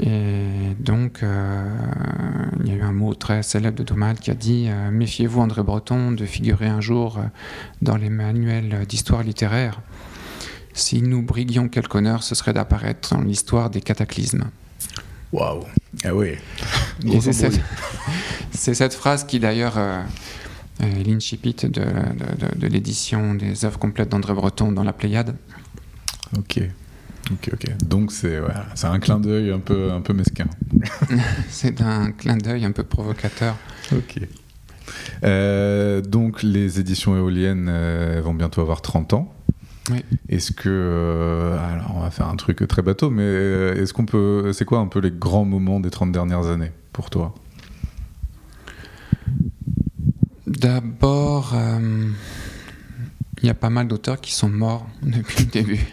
Et 0.00 0.74
donc, 0.78 1.20
il 1.22 2.68
y 2.68 2.70
a 2.70 2.74
eu 2.74 2.82
un 2.82 2.92
mot 2.92 3.14
très 3.14 3.42
célèbre 3.42 3.76
de 3.76 3.82
Domal 3.82 4.18
qui 4.18 4.30
a 4.30 4.34
dit 4.34 4.68
Méfiez-vous, 4.92 5.40
André 5.40 5.62
Breton, 5.62 6.12
de 6.12 6.24
figurer 6.26 6.68
un 6.68 6.80
jour 6.80 7.18
dans 7.80 7.96
les 7.96 8.10
manuels 8.10 8.86
d'histoire 8.86 9.22
littéraire 9.24 9.80
si 10.74 11.02
nous 11.02 11.22
briguions 11.22 11.68
quelque 11.68 11.96
honneur, 11.96 12.22
ce 12.22 12.34
serait 12.34 12.52
d'apparaître 12.52 13.14
dans 13.14 13.20
l'histoire 13.20 13.70
des 13.70 13.80
cataclysmes. 13.80 14.50
Waouh 15.32 15.64
Ah 16.04 16.14
oui 16.14 16.34
c'est 18.52 18.74
cette, 18.74 18.94
phrase 18.94 19.24
qui 19.24 19.40
d'ailleurs 19.40 19.78
euh, 19.78 20.02
est 20.80 21.04
l'incipit 21.04 21.54
de, 21.54 21.82
l'édition 22.66 23.34
des 23.34 23.64
œuvres 23.64 23.78
complètes 23.78 24.10
d'André 24.10 24.34
Breton 24.34 24.72
dans 24.72 24.84
la 24.84 24.92
Pléiade. 24.92 25.36
Ok. 26.36 26.60
Ok, 27.30 27.50
ok. 27.52 27.86
Donc 27.86 28.12
c'est 28.12 28.40
un 28.82 28.98
clin 28.98 29.20
d'œil 29.20 29.50
un 29.52 29.60
peu, 29.60 29.92
un 29.92 30.00
peu 30.00 30.12
mesquin. 30.12 30.46
c'est 31.48 31.80
un 31.80 32.10
clin 32.12 32.36
d'œil 32.36 32.64
un 32.64 32.72
peu 32.72 32.82
provocateur. 32.82 33.56
Ok. 33.92 34.20
Euh, 35.24 36.00
donc 36.00 36.42
les 36.42 36.80
éditions 36.80 37.16
éoliennes 37.16 37.68
euh, 37.70 38.20
vont 38.22 38.34
bientôt 38.34 38.60
avoir 38.60 38.82
30 38.82 39.14
ans. 39.14 39.34
Oui. 39.90 40.04
Est-ce 40.28 40.52
que 40.52 40.68
euh, 40.68 41.58
alors 41.58 41.92
on 41.96 42.00
va 42.00 42.10
faire 42.10 42.28
un 42.28 42.36
truc 42.36 42.66
très 42.68 42.82
bateau, 42.82 43.10
mais 43.10 43.24
est-ce 43.24 43.92
qu'on 43.92 44.06
peut, 44.06 44.52
c'est 44.52 44.64
quoi 44.64 44.78
un 44.78 44.86
peu 44.86 45.00
les 45.00 45.10
grands 45.10 45.44
moments 45.44 45.80
des 45.80 45.90
30 45.90 46.12
dernières 46.12 46.46
années 46.46 46.70
pour 46.92 47.10
toi? 47.10 47.34
D'abord, 50.46 51.54
il 53.42 53.46
y 53.46 53.50
a 53.50 53.54
pas 53.54 53.70
mal 53.70 53.88
d'auteurs 53.88 54.20
qui 54.20 54.32
sont 54.32 54.48
morts 54.48 54.86
depuis 55.02 55.44
le 55.44 55.50
début. 55.50 55.86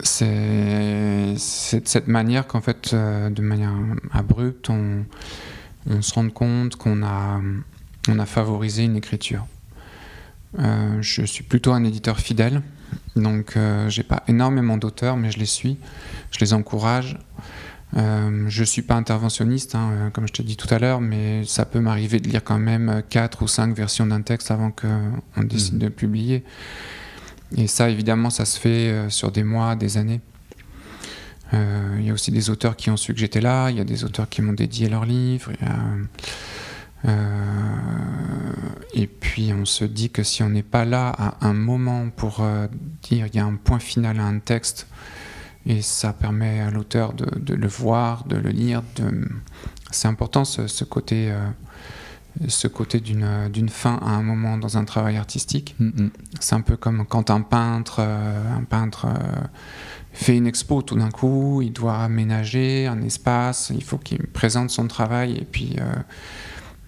C'est 0.00 1.34
de 1.34 1.88
cette 1.88 2.08
manière 2.08 2.46
qu'en 2.46 2.60
fait, 2.60 2.94
de 2.94 3.42
manière 3.42 3.72
abrupte, 4.12 4.68
on, 4.68 5.06
on 5.88 6.02
se 6.02 6.12
rend 6.12 6.28
compte 6.28 6.76
qu'on 6.76 7.02
a 7.02 7.40
on 8.08 8.18
a 8.18 8.26
favorisé 8.26 8.84
une 8.84 8.96
écriture. 8.96 9.46
Euh, 10.58 10.98
je 11.00 11.22
suis 11.22 11.42
plutôt 11.42 11.72
un 11.72 11.84
éditeur 11.84 12.18
fidèle, 12.18 12.62
donc 13.16 13.56
euh, 13.56 13.88
j'ai 13.88 14.02
pas 14.02 14.22
énormément 14.28 14.76
d'auteurs, 14.76 15.16
mais 15.16 15.30
je 15.30 15.38
les 15.38 15.46
suis, 15.46 15.78
je 16.30 16.38
les 16.40 16.52
encourage. 16.52 17.18
Euh, 17.96 18.46
je 18.48 18.64
suis 18.64 18.82
pas 18.82 18.94
interventionniste, 18.94 19.76
hein, 19.76 19.90
euh, 19.92 20.10
comme 20.10 20.26
je 20.26 20.32
te 20.32 20.42
dis 20.42 20.56
tout 20.56 20.72
à 20.74 20.78
l'heure, 20.78 21.00
mais 21.00 21.44
ça 21.44 21.64
peut 21.64 21.78
m'arriver 21.78 22.18
de 22.18 22.28
lire 22.28 22.42
quand 22.42 22.58
même 22.58 23.02
quatre 23.08 23.42
ou 23.42 23.48
cinq 23.48 23.74
versions 23.74 24.06
d'un 24.06 24.22
texte 24.22 24.50
avant 24.50 24.72
qu'on 24.72 25.42
décide 25.42 25.76
mmh. 25.76 25.78
de 25.78 25.88
publier. 25.88 26.44
Et 27.56 27.68
ça, 27.68 27.88
évidemment, 27.88 28.30
ça 28.30 28.46
se 28.46 28.58
fait 28.58 29.08
sur 29.10 29.30
des 29.30 29.44
mois, 29.44 29.76
des 29.76 29.96
années. 29.96 30.20
Il 31.52 32.04
y 32.04 32.10
a 32.10 32.12
aussi 32.12 32.32
des 32.32 32.50
auteurs 32.50 32.74
qui 32.74 32.90
ont 32.90 32.96
su 32.96 33.14
que 33.14 33.20
j'étais 33.20 33.40
là, 33.40 33.70
il 33.70 33.76
y 33.76 33.80
a 33.80 33.84
des 33.84 34.02
auteurs 34.02 34.28
qui 34.28 34.42
m'ont 34.42 34.54
dédié 34.54 34.88
leurs 34.88 35.04
livres. 35.04 35.52
Euh, 35.62 36.02
et 38.94 39.06
puis 39.06 39.52
on 39.52 39.64
se 39.64 39.84
dit 39.84 40.10
que 40.10 40.22
si 40.22 40.42
on 40.42 40.48
n'est 40.48 40.62
pas 40.62 40.84
là 40.84 41.08
à 41.08 41.46
un 41.46 41.52
moment 41.52 42.08
pour 42.14 42.40
euh, 42.40 42.68
dire 43.02 43.26
il 43.26 43.34
y 43.34 43.38
a 43.38 43.44
un 43.44 43.56
point 43.56 43.80
final 43.80 44.20
à 44.20 44.24
un 44.24 44.38
texte, 44.38 44.86
et 45.66 45.82
ça 45.82 46.12
permet 46.12 46.60
à 46.60 46.70
l'auteur 46.70 47.14
de, 47.14 47.54
le 47.54 47.68
voir, 47.68 48.24
de 48.24 48.36
le 48.36 48.50
lire. 48.50 48.82
De... 48.96 49.28
C'est 49.90 50.08
important 50.08 50.44
ce, 50.44 50.84
côté, 50.84 51.32
euh, 51.32 51.48
ce 52.48 52.68
côté 52.68 53.00
d'une 53.00 53.68
fin 53.70 53.98
à 54.02 54.10
un 54.10 54.22
moment 54.22 54.58
dans 54.58 54.76
un 54.76 54.84
travail 54.84 55.16
artistique. 55.16 55.74
Mm-hmm. 55.80 56.10
C'est 56.38 56.54
un 56.54 56.60
peu 56.60 56.76
comme 56.76 57.06
quand 57.06 57.30
un 57.30 57.40
peintre, 57.40 58.00
un 58.00 58.64
peintre 58.64 59.06
fait 60.12 60.36
une 60.36 60.46
expo 60.46 60.82
tout 60.82 60.96
d'un 60.96 61.10
coup, 61.10 61.62
il 61.62 61.72
doit 61.72 61.96
aménager 61.96 62.86
un 62.86 63.00
espace, 63.00 63.72
il 63.74 63.82
faut 63.82 63.98
qu'il 63.98 64.26
présente 64.26 64.68
son 64.68 64.86
travail 64.86 65.38
et 65.38 65.46
puis 65.50 65.76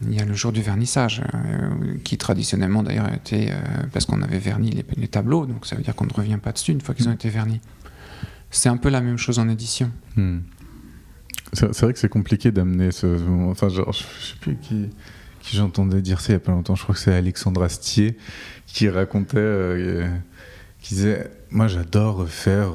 il 0.03 0.15
y 0.15 0.21
a 0.21 0.25
le 0.25 0.35
jour 0.35 0.53
du 0.53 0.61
vernissage, 0.61 1.23
euh, 1.35 1.97
qui 2.05 2.19
traditionnellement 2.19 2.83
d'ailleurs 2.83 3.13
était 3.13 3.51
euh, 3.51 3.85
parce 3.93 4.05
qu'on 4.05 4.21
avait 4.23 4.39
verni 4.39 4.85
les, 4.97 5.09
tableaux, 5.09 5.47
donc 5.47 5.65
ça 5.65 5.75
veut 5.75 5.83
dire 5.83 5.95
qu'on 5.95 6.05
ne 6.07 6.13
revient 6.13 6.39
pas 6.43 6.53
dessus 6.53 6.73
une 6.73 6.81
fois 6.81 6.95
qu'ils 6.95 7.09
ont 7.09 7.13
mm. 7.13 7.15
été 7.15 7.31
vernis. 7.31 7.61
C'est 8.51 8.69
un 8.69 8.77
peu 8.77 8.91
la 8.91 9.01
même 9.01 9.17
chose 9.17 9.39
en 9.39 9.49
édition. 9.49 9.91
Mm. 10.17 10.39
C'est 11.53 11.81
vrai 11.81 11.93
que 11.93 11.99
c'est 11.99 12.09
compliqué 12.09 12.51
d'amener 12.51 12.91
ce, 12.91 13.07
Enfin, 13.49 13.69
genre, 13.69 13.93
je 13.93 14.01
sais 14.01 14.37
plus 14.41 14.57
qui, 14.57 14.91
qui 15.41 15.57
j'entendais 15.57 16.03
dire 16.03 16.21
ça 16.21 16.33
il 16.33 16.35
y 16.35 16.37
a 16.37 16.41
pas 16.41 16.53
longtemps. 16.53 16.75
Je 16.75 16.83
crois 16.83 16.95
que 16.95 17.01
c'est 17.01 17.15
Alexandre 17.15 17.63
Astier 17.63 18.19
qui 18.67 18.89
racontait, 18.91 19.39
euh, 19.39 20.09
qui 20.81 20.95
disait 20.95 21.31
Moi 21.51 21.69
j'adore 21.69 22.29
faire 22.29 22.73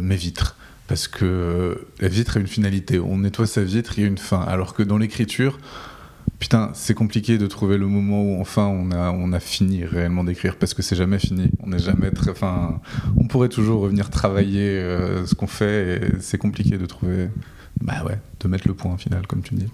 mes 0.00 0.16
vitres 0.16 0.56
parce 0.88 1.06
que 1.06 1.86
la 2.00 2.08
vitre 2.08 2.38
a 2.38 2.40
une 2.40 2.46
finalité. 2.46 2.98
On 2.98 3.18
nettoie 3.18 3.46
sa 3.46 3.62
vitre, 3.62 3.98
il 3.98 4.00
y 4.02 4.04
a 4.04 4.08
une 4.08 4.18
fin. 4.18 4.40
Alors 4.40 4.74
que 4.74 4.82
dans 4.82 4.98
l'écriture, 4.98 5.58
Putain, 6.44 6.72
c'est 6.74 6.92
compliqué 6.92 7.38
de 7.38 7.46
trouver 7.46 7.78
le 7.78 7.86
moment 7.86 8.22
où 8.22 8.38
enfin 8.38 8.66
on 8.66 8.90
a, 8.90 9.12
on 9.12 9.32
a 9.32 9.40
fini 9.40 9.82
réellement 9.82 10.24
d'écrire 10.24 10.56
parce 10.56 10.74
que 10.74 10.82
c'est 10.82 10.94
jamais 10.94 11.18
fini. 11.18 11.50
On 11.62 11.68
n'est 11.68 11.78
jamais 11.78 12.10
très. 12.10 12.32
Enfin, 12.32 12.82
on 13.16 13.26
pourrait 13.28 13.48
toujours 13.48 13.80
revenir 13.80 14.10
travailler 14.10 14.68
euh, 14.68 15.24
ce 15.24 15.34
qu'on 15.34 15.46
fait 15.46 15.96
et 15.96 16.20
c'est 16.20 16.36
compliqué 16.36 16.76
de 16.76 16.84
trouver. 16.84 17.30
Bah 17.80 18.04
ouais, 18.04 18.18
de 18.40 18.48
mettre 18.48 18.68
le 18.68 18.74
point 18.74 18.94
final, 18.98 19.26
comme 19.26 19.40
tu 19.40 19.54
dis. 19.54 19.70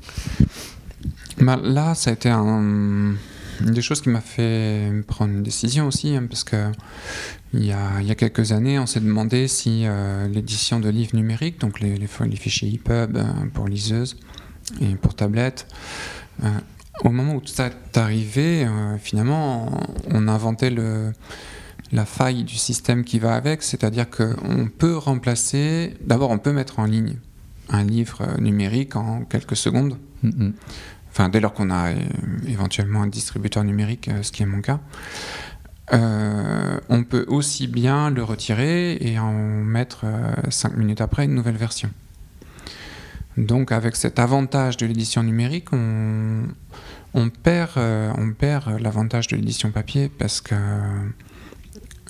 Bah 1.40 1.58
là, 1.60 1.96
ça 1.96 2.10
a 2.10 2.12
été 2.12 2.28
un, 2.28 3.16
une 3.60 3.72
des 3.72 3.82
choses 3.82 4.00
qui 4.00 4.10
m'a 4.10 4.20
fait 4.20 4.92
prendre 5.08 5.32
une 5.32 5.42
décision 5.42 5.88
aussi, 5.88 6.14
hein, 6.14 6.26
parce 6.30 6.44
que 6.44 6.70
il 7.52 7.64
y, 7.64 7.72
a, 7.72 8.00
il 8.00 8.06
y, 8.06 8.12
a, 8.12 8.14
quelques 8.14 8.52
années, 8.52 8.78
on 8.78 8.86
s'est 8.86 9.00
demandé 9.00 9.48
si 9.48 9.86
euh, 9.86 10.28
l'édition 10.28 10.78
de 10.78 10.88
livres 10.88 11.16
numériques, 11.16 11.60
donc 11.60 11.80
les, 11.80 11.96
les, 11.96 12.06
les 12.26 12.36
fichiers 12.36 12.72
EPUB 12.72 13.16
euh, 13.16 13.24
pour 13.52 13.66
liseuse 13.66 14.16
et 14.80 14.94
pour 14.94 15.14
tablette, 15.16 15.66
euh, 16.44 16.48
au 17.04 17.10
moment 17.10 17.34
où 17.34 17.40
tout 17.40 17.52
ça 17.52 17.66
est 17.66 17.96
arrivé, 17.96 18.64
euh, 18.64 18.98
finalement, 18.98 19.70
on 20.10 20.28
inventait 20.28 20.70
le, 20.70 21.12
la 21.92 22.04
faille 22.04 22.44
du 22.44 22.56
système 22.56 23.04
qui 23.04 23.18
va 23.18 23.34
avec, 23.34 23.62
c'est-à-dire 23.62 24.08
qu'on 24.10 24.68
peut 24.68 24.96
remplacer, 24.96 25.94
d'abord 26.04 26.30
on 26.30 26.38
peut 26.38 26.52
mettre 26.52 26.78
en 26.78 26.84
ligne 26.84 27.16
un 27.68 27.84
livre 27.84 28.26
numérique 28.40 28.96
en 28.96 29.24
quelques 29.24 29.56
secondes, 29.56 29.96
mm-hmm. 30.24 30.52
enfin 31.10 31.28
dès 31.28 31.40
lors 31.40 31.52
qu'on 31.52 31.70
a 31.70 31.90
euh, 31.90 31.98
éventuellement 32.46 33.02
un 33.02 33.06
distributeur 33.06 33.64
numérique, 33.64 34.10
ce 34.22 34.32
qui 34.32 34.42
est 34.42 34.46
mon 34.46 34.60
cas. 34.60 34.80
on 35.92 37.04
peut 37.04 37.24
aussi 37.28 37.66
bien 37.66 38.10
le 38.10 38.22
retirer 38.24 38.96
et 39.00 39.18
en 39.18 39.32
mettre 39.32 40.04
cinq 40.50 40.76
minutes 40.76 41.00
après 41.00 41.24
une 41.24 41.34
nouvelle 41.34 41.56
version. 41.56 41.90
Donc 43.36 43.72
avec 43.72 43.96
cet 43.96 44.18
avantage 44.18 44.76
de 44.76 44.86
l'édition 44.86 45.22
numérique, 45.22 45.72
on, 45.72 47.28
perd, 47.42 47.70
euh, 47.76 48.32
perd 48.38 48.80
l'avantage 48.80 49.28
de 49.28 49.36
l'édition 49.36 49.70
papier 49.70 50.08
parce 50.08 50.40
que 50.40 50.54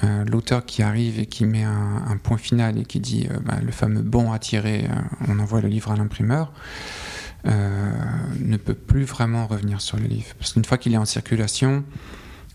euh, 0.02 0.24
l'auteur 0.24 0.64
qui 0.64 0.82
arrive 0.82 1.18
et 1.18 1.26
qui 1.26 1.44
met 1.44 1.62
un, 1.62 2.16
point 2.22 2.38
final 2.38 2.78
et 2.78 2.84
qui 2.84 3.00
dit 3.00 3.28
euh, 3.30 3.38
bah, 3.44 3.58
le 3.62 3.70
fameux 3.70 4.02
bon 4.02 4.32
à 4.32 4.38
tirer, 4.38 4.88
on 5.28 5.38
envoie 5.38 5.60
le 5.60 5.68
livre 5.68 5.90
à 5.90 5.96
l'imprimeur, 5.96 6.52
ne 7.44 8.56
peut 8.56 8.74
plus 8.74 9.04
vraiment 9.04 9.46
revenir 9.46 9.80
sur 9.80 9.98
le 9.98 10.04
livre. 10.04 10.34
Parce 10.38 10.54
qu'une 10.54 10.64
fois 10.64 10.78
qu'il 10.78 10.94
est 10.94 10.98
en 10.98 11.04
circulation, 11.06 11.84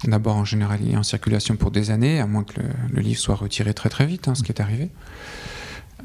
d'abord 0.04 0.36
en 0.36 0.46
général 0.46 0.80
il 0.82 0.94
est 0.94 0.98
en 0.98 1.04
circulation 1.04 1.56
pour 1.56 1.72
des 1.72 1.92
années, 1.92 2.20
à 2.20 2.28
moins 2.28 2.44
que 2.44 2.62
le, 2.92 3.02
livre 3.02 3.20
soit 3.20 3.36
retiré 3.36 3.74
très 3.74 3.90
très 3.90 4.06
vite, 4.06 4.28
hein, 4.28 4.36
ce 4.36 4.44
qui 4.44 4.52
est 4.52 4.62
arrivé. 4.62 4.92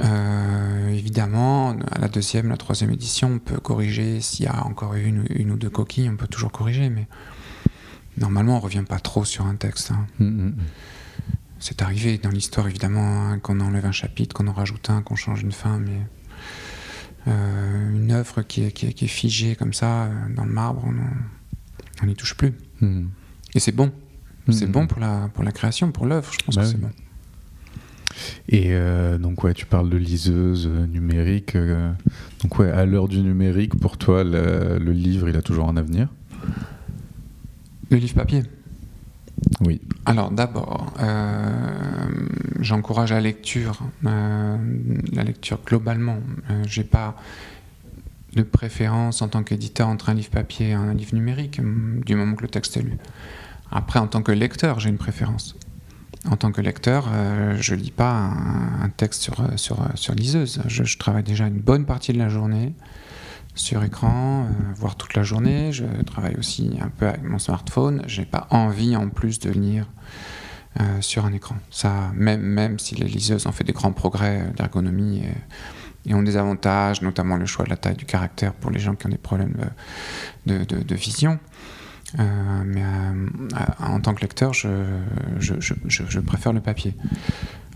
Euh, 0.01 0.89
évidemment, 0.89 1.77
à 1.91 1.99
la 1.99 2.09
deuxième, 2.09 2.49
la 2.49 2.57
troisième 2.57 2.91
édition, 2.91 3.33
on 3.35 3.39
peut 3.39 3.59
corriger. 3.59 4.21
S'il 4.21 4.47
y 4.47 4.49
a 4.49 4.65
encore 4.65 4.95
une, 4.95 5.25
une, 5.31 5.51
ou 5.51 5.57
deux 5.57 5.71
coquilles, 5.71 6.09
on 6.09 6.17
peut 6.17 6.27
toujours 6.27 6.53
corriger, 6.53 6.89
mais 6.89 7.07
normalement, 8.19 8.57
on 8.57 8.61
revient 8.61 8.85
pas 8.89 8.99
trop 8.99 9.25
sur 9.25 9.47
un 9.47 9.57
texte. 9.57 9.91
Hein. 9.91 10.07
Mm, 10.19 10.25
mm, 10.25 10.47
mm. 10.47 10.57
C'est 11.59 11.83
arrivé 11.83 12.17
dans 12.17 12.31
l'histoire, 12.31 12.67
évidemment, 12.69 13.29
hein, 13.29 13.39
qu'on 13.39 13.61
enlève 13.61 13.85
un 13.85 13.93
chapitre, 13.93 14.35
qu'on 14.35 14.47
en 14.47 14.53
rajoute 14.53 14.89
un, 14.89 15.03
qu'on 15.03 15.17
change 15.17 15.43
une 15.43 15.53
fin, 15.53 15.79
mais 15.79 16.01
euh, 17.29 17.91
une 17.91 18.13
œuvre 18.13 18.41
qui 18.43 18.65
est, 18.65 18.73
qui, 18.73 18.87
est, 18.87 19.09
figée 19.09 19.57
comme 19.57 19.75
ça, 19.75 20.05
euh, 20.05 20.11
dans 20.35 20.45
le 20.45 20.53
marbre, 20.53 20.83
on 22.03 22.07
n'y 22.07 22.15
touche 22.15 22.35
plus. 22.35 22.55
Et 23.55 23.61
c'est 23.61 23.73
bon. 23.73 23.93
C'est 24.49 24.67
bon 24.67 24.87
pour 24.87 25.01
la, 25.01 25.29
pour 25.35 25.45
la 25.45 25.53
création, 25.53 25.93
pour 25.93 26.07
l'œuvre, 26.07 26.33
je 26.33 26.45
pense 26.45 26.57
bah 26.57 26.63
que 26.63 26.69
c'est 26.69 26.81
bon. 26.81 26.91
Et 28.49 28.69
euh, 28.71 29.19
donc, 29.19 29.45
ouais, 29.45 29.55
tu 29.55 29.67
parles 29.67 29.91
de 29.91 29.97
liseuse 29.97 30.69
euh, 30.71 30.87
numérique. 30.87 31.57
Euh, 31.57 31.93
donc, 32.43 32.59
ouais, 32.59 32.71
à 32.71 32.85
l'heure 32.85 33.09
du 33.09 33.21
numérique, 33.21 33.79
pour 33.79 33.97
toi, 33.97 34.25
le, 34.25 34.79
livre, 34.93 35.29
il 35.29 35.37
a 35.37 35.43
toujours 35.43 35.69
un 35.69 35.77
avenir? 35.77 36.09
Le 37.91 37.97
livre 37.97 38.15
papier? 38.15 38.43
Oui. 39.63 39.81
Alors, 40.05 40.31
d'abord, 40.31 40.93
j'encourage 42.61 43.11
la 43.11 43.21
lecture, 43.21 43.81
la 44.03 45.25
lecture 45.25 45.59
globalement. 45.65 46.19
J'ai 46.67 46.85
pas 46.85 47.17
de 48.35 48.43
préférence 48.43 49.23
en 49.23 49.29
tant 49.29 49.43
qu'éditeur 49.43 49.89
entre 49.89 50.11
un 50.11 50.15
livre 50.15 50.31
papier 50.31 50.69
et 50.69 50.73
un 50.73 50.95
livre 50.95 51.15
numérique, 51.15 51.61
du 51.61 52.15
moment 52.15 52.35
que 52.37 52.43
le 52.43 52.49
texte 52.49 52.77
est 52.77 52.83
lu. 52.83 52.97
Après, 53.71 53.99
en 53.99 54.07
tant 54.07 54.23
que 54.23 54.33
lecteur, 54.33 54.79
j'ai 54.79 54.91
une 54.91 54.99
préférence. 54.99 55.57
En 56.29 56.37
tant 56.37 56.53
que 56.53 56.61
lecteur, 56.61 57.09
euh, 57.13 57.57
je 57.59 57.75
lis 57.75 57.91
pas 57.91 58.13
un, 58.13 58.89
texte 58.91 59.23
sur, 59.23 59.43
sur, 59.57 59.79
sur 59.95 60.15
liseuse. 60.15 60.61
Je, 60.67 60.99
travaille 60.99 61.23
déjà 61.23 61.47
une 61.47 61.61
bonne 61.61 61.87
partie 61.87 62.13
de 62.13 62.19
la 62.19 62.29
journée 62.29 62.75
sur 63.55 63.83
écran, 63.83 64.45
euh, 64.45 64.47
voire 64.77 64.97
toute 64.97 65.15
la 65.15 65.23
journée. 65.23 65.73
Je 65.73 65.85
travaille 66.05 66.37
aussi 66.37 66.73
un 66.83 66.89
peu 66.89 67.07
avec 67.09 67.23
mon 67.23 67.39
smartphone. 67.39 68.03
J'ai 68.07 68.27
pas 68.27 68.47
envie 68.51 68.97
en 68.97 69.09
plus 69.09 69.39
de 69.39 69.51
lire 69.51 69.87
euh, 70.79 71.01
sur 71.01 71.25
un 71.25 71.33
écran. 71.33 71.57
Ça, 71.71 72.11
même, 72.15 72.43
même 72.43 72.79
si 72.79 72.95
les 72.95 73.09
liseuses 73.09 73.47
ont 73.47 73.53
fait 73.53 73.65
des 73.65 73.73
grands 73.73 73.93
progrès 73.93 74.53
d'ergonomie 74.57 75.23
et, 76.07 76.15
ont 76.15 76.23
des 76.23 76.37
avantages, 76.37 77.01
notamment 77.01 77.37
le 77.37 77.47
choix 77.47 77.65
de 77.65 77.71
la 77.71 77.77
taille 77.77 77.97
du 77.97 78.05
caractère 78.05 78.53
pour 78.53 78.71
les 78.71 78.79
gens 78.79 78.95
qui 78.95 79.07
ont 79.07 79.11
des 79.11 79.19
problèmes 79.19 79.57
de, 80.45 80.65
de, 80.65 80.83
de 80.83 80.95
vision. 80.95 81.39
Euh, 82.19 82.63
mais 82.65 82.83
euh, 82.83 83.27
en 83.79 84.01
tant 84.01 84.15
que 84.15 84.23
lecteur, 84.23 84.53
je, 84.53 86.21
préfère 86.21 86.53
le 86.53 86.61
papier. 86.61 86.95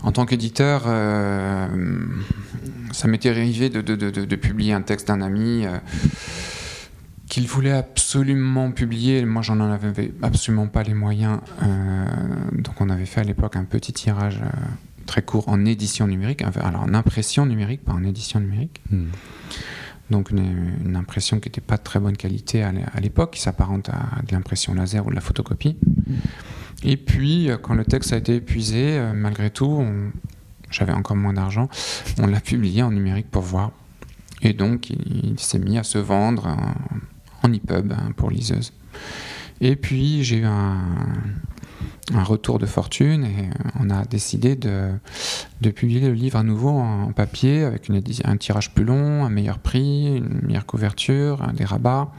En 0.01 0.11
tant 0.11 0.25
qu'éditeur, 0.25 0.83
euh, 0.85 1.67
ça 2.91 3.07
m'était 3.07 3.29
arrivé 3.29 3.69
de, 3.69 4.35
publier 4.35 4.73
un 4.73 4.81
texte 4.81 5.07
d'un 5.07 5.21
ami 5.21 5.65
qu'il 7.27 7.47
voulait 7.47 7.71
absolument 7.71 8.71
publier. 8.71 9.25
Moi, 9.25 9.41
j'en 9.41 9.59
avais 9.59 10.13
absolument 10.21 10.67
pas 10.67 10.83
les 10.83 10.93
moyens. 10.93 11.39
Donc, 12.51 12.81
on 12.81 12.89
avait 12.89 13.05
fait 13.05 13.21
à 13.21 13.23
l'époque 13.23 13.55
un 13.55 13.65
petit 13.65 13.93
tirage 13.93 14.41
très 15.05 15.21
court 15.21 15.47
en 15.49 15.65
édition 15.65 16.07
numérique, 16.07 16.41
alors 16.41 16.81
en 16.81 16.93
impression 16.95 17.45
numérique, 17.45 17.85
pas 17.85 17.93
en 17.93 18.03
édition 18.03 18.39
numérique. 18.39 18.81
Hmm. 18.89 19.09
Donc, 20.09 20.29
une, 20.29 20.95
impression 20.95 21.39
qui 21.39 21.49
n'était 21.49 21.61
pas 21.61 21.77
de 21.77 21.83
très 21.83 21.99
bonne 21.99 22.15
qualité 22.15 22.63
à 22.63 22.99
l'époque, 23.01 23.31
qui 23.33 23.41
s'apparente 23.41 23.89
à 23.89 24.21
de 24.25 24.31
l'impression 24.31 24.73
laser 24.73 25.05
ou 25.05 25.09
de 25.09 25.15
la 25.15 25.21
photocopie. 25.21 25.77
Et 26.83 26.97
puis, 26.97 27.49
euh, 27.49 27.57
quand 27.57 27.73
le 27.73 27.85
texte 27.85 28.13
a 28.13 28.17
été 28.17 28.35
épuisé, 28.35 28.97
euh, 28.97 29.13
malgré 29.13 29.49
tout, 29.49 29.83
j'avais 30.69 30.93
encore 30.93 31.17
moins 31.17 31.33
d'argent, 31.33 31.69
on 32.19 32.27
l'a 32.27 32.39
publié 32.39 32.83
en 32.83 32.91
numérique 32.91 33.31
pour 33.31 33.41
voir. 33.41 33.71
Et 34.41 34.53
donc, 34.53 34.89
il, 34.89 35.31
il 35.31 35.39
s'est 35.39 35.59
mis 35.59 35.77
à 35.77 35.83
se 35.83 35.97
vendre 35.97 36.47
en, 36.47 37.47
en 37.47 37.53
EPUB 37.53 37.91
hein, 37.91 38.11
pour 38.15 38.29
liseuse. 38.29 38.73
Et 39.61 39.75
puis, 39.75 40.23
j'ai 40.23 40.37
eu 40.37 40.45
un, 40.45 40.77
un, 42.13 42.23
retour 42.23 42.59
de 42.59 42.65
fortune 42.65 43.23
et 43.25 43.45
euh, 43.45 43.69
on 43.79 43.89
a 43.89 44.05
décidé 44.05 44.55
de, 44.55 44.91
publier 45.71 46.01
le 46.01 46.13
livre 46.13 46.37
à 46.37 46.43
nouveau 46.43 46.69
en, 46.69 47.11
papier 47.11 47.63
avec 47.63 47.89
un 48.23 48.37
tirage 48.37 48.73
plus 48.73 48.83
long, 48.83 49.25
un 49.25 49.29
meilleur 49.29 49.59
prix, 49.59 50.17
une 50.17 50.41
meilleure 50.43 50.65
couverture, 50.65 51.45
des 51.53 51.65
rabats 51.65 52.11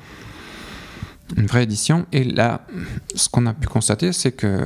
une 1.37 1.47
vraie 1.47 1.65
édition. 1.65 2.07
Et 2.13 2.23
là, 2.23 2.67
ce 3.15 3.29
qu'on 3.29 3.47
a 3.47 3.53
pu 3.53 3.67
constater, 3.67 4.13
c'est 4.13 4.33
que 4.33 4.65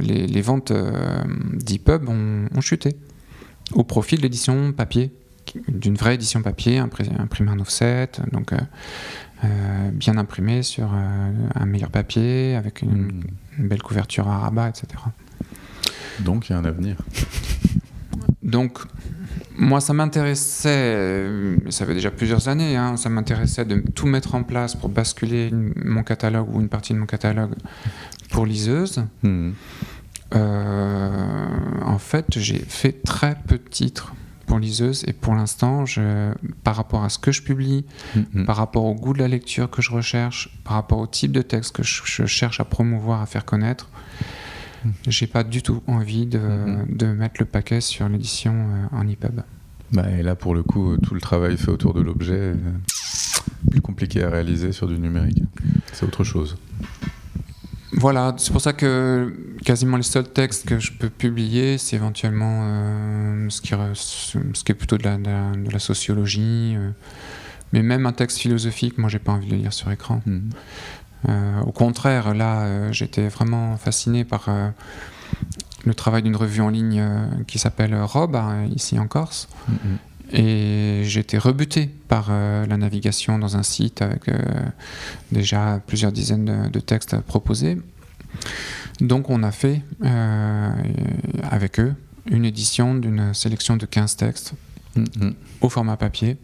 les, 0.00 0.40
ventes 0.40 0.70
euh, 0.70 1.24
d'EPUB 1.52 2.08
ont, 2.08 2.46
ont, 2.54 2.60
chuté 2.60 2.96
au 3.72 3.82
profit 3.82 4.16
de 4.16 4.22
l'édition 4.22 4.72
papier, 4.72 5.12
d'une 5.68 5.96
vraie 5.96 6.14
édition 6.14 6.42
papier, 6.42 6.78
imprimée 6.78 7.50
en 7.50 7.58
offset, 7.58 8.10
donc 8.32 8.52
euh, 8.52 8.58
euh, 9.44 9.90
bien 9.90 10.16
imprimée 10.16 10.62
sur 10.62 10.92
euh, 10.92 11.30
un 11.54 11.66
meilleur 11.66 11.90
papier, 11.90 12.54
avec 12.56 12.82
une, 12.82 13.22
une, 13.58 13.68
belle 13.68 13.82
couverture 13.82 14.28
à 14.28 14.38
rabat, 14.38 14.68
etc. 14.68 14.86
Donc 16.20 16.48
il 16.48 16.52
y 16.52 16.54
a 16.54 16.58
un 16.58 16.64
avenir. 16.64 16.96
Donc 18.42 18.78
moi, 19.58 19.80
ça 19.80 19.92
m'intéressait, 19.92 20.68
euh, 20.68 21.56
ça 21.70 21.86
fait 21.86 21.94
déjà 21.94 22.10
plusieurs 22.10 22.48
années, 22.48 22.76
hein, 22.76 22.96
ça 22.96 23.08
m'intéressait 23.08 23.64
de 23.64 23.82
tout 23.94 24.06
mettre 24.06 24.34
en 24.34 24.42
place 24.42 24.74
pour 24.74 24.88
basculer 24.88 25.50
mon 25.52 26.02
catalogue 26.02 26.54
ou 26.54 26.60
une 26.60 26.68
partie 26.68 26.92
de 26.92 26.98
mon 26.98 27.06
catalogue 27.06 27.54
pour 28.30 28.44
liseuse. 28.44 29.04
Mmh. 29.22 29.50
Euh, 30.34 31.26
en 31.82 31.98
fait, 31.98 32.26
j'ai 32.38 32.58
fait 32.58 33.02
très 33.02 33.36
peu 33.46 33.56
de 33.56 33.68
titres 33.68 34.14
pour 34.46 34.58
liseuse 34.58 35.04
et 35.06 35.12
pour 35.12 35.34
l'instant, 35.34 35.84
par 36.64 36.76
rapport 36.76 37.04
à 37.04 37.08
ce 37.08 37.18
que 37.18 37.32
je 37.32 37.42
publie, 37.42 37.84
mmh. 38.14 38.44
par 38.44 38.56
rapport 38.56 38.84
au 38.84 38.94
goût 38.94 39.12
de 39.12 39.18
la 39.18 39.28
lecture 39.28 39.68
que 39.70 39.82
je 39.82 39.90
recherche, 39.90 40.50
par 40.64 40.74
rapport 40.74 40.98
au 40.98 41.06
type 41.06 41.32
de 41.32 41.42
texte 41.42 41.74
que 41.76 41.82
je, 41.82 42.02
je 42.04 42.26
cherche 42.26 42.60
à 42.60 42.64
promouvoir, 42.64 43.20
à 43.22 43.26
faire 43.26 43.44
connaître, 43.44 43.88
j'ai 45.06 45.26
pas 45.26 45.44
du 45.44 45.62
tout 45.62 45.82
envie 45.86 46.26
de, 46.26 46.38
mm 46.38 46.42
-hmm. 46.42 46.96
de, 46.96 47.06
mettre 47.06 47.36
le 47.40 47.46
paquet 47.46 47.80
sur 47.80 48.08
l'édition 48.08 48.54
euh, 48.54 48.96
en 48.98 49.08
EPUB. 49.08 49.40
Bah, 49.92 50.10
et 50.10 50.22
là, 50.22 50.34
pour 50.34 50.54
le 50.54 50.62
coup, 50.62 50.96
tout 50.98 51.14
le 51.14 51.20
travail 51.20 51.56
fait 51.56 51.70
autour 51.70 51.94
de 51.94 52.00
l'objet, 52.00 52.34
euh, 52.34 52.56
plus 53.70 53.80
compliqué 53.80 54.22
à 54.24 54.30
réaliser 54.30 54.72
sur 54.72 54.88
du 54.88 54.98
numérique. 54.98 55.42
C'est 55.92 56.04
autre 56.06 56.24
chose. 56.24 56.56
Voilà, 57.92 58.34
c'est 58.36 58.52
pour 58.52 58.60
ça 58.60 58.72
que 58.72 59.32
quasiment 59.64 59.96
les 59.96 60.02
seuls 60.02 60.28
textes 60.28 60.66
que 60.66 60.78
je 60.78 60.92
peux 60.92 61.08
publier, 61.08 61.78
c'est 61.78 61.96
éventuellement 61.96 62.62
euh, 62.64 63.48
ce, 63.48 63.60
qui, 63.60 63.74
ce 63.94 64.64
qui 64.64 64.72
est 64.72 64.74
plutôt 64.74 64.98
de 64.98 65.04
la, 65.04 65.16
de 65.16 65.30
la, 65.30 65.50
de 65.52 65.70
la 65.70 65.78
sociologie. 65.78 66.74
Euh, 66.76 66.90
mais 67.72 67.82
même 67.82 68.06
un 68.06 68.12
texte 68.12 68.38
philosophique, 68.38 68.98
moi, 68.98 69.08
j'ai 69.08 69.18
pas 69.18 69.32
envie 69.32 69.46
de 69.46 69.52
le 69.52 69.58
lire 69.58 69.72
sur 69.72 69.90
écran. 69.90 70.20
Mm 70.26 70.32
-hmm. 70.32 70.40
Euh, 71.28 71.60
au 71.62 71.72
contraire, 71.72 72.34
là, 72.34 72.92
j'étais 72.92 73.28
vraiment 73.28 73.76
fasciné 73.76 74.24
par 74.24 74.48
le 75.84 75.94
travail 75.94 76.22
d'une 76.22 76.36
revue 76.36 76.62
en 76.62 76.70
ligne 76.70 77.02
qui 77.46 77.58
s'appelle 77.58 77.94
Rob, 78.02 78.36
hein, 78.36 78.66
ici 78.74 78.98
en 78.98 79.08
Corse. 79.08 79.48
Mm 79.68 79.74
Et 80.32 81.02
j'étais 81.04 81.38
rebuté 81.38 81.88
par 82.08 82.30
la 82.30 82.76
navigation 82.76 83.38
dans 83.38 83.56
un 83.56 83.62
site 83.62 84.02
avec 84.02 84.22
déjà 85.30 85.80
plusieurs 85.86 86.10
dizaines 86.10 86.44
de, 86.44 86.68
de, 86.68 86.80
textes 86.80 87.20
proposés. 87.20 87.78
Donc 89.00 89.30
on 89.30 89.44
a 89.44 89.52
fait 89.52 89.82
avec 91.44 91.78
eux 91.78 91.94
une 92.26 92.44
édition 92.44 92.96
d'une 92.96 93.34
sélection 93.34 93.76
de 93.76 93.86
15 93.86 94.16
textes 94.16 94.54
mm 94.96 95.04
-hmm. 95.04 95.34
au 95.60 95.68
format 95.68 95.96
papier, 95.96 96.36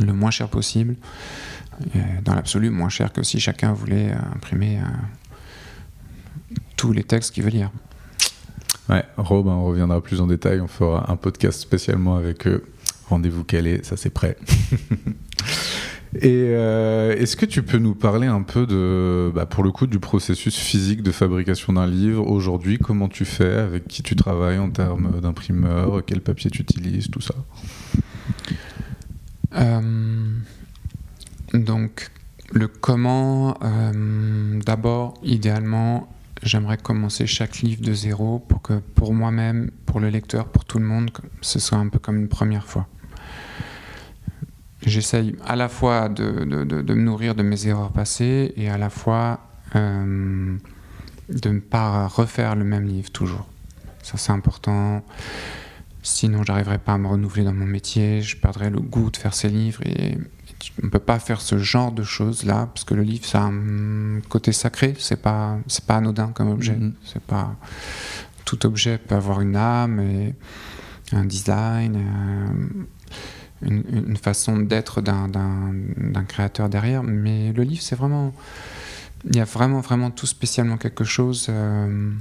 le 0.00 0.12
moins 0.12 0.30
cher 0.30 0.48
possible 0.48 0.94
dans 2.24 2.34
l'absolu 2.34 2.70
moins 2.70 2.88
cher 2.88 3.12
que 3.12 3.22
si 3.22 3.40
chacun 3.40 3.72
voulait 3.72 4.12
imprimer 4.34 4.78
euh, 4.78 6.56
tous 6.76 6.92
les 6.92 7.04
textes 7.04 7.34
qu'il 7.34 7.42
veut 7.42 7.50
lire. 7.50 7.70
Ouais, 8.88 9.04
Rob, 9.16 9.46
on 9.46 9.64
reviendra 9.64 10.02
plus 10.02 10.20
en 10.20 10.26
détail, 10.26 10.60
on 10.60 10.68
fera 10.68 11.10
un 11.10 11.16
podcast 11.16 11.60
spécialement 11.60 12.16
avec 12.16 12.46
eux. 12.46 12.64
Rendez-vous 13.08 13.44
calé, 13.44 13.80
ça 13.82 13.96
c'est 13.96 14.10
prêt. 14.10 14.36
Et 16.16 16.50
euh, 16.50 17.16
est-ce 17.16 17.36
que 17.36 17.44
tu 17.44 17.62
peux 17.62 17.78
nous 17.78 17.94
parler 17.94 18.28
un 18.28 18.42
peu 18.42 18.66
de, 18.66 19.32
bah, 19.34 19.46
pour 19.46 19.64
le 19.64 19.72
coup, 19.72 19.88
du 19.88 19.98
processus 19.98 20.56
physique 20.56 21.02
de 21.02 21.10
fabrication 21.10 21.72
d'un 21.72 21.88
livre 21.88 22.30
aujourd'hui? 22.30 22.78
Comment 22.78 23.08
tu 23.08 23.24
fais? 23.24 23.54
Avec 23.54 23.88
qui 23.88 24.02
tu 24.02 24.14
travailles 24.14 24.58
en 24.58 24.70
termes 24.70 25.20
d'imprimeur? 25.20 26.04
Quel 26.06 26.20
papier 26.20 26.50
tu 26.50 26.62
utilises? 26.62 27.08
Tout 27.10 27.20
ça. 27.20 27.34
Euh, 29.56 29.80
donc, 31.52 32.10
le 32.52 32.68
comment, 32.68 33.58
euh, 33.64 34.60
d'abord, 34.64 35.14
idéalement, 35.24 36.13
j'aimerais 36.44 36.76
commencer 36.76 37.26
chaque 37.26 37.58
livre 37.58 37.82
de 37.82 37.92
zéro 37.92 38.38
pour 38.38 38.62
que 38.62 38.74
pour 38.94 39.12
moi-même, 39.14 39.70
pour 39.86 40.00
le 40.00 40.10
lecteur, 40.10 40.48
pour 40.48 40.64
tout 40.64 40.78
le 40.78 40.84
monde, 40.84 41.10
ce 41.40 41.58
soit 41.58 41.78
un 41.78 41.88
peu 41.88 41.98
comme 41.98 42.18
une 42.18 42.28
première 42.28 42.66
fois. 42.66 42.86
J'essaye 44.86 45.34
à 45.46 45.56
la 45.56 45.68
fois 45.68 46.08
de, 46.08 46.44
me 46.44 46.94
nourrir 46.94 47.34
de 47.34 47.42
mes 47.42 47.66
erreurs 47.66 47.90
passées 47.90 48.52
et 48.56 48.68
à 48.68 48.76
la 48.76 48.90
fois 48.90 49.40
euh, 49.74 50.56
de 51.30 51.48
ne 51.48 51.60
pas 51.60 52.06
refaire 52.06 52.54
le 52.54 52.64
même 52.64 52.86
livre 52.86 53.10
toujours. 53.10 53.48
Ça, 54.02 54.18
c'est 54.18 54.32
important. 54.32 55.02
Sinon, 56.02 56.42
j'arriverai 56.42 56.76
pas 56.76 56.92
à 56.92 56.98
me 56.98 57.08
renouveler 57.08 57.44
dans 57.44 57.54
mon 57.54 57.64
métier, 57.64 58.20
je 58.20 58.36
perdrai 58.36 58.68
le 58.68 58.80
goût 58.80 59.10
de 59.10 59.16
faire 59.16 59.32
ces 59.32 59.48
livres 59.48 59.80
et 59.86 60.18
on 60.82 60.86
ne 60.86 60.90
peut 60.90 60.98
pas 60.98 61.18
faire 61.18 61.40
ce 61.40 61.58
genre 61.58 61.92
de 61.92 62.02
choses 62.02 62.44
là 62.44 62.68
parce 62.72 62.84
que 62.84 62.94
le 62.94 63.02
livre 63.02 63.24
ça 63.24 63.42
a 63.42 63.46
un 63.46 64.20
côté 64.28 64.52
sacré 64.52 64.94
c'est 64.98 65.20
pas 65.20 65.58
c'est 65.66 65.84
pas 65.84 65.96
anodin 65.96 66.28
comme 66.34 66.50
objet. 66.50 66.76
Mm 66.76 66.88
-hmm. 66.88 66.92
c'est 67.12 67.22
pas 67.22 67.56
tout 68.44 68.66
objet 68.66 68.98
peut 68.98 69.14
avoir 69.14 69.40
une 69.40 69.56
âme 69.56 70.00
et 70.00 70.34
un 71.12 71.24
design 71.24 71.96
euh, 71.96 73.68
une, 73.68 73.82
une, 74.08 74.16
façon 74.16 74.58
d'être 74.58 75.00
d'un 75.00 76.24
créateur 76.28 76.68
derrière. 76.68 77.02
Mais 77.02 77.52
le 77.52 77.62
livre 77.62 77.82
c'est 77.82 77.96
vraiment 77.96 78.32
il 79.26 79.36
y 79.36 79.40
a 79.40 79.44
vraiment 79.44 79.80
vraiment 79.80 80.10
tout 80.10 80.26
spécialement 80.26 80.76
quelque 80.76 81.04
chose 81.04 81.46
euh, 81.48 82.12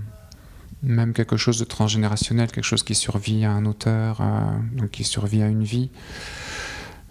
même 0.81 1.13
quelque 1.13 1.37
chose 1.37 1.59
de 1.59 1.65
transgénérationnel 1.65 2.51
quelque 2.51 2.65
chose 2.65 2.83
qui 2.83 2.95
survit 2.95 3.45
à 3.45 3.51
un 3.51 3.65
auteur 3.65 4.21
euh, 4.21 4.25
donc 4.73 4.91
qui 4.91 5.03
survit 5.03 5.41
à 5.43 5.47
une 5.47 5.63
vie 5.63 5.89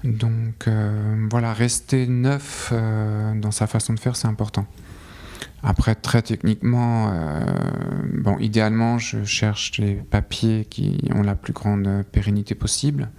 donc 0.04 0.66
euh, 0.66 1.26
voilà, 1.30 1.52
rester 1.52 2.06
neuf 2.06 2.70
euh, 2.72 3.34
dans 3.34 3.50
sa 3.50 3.66
façon 3.66 3.94
de 3.94 4.00
faire, 4.00 4.16
c'est 4.16 4.28
important. 4.28 4.66
Après, 5.62 5.94
très 5.94 6.22
techniquement, 6.22 7.10
euh, 7.12 7.40
bon, 8.14 8.36
idéalement, 8.38 8.98
je 8.98 9.22
cherche 9.24 9.78
les 9.78 9.94
papiers 9.94 10.64
qui 10.64 10.98
ont 11.14 11.22
la 11.22 11.36
plus 11.36 11.52
grande 11.52 12.04
pérennité 12.10 12.56
possible. 12.56 13.10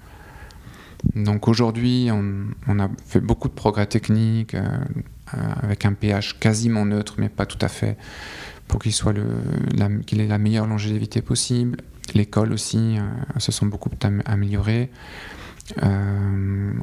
Donc 1.15 1.47
aujourd'hui, 1.47 2.09
on, 2.11 2.79
a 2.79 2.89
fait 3.05 3.19
beaucoup 3.19 3.49
de 3.49 3.53
progrès 3.53 3.85
techniques 3.85 4.55
avec 5.27 5.85
un 5.85 5.93
pH 5.93 6.39
quasiment 6.39 6.85
neutre, 6.85 7.15
mais 7.17 7.27
pas 7.27 7.45
tout 7.45 7.57
à 7.59 7.67
fait, 7.67 7.97
pour 8.69 8.81
qu'il 8.81 8.93
soit 8.93 9.11
le, 9.11 9.99
qu'il 10.05 10.21
ait 10.21 10.27
la 10.27 10.37
meilleure 10.37 10.65
longévité 10.65 11.21
possible. 11.21 11.77
Les 12.13 12.25
cols 12.25 12.53
aussi 12.53 12.97
se 13.37 13.51
sont 13.51 13.65
beaucoup 13.65 13.89
améliorés. 14.25 14.89
Euh, 15.81 16.73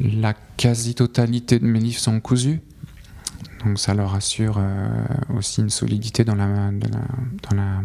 la 0.00 0.34
quasi-totalité 0.56 1.58
de 1.58 1.66
mes 1.66 1.78
livres 1.78 2.00
sont 2.00 2.20
cousus, 2.20 2.60
donc 3.64 3.78
ça 3.78 3.94
leur 3.94 4.14
assure 4.14 4.56
euh, 4.58 4.88
aussi 5.36 5.60
une 5.60 5.70
solidité 5.70 6.24
dans 6.24 6.34
la, 6.34 6.46
la 6.46 6.70
dans 6.70 7.56
la, 7.56 7.82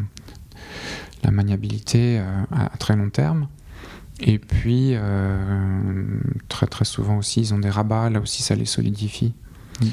la 1.24 1.32
maniabilité 1.32 2.19
euh, 2.19 2.43
à, 2.52 2.65
à, 2.65 2.78
très 2.78 2.95
long 2.95 3.10
terme. 3.10 3.48
Et 4.22 4.38
puis, 4.38 4.91
euh, 4.95 6.19
très 6.50 6.67
très 6.67 6.84
souvent 6.84 7.17
aussi, 7.17 7.39
ils 7.41 7.54
ont 7.54 7.60
des 7.60 7.69
rabats, 7.69 8.10
là 8.10 8.19
aussi 8.19 8.43
ça 8.43 8.56
les 8.56 8.65
solidifie. 8.65 9.34
Mm 9.82 9.88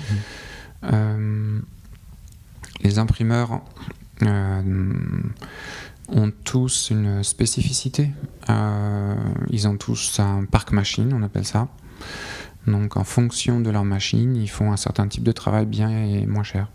-hmm. 0.82 1.60
les 2.82 2.98
imprimeurs 2.98 3.62
ont 6.08 6.32
tous 6.44 6.90
une 6.90 7.22
spécificité. 7.22 8.10
ils 9.50 9.68
ont 9.68 9.76
tous 9.76 10.20
un 10.20 10.44
parc 10.44 10.72
machine, 10.72 11.12
on 11.12 11.22
appelle 11.22 11.44
ça. 11.44 11.68
Donc 12.66 12.96
en 12.96 13.04
fonction 13.04 13.60
de 13.60 13.70
leur 13.70 13.84
machine, 13.84 14.36
ils 14.36 14.50
font 14.50 14.72
un 14.72 14.76
certain 14.76 15.06
type 15.06 15.22
de 15.22 15.32
travail 15.32 15.66
bien 15.66 15.90
et 15.90 16.26
moins 16.26 16.42
cher. 16.42 16.68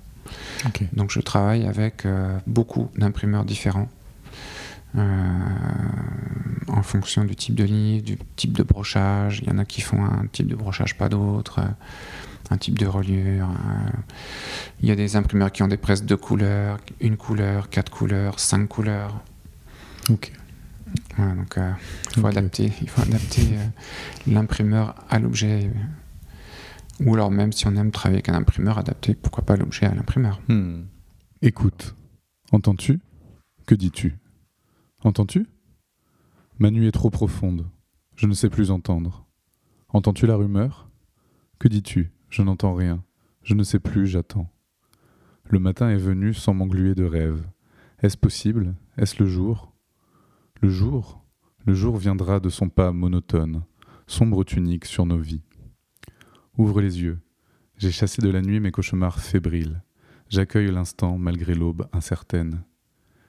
Donc 0.94 1.12
je 1.12 1.20
travaille 1.20 1.66
avec 1.66 2.06
euh, 2.06 2.38
beaucoup 2.48 2.90
d'imprimeurs 2.96 3.46
différents. 3.46 3.90
Euh, 4.98 5.02
en 6.68 6.84
fonction 6.84 7.24
du 7.24 7.36
type 7.36 7.56
de 7.56 7.64
livre, 7.64 8.04
du 8.04 8.18
type 8.36 8.58
de 8.58 8.64
brochage. 8.64 9.40
Il 9.42 9.50
y 9.50 9.52
en 9.52 9.58
a 9.58 9.66
qui 9.66 9.82
font 9.82 10.04
un 10.04 10.26
type 10.32 10.48
de 10.48 10.56
brochage, 10.56 10.98
pas 10.98 11.08
d'autres, 11.08 11.60
euh, 11.60 11.72
un 12.52 12.58
type 12.58 12.78
de 12.78 12.86
reliure. 12.86 13.48
il 14.82 14.90
y 14.90 14.92
a 14.92 14.96
des 14.96 15.16
imprimeurs 15.16 15.52
qui 15.52 15.64
ont 15.64 15.68
des 15.68 15.78
presses 15.78 16.04
de 16.04 16.16
couleurs, 16.16 16.78
une 17.00 17.18
couleur, 17.18 17.70
quatre 17.70 17.92
couleurs, 17.92 18.40
cinq 18.40 18.68
couleurs. 18.68 19.24
Ok. 20.10 20.32
donc 21.18 21.58
il 22.16 22.22
faut 22.22 22.28
adapter, 22.28 22.72
il 22.82 22.90
faut 22.90 23.02
adapter 23.02 23.44
l'imprimeur 24.28 24.96
à 25.10 25.20
l'objet 25.20 25.72
ou 27.06 27.14
alors 27.14 27.32
même 27.32 27.52
si 27.52 27.68
on 27.68 27.76
aime 27.76 27.92
travailler 27.92 28.18
avec 28.18 28.30
un 28.30 28.36
imprimeur 28.36 28.78
adapté, 28.78 29.16
pourquoi 29.16 29.44
pas 29.44 29.56
l'objet 29.56 29.86
à 29.86 29.94
l'imprimeur. 29.94 30.40
Hmm. 30.48 30.84
Écoute, 31.42 31.96
entends-tu? 32.52 33.00
Que 33.66 33.76
dis-tu? 33.76 34.18
Entends-tu? 35.04 35.48
Ma 36.60 36.70
nuit 36.70 36.88
est 36.88 36.92
trop 36.92 37.10
profonde, 37.10 37.68
je 38.16 38.28
ne 38.28 38.34
sais 38.34 38.50
plus 38.50 38.70
entendre. 38.70 39.26
Entends-tu 39.90 40.28
la 40.28 40.36
rumeur? 40.36 40.90
Que 41.60 41.68
dis-tu? 41.68 42.12
Je 42.32 42.44
n'entends 42.44 42.74
rien, 42.74 43.04
je 43.44 43.56
ne 43.56 43.64
sais 43.64 43.80
plus, 43.80 44.08
j'attends. 44.08 44.50
Le 45.44 45.60
matin 45.60 45.90
est 45.90 45.98
venu 45.98 46.34
sans 46.34 46.54
m'engluer 46.54 46.96
de 46.96 47.04
rêves. 47.04 47.46
Est-ce 48.00 48.16
possible? 48.16 48.74
Est-ce 48.96 49.22
le 49.22 49.28
jour? 49.28 49.74
Le 50.62 50.70
jour? 50.70 51.26
Le 51.66 51.74
jour 51.74 51.98
viendra 51.98 52.40
de 52.40 52.48
son 52.48 52.70
pas 52.70 52.94
monotone, 52.94 53.66
sombre 54.08 54.46
tunique 54.46 54.86
sur 54.86 55.06
nos 55.06 55.18
vies. 55.18 55.44
Ouvre 56.58 56.80
les 56.80 57.02
yeux. 57.02 57.20
J'ai 57.76 57.92
chassé 57.92 58.22
de 58.22 58.30
la 58.30 58.42
nuit 58.42 58.62
mes 58.62 58.72
cauchemars 58.72 59.20
fébriles. 59.20 59.84
J'accueille 60.30 60.72
l'instant 60.72 61.18
malgré 61.18 61.54
l'aube 61.54 61.90
incertaine. 61.92 62.64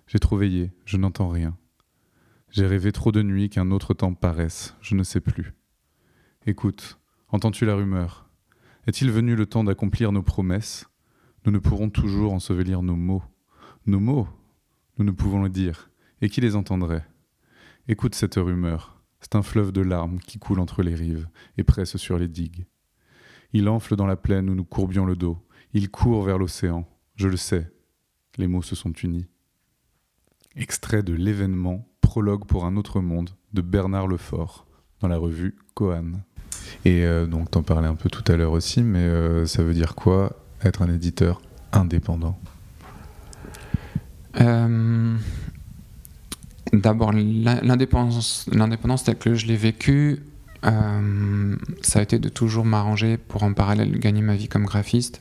J'ai 0.06 0.20
trop 0.20 0.36
veillé, 0.36 0.70
je 0.84 0.96
n'entends 0.96 1.28
rien. 1.28 1.58
J'ai 2.50 2.68
rêvé 2.68 2.92
trop 2.92 3.10
de 3.10 3.22
nuits 3.22 3.50
qu'un 3.50 3.72
autre 3.72 3.94
temps 3.94 4.14
paraisse, 4.14 4.76
je 4.80 4.94
ne 4.94 5.02
sais 5.02 5.20
plus. 5.20 5.54
Écoute, 6.46 7.00
entends-tu 7.30 7.66
la 7.66 7.74
rumeur? 7.74 8.21
Est-il 8.84 9.12
venu 9.12 9.36
le 9.36 9.46
temps 9.46 9.62
d'accomplir 9.62 10.10
nos 10.10 10.24
promesses? 10.24 10.86
Nous 11.44 11.52
ne 11.52 11.60
pourrons 11.60 11.88
toujours 11.88 12.32
ensevelir 12.32 12.82
nos 12.82 12.96
mots. 12.96 13.22
Nos 13.86 14.00
mots 14.00 14.26
Nous 14.98 15.04
ne 15.04 15.12
pouvons 15.12 15.40
le 15.40 15.48
dire. 15.48 15.90
Et 16.20 16.28
qui 16.28 16.40
les 16.40 16.56
entendrait? 16.56 17.06
Écoute 17.86 18.16
cette 18.16 18.34
rumeur. 18.34 19.00
C'est 19.20 19.36
un 19.36 19.42
fleuve 19.42 19.70
de 19.70 19.82
larmes 19.82 20.18
qui 20.18 20.40
coule 20.40 20.58
entre 20.58 20.82
les 20.82 20.96
rives 20.96 21.28
et 21.58 21.62
presse 21.62 21.96
sur 21.96 22.18
les 22.18 22.26
digues. 22.26 22.66
Il 23.52 23.68
enfle 23.68 23.94
dans 23.94 24.06
la 24.06 24.16
plaine 24.16 24.50
où 24.50 24.54
nous 24.56 24.64
courbions 24.64 25.06
le 25.06 25.14
dos. 25.14 25.38
Il 25.74 25.88
court 25.88 26.24
vers 26.24 26.38
l'océan. 26.38 26.84
Je 27.14 27.28
le 27.28 27.36
sais. 27.36 27.70
Les 28.36 28.48
mots 28.48 28.62
se 28.62 28.74
sont 28.74 28.92
unis. 28.92 29.26
Extrait 30.56 31.04
de 31.04 31.12
l'événement 31.12 31.88
Prologue 32.00 32.46
pour 32.46 32.66
un 32.66 32.76
autre 32.76 33.00
monde 33.00 33.30
de 33.52 33.62
Bernard 33.62 34.08
Lefort 34.08 34.66
dans 34.98 35.08
la 35.08 35.18
revue 35.18 35.56
Coan. 35.74 36.24
Et 36.84 37.04
euh, 37.04 37.26
donc, 37.26 37.50
t'en 37.50 37.62
parlais 37.62 37.88
un 37.88 37.94
peu 37.94 38.08
tout 38.08 38.24
à 38.30 38.36
l'heure 38.36 38.52
aussi, 38.52 38.82
mais 38.82 39.00
euh, 39.00 39.46
ça 39.46 39.62
veut 39.62 39.74
dire 39.74 39.94
quoi 39.94 40.32
être 40.64 40.82
un 40.82 40.92
éditeur 40.92 41.40
indépendant? 41.72 42.38
Euh, 44.40 45.16
D'abord, 46.72 47.12
l'indépendance, 47.12 48.46
l'indépendance 48.50 49.04
telle 49.04 49.18
que 49.18 49.34
je 49.34 49.46
l'ai 49.46 49.56
vécue, 49.56 50.22
ça 50.62 51.98
a 51.98 52.02
été 52.02 52.18
de 52.18 52.30
toujours 52.30 52.64
m'arranger 52.64 53.18
pour 53.18 53.42
en 53.42 53.52
parallèle 53.52 53.98
gagner 53.98 54.22
ma 54.22 54.36
vie 54.36 54.48
comme 54.48 54.64
graphiste, 54.64 55.20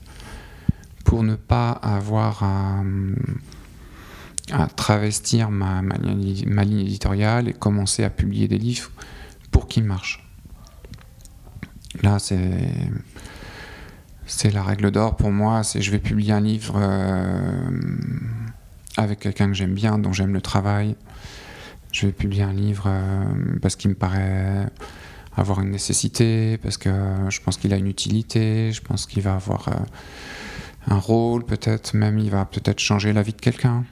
pour 1.03 1.23
ne 1.23 1.35
pas 1.35 1.71
avoir 1.71 2.43
à, 2.43 2.83
travestir 4.67 5.51
ma, 5.51 5.81
ma, 5.81 5.97
ligne 5.97 6.79
éditoriale 6.79 7.49
et 7.49 7.53
commencer 7.53 8.05
à 8.05 8.09
publier 8.09 8.47
des 8.47 8.59
livres 8.59 8.91
pour 9.51 9.67
qu'ils 9.67 9.83
marchent. 9.83 10.30
Là, 12.01 12.17
c'est 12.19 12.37
c'est 14.31 14.51
la 14.51 14.63
règle 14.63 14.91
d'or 14.91 15.17
pour 15.17 15.31
moi. 15.31 15.63
C'est 15.63 15.81
je 15.81 15.91
vais 15.91 15.99
publier 15.99 16.33
un 16.33 16.41
livre 16.41 16.75
euh, 16.77 17.69
avec 18.97 19.19
quelqu'un 19.19 19.47
que 19.47 19.53
j'aime 19.53 19.73
bien, 19.73 19.97
dont 19.97 20.13
j'aime 20.13 20.33
le 20.33 20.41
travail. 20.41 20.95
Je 21.91 22.05
vais 22.05 22.13
publier 22.13 22.43
un 22.43 22.53
livre 22.53 22.85
euh, 22.87 23.23
parce 23.61 23.75
qu'il 23.75 23.89
me 23.89 23.95
paraît 23.95 24.67
avoir 25.35 25.61
une 25.61 25.71
nécessité, 25.71 26.57
parce 26.57 26.77
que 26.77 26.89
je 27.29 27.39
pense 27.41 27.57
qu'il 27.57 27.73
a 27.73 27.77
une 27.77 27.87
utilité, 27.87 28.71
je 28.71 28.81
pense 28.81 29.05
qu'il 29.05 29.21
va 29.21 29.35
avoir 29.35 29.67
euh, 29.67 29.73
un 30.87 30.97
rôle, 30.97 31.45
peut-être 31.45 31.93
même 31.93 32.17
il 32.17 32.29
va 32.31 32.45
peut-être 32.45 32.79
changer 32.79 33.13
la 33.13 33.21
vie 33.21 33.31
de 33.31 33.39
quelqu'un, 33.39 33.85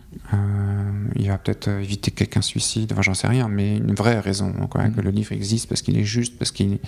il 1.15 1.29
va 1.29 1.37
peut-être 1.37 1.69
éviter 1.69 2.11
que 2.11 2.17
quelqu'un 2.17 2.41
suicide, 2.41 2.91
enfin 2.91 3.03
j'en 3.03 3.13
sais 3.13 3.27
rien, 3.27 3.47
mais 3.47 3.77
une 3.77 3.93
vraie 3.93 4.19
raison 4.19 4.51
quoi, 4.69 4.83
mm. 4.83 4.95
que 4.95 5.01
le 5.01 5.11
livre 5.11 5.31
existe, 5.31 5.69
parce 5.69 5.81
qu'il 5.81 5.97
est 5.97 6.03
juste, 6.03 6.37
parce 6.37 6.51
qu'il 6.51 6.79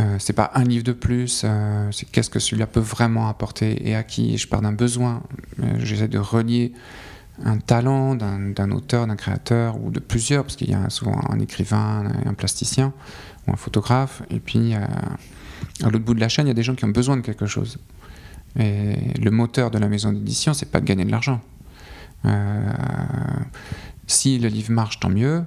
euh, 0.00 0.16
c'est 0.18 0.32
pas 0.32 0.50
un 0.54 0.64
livre 0.64 0.84
de 0.84 0.92
plus, 0.92 1.44
c'est 1.90 2.10
qu'est-ce 2.10 2.30
que 2.30 2.38
celui-là 2.38 2.66
peut 2.66 2.80
vraiment 2.80 3.28
apporter 3.28 3.88
et 3.88 3.94
à 3.94 4.02
qui. 4.02 4.38
Je 4.38 4.48
pars 4.48 4.62
d'un 4.62 4.72
besoin. 4.72 5.22
J'essaie 5.78 6.08
de 6.08 6.18
relier 6.18 6.72
un 7.44 7.58
talent 7.58 8.14
d'un 8.14 8.70
auteur, 8.70 9.06
d'un 9.06 9.16
créateur 9.16 9.82
ou 9.82 9.90
de 9.90 10.00
plusieurs, 10.00 10.44
parce 10.44 10.56
qu'il 10.56 10.70
y 10.70 10.74
a 10.74 10.88
souvent 10.90 11.20
un 11.28 11.38
écrivain, 11.40 12.10
un 12.24 12.34
plasticien 12.34 12.92
ou 13.46 13.52
un 13.52 13.56
photographe, 13.56 14.22
et 14.30 14.40
puis 14.40 14.74
à 14.74 15.90
l'autre 15.90 16.04
bout 16.04 16.14
de 16.14 16.20
la 16.20 16.28
chaîne, 16.28 16.46
il 16.46 16.50
y 16.50 16.52
a 16.52 16.54
des 16.54 16.62
gens 16.62 16.74
qui 16.74 16.84
ont 16.84 16.88
besoin 16.88 17.16
de 17.16 17.22
quelque 17.22 17.46
chose. 17.46 17.78
Et 18.58 18.96
le 19.18 19.30
moteur 19.30 19.70
de 19.70 19.78
la 19.78 19.88
maison 19.88 20.12
d'édition, 20.12 20.54
c'est 20.54 20.70
pas 20.70 20.80
de 20.80 20.84
gagner 20.84 21.04
de 21.04 21.10
l'argent. 21.10 21.40
Euh, 22.26 22.72
si 24.06 24.38
le 24.38 24.48
livre 24.48 24.72
marche, 24.72 25.00
tant 25.00 25.08
mieux. 25.08 25.44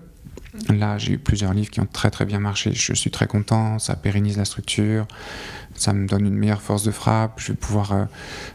Là, 0.70 0.98
j'ai 0.98 1.13
eu 1.13 1.18
plusieurs 1.18 1.54
livres 1.54 1.70
qui 1.70 1.80
ont 1.80 1.88
très 1.91 2.12
très 2.12 2.26
bien 2.26 2.39
marché. 2.39 2.74
Je 2.74 2.94
suis 2.94 3.12
très 3.12 3.28
content. 3.28 3.80
Ça 3.80 3.96
pérennise 3.96 4.38
la 4.38 4.46
structure. 4.46 5.08
Ça 5.76 5.91
me 5.94 6.08
donne 6.08 6.26
une 6.26 6.36
meilleure 6.36 6.62
force 6.62 6.84
de 6.84 6.91
frappe. 6.91 7.39
Je 7.39 7.52
vais 7.52 7.58
pouvoir 7.58 7.91
euh, 7.91 8.06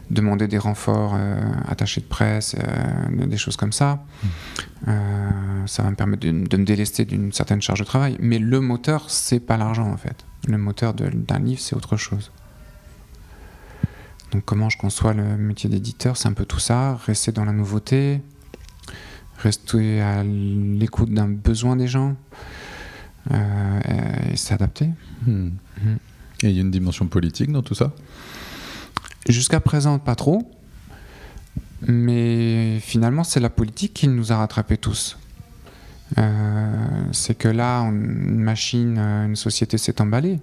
demander 0.09 0.47
des 0.47 0.57
renforts 0.57 1.13
euh, 1.15 1.39
attachés 1.67 2.01
de 2.01 2.07
presse, 2.07 2.55
euh, 2.57 3.25
des 3.27 3.37
choses 3.37 3.55
comme 3.55 3.71
ça. 3.71 4.03
Mmh. 4.23 5.67
ça 5.67 5.83
va 5.83 5.91
me 5.91 5.95
permettre 5.95 6.25
de, 6.25 6.31
me 6.31 6.65
délester 6.65 7.05
d'une 7.05 7.31
certaine 7.31 7.61
charge 7.61 7.79
de 7.79 7.85
travail. 7.85 8.17
Mais 8.19 8.39
le 8.39 8.59
moteur, 8.59 9.09
c'est 9.09 9.39
pas 9.39 9.57
l'argent 9.57 9.87
en 9.87 9.97
fait. 9.97 10.25
Le 10.47 10.57
moteur 10.57 10.95
d'un 10.95 11.39
livre, 11.39 11.61
c'est 11.61 11.75
autre 11.75 11.97
chose. 11.97 12.31
Donc 14.31 14.43
comment 14.45 14.69
je 14.69 14.77
conçois 14.77 15.13
le 15.13 15.37
métier 15.37 15.69
d'éditeur, 15.69 16.17
c'est 16.17 16.29
un 16.29 16.33
peu 16.33 16.45
tout 16.45 16.59
ça. 16.59 16.95
Rester 17.05 17.31
dans 17.31 17.45
la 17.45 17.51
nouveauté, 17.51 18.21
rester 19.41 20.01
à 20.01 20.23
l'écoute 20.23 21.11
d'un 21.11 21.27
besoin 21.27 21.75
des 21.75 21.87
gens 21.87 22.15
et 23.29 24.35
s'adapter. 24.35 24.89
Mmh. 25.25 25.31
Mmh. 25.31 25.51
Et 26.43 26.49
il 26.49 26.55
y 26.55 26.57
a 26.57 26.61
une 26.61 26.71
dimension 26.71 27.07
politique 27.07 27.51
dans 27.51 27.61
tout 27.61 27.75
ça? 27.75 27.93
Jusqu'à 29.29 29.59
présent, 29.59 29.99
pas 29.99 30.15
trop. 30.15 30.51
Mais 31.87 32.79
finalement, 32.79 33.23
c'est 33.23 33.39
la 33.39 33.49
politique 33.49 33.93
qui 33.93 34.07
nous 34.07 34.31
a 34.31 34.37
rattrapés 34.37 34.77
tous. 34.77 35.17
Euh, 36.17 37.03
c'est 37.11 37.35
que 37.35 37.47
là, 37.47 37.81
une 37.81 38.39
machine, 38.39 38.97
euh, 38.97 39.25
une 39.25 39.35
société 39.35 39.77
s'est 39.77 40.01
emballée. 40.01 40.39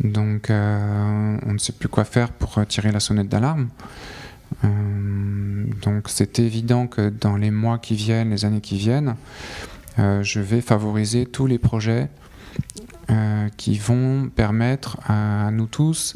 Donc, 0.00 0.50
euh, 0.50 1.36
on 1.46 1.52
ne 1.52 1.58
sait 1.58 1.72
plus 1.72 1.88
quoi 1.88 2.04
faire 2.04 2.30
pour 2.30 2.66
tirer 2.66 2.90
la 2.90 3.00
sonnette 3.00 3.28
d'alarme. 3.28 3.68
Donc, 4.62 6.08
c'est 6.08 6.38
évident 6.38 6.86
que 6.86 7.08
dans 7.08 7.36
les 7.36 7.50
mois 7.50 7.78
qui 7.78 7.94
viennent, 7.94 8.30
les 8.30 8.44
années 8.44 8.60
qui 8.60 8.76
viennent, 8.76 9.16
je 9.96 10.40
vais 10.40 10.60
favoriser 10.60 11.26
tous 11.26 11.46
les 11.46 11.58
projets 11.58 12.08
euh, 13.10 13.48
qui 13.56 13.76
vont 13.76 14.28
permettre 14.28 14.98
à 15.08 15.50
nous 15.50 15.66
tous 15.66 16.14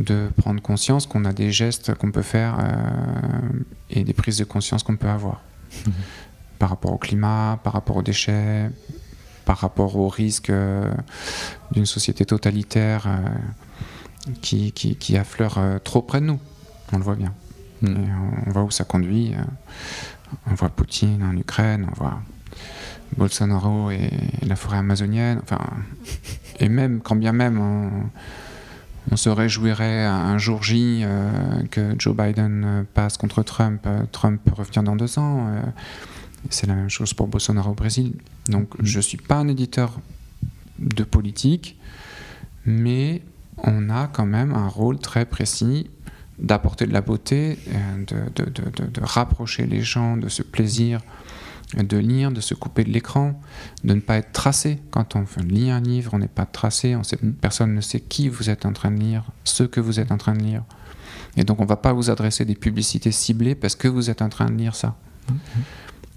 de 0.00 0.30
prendre 0.38 0.62
conscience 0.62 1.06
qu'on 1.06 1.26
a 1.26 1.32
des 1.34 1.52
gestes 1.52 1.94
qu'on 1.94 2.10
peut 2.10 2.22
faire 2.22 2.58
euh, 2.58 3.50
et 3.90 4.02
des 4.02 4.14
prises 4.14 4.38
de 4.38 4.44
conscience 4.44 4.82
qu'on 4.82 4.96
peut 4.96 5.10
avoir 5.10 5.42
mhm. 5.86 5.92
par 6.58 6.70
rapport 6.70 6.92
au 6.92 6.96
climat, 6.96 7.60
par 7.62 7.74
rapport 7.74 7.98
aux 7.98 8.02
déchets, 8.02 8.70
par 9.44 9.58
rapport 9.58 9.96
au 9.96 10.08
risque 10.08 10.48
euh, 10.48 10.90
d'une 11.72 11.86
société 11.86 12.24
totalitaire 12.24 13.06
qui, 14.40 14.72
qui, 14.72 14.96
qui, 14.96 15.18
affleure 15.18 15.60
trop 15.84 16.00
près 16.00 16.20
de 16.20 16.26
nous. 16.26 16.40
On 16.92 16.96
le 16.96 17.04
voit 17.04 17.16
bien. 17.16 17.34
Mhm. 17.82 18.08
on 18.46 18.50
voit 18.50 18.62
où 18.62 18.70
ça 18.70 18.84
conduit. 18.84 19.34
On 20.50 20.54
voit 20.54 20.70
Poutine 20.70 21.22
en 21.22 21.36
Ukraine, 21.36 21.86
on 21.90 21.94
voit 21.94 22.20
Bolsonaro 23.16 23.90
et, 23.90 24.10
la 24.46 24.56
forêt 24.56 24.78
amazonienne. 24.78 25.40
Enfin, 25.42 25.60
et 26.60 26.68
même, 26.68 27.00
quand 27.00 27.16
bien 27.16 27.32
même 27.32 27.58
on, 27.60 29.16
se 29.16 29.28
réjouirait 29.28 30.06
un 30.06 30.38
jour 30.38 30.62
J 30.62 31.02
euh, 31.02 31.30
que 31.70 31.94
Joe 31.98 32.16
Biden 32.16 32.86
passe 32.94 33.18
contre 33.18 33.42
Trump, 33.42 33.82
euh, 33.86 34.04
Trump 34.10 34.40
revient 34.56 34.82
dans 34.84 34.96
deux 34.96 35.18
ans. 35.18 35.48
C'est 36.48 36.66
la 36.66 36.74
même 36.74 36.88
chose 36.88 37.12
pour 37.12 37.26
Bolsonaro 37.28 37.72
au 37.72 37.74
Brésil. 37.74 38.14
Donc 38.48 38.78
Mhm. 38.78 38.86
je 38.86 38.96
ne 38.98 39.02
suis 39.02 39.18
pas 39.18 39.36
un 39.36 39.48
éditeur 39.48 40.00
de 40.78 41.04
politique, 41.04 41.78
mais 42.64 43.22
on 43.58 43.90
a 43.90 44.06
quand 44.06 44.26
même 44.26 44.54
un 44.54 44.68
rôle 44.68 44.98
très 44.98 45.24
précis 45.26 45.90
d'apporter 46.42 46.86
de 46.86 46.92
la 46.92 47.00
beauté, 47.00 47.58
euh, 47.68 48.04
de, 48.04 48.44
de- 48.44 48.50
de- 48.50 48.70
de- 48.70 48.90
de 48.90 49.00
rapprocher 49.02 49.66
les 49.66 49.80
gens 49.82 50.16
de 50.18 50.28
ce 50.28 50.42
plaisir 50.42 51.00
de 51.74 51.96
lire, 51.96 52.30
de 52.32 52.42
se 52.42 52.52
couper 52.52 52.84
de 52.84 52.90
l'écran, 52.90 53.40
de 53.82 53.94
ne 53.94 54.00
pas 54.00 54.16
être 54.18 54.32
tracé. 54.32 54.78
Quand 54.90 55.16
on 55.16 55.24
lit 55.42 55.70
un 55.70 55.80
livre, 55.80 56.12
on 56.12 56.18
n'est 56.18 56.28
pas 56.28 56.44
tracé, 56.44 56.96
on 56.96 57.02
sait, 57.02 57.16
personne 57.40 57.74
ne 57.74 57.80
sait 57.80 58.00
qui 58.00 58.28
vous 58.28 58.50
êtes 58.50 58.66
en 58.66 58.74
train 58.74 58.90
de 58.90 59.00
lire, 59.00 59.24
ce 59.44 59.62
que 59.62 59.80
vous 59.80 59.98
êtes 59.98 60.12
en 60.12 60.18
train 60.18 60.34
de 60.34 60.42
lire. 60.42 60.64
Et 61.38 61.44
donc 61.44 61.60
on 61.60 61.62
ne 61.62 61.68
va 61.68 61.76
pas 61.76 61.94
vous 61.94 62.10
adresser 62.10 62.44
des 62.44 62.56
publicités 62.56 63.10
ciblées 63.10 63.54
parce 63.54 63.74
que 63.74 63.88
vous 63.88 64.10
êtes 64.10 64.20
en 64.20 64.28
train 64.28 64.50
de 64.50 64.54
lire 64.54 64.74
ça. 64.74 64.96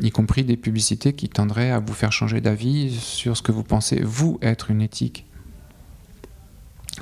Y 0.02 0.12
compris 0.12 0.44
des 0.44 0.58
publicités 0.58 1.14
qui 1.14 1.30
tendraient 1.30 1.72
à 1.72 1.80
vous 1.80 1.94
faire 1.94 2.12
changer 2.12 2.42
d'avis 2.42 2.92
sur 3.00 3.38
ce 3.38 3.42
que 3.42 3.54
vous 3.54 3.64
pensez, 3.64 4.02
vous, 4.04 4.38
être 4.42 4.72
une 4.72 4.82
éthique. 4.82 5.26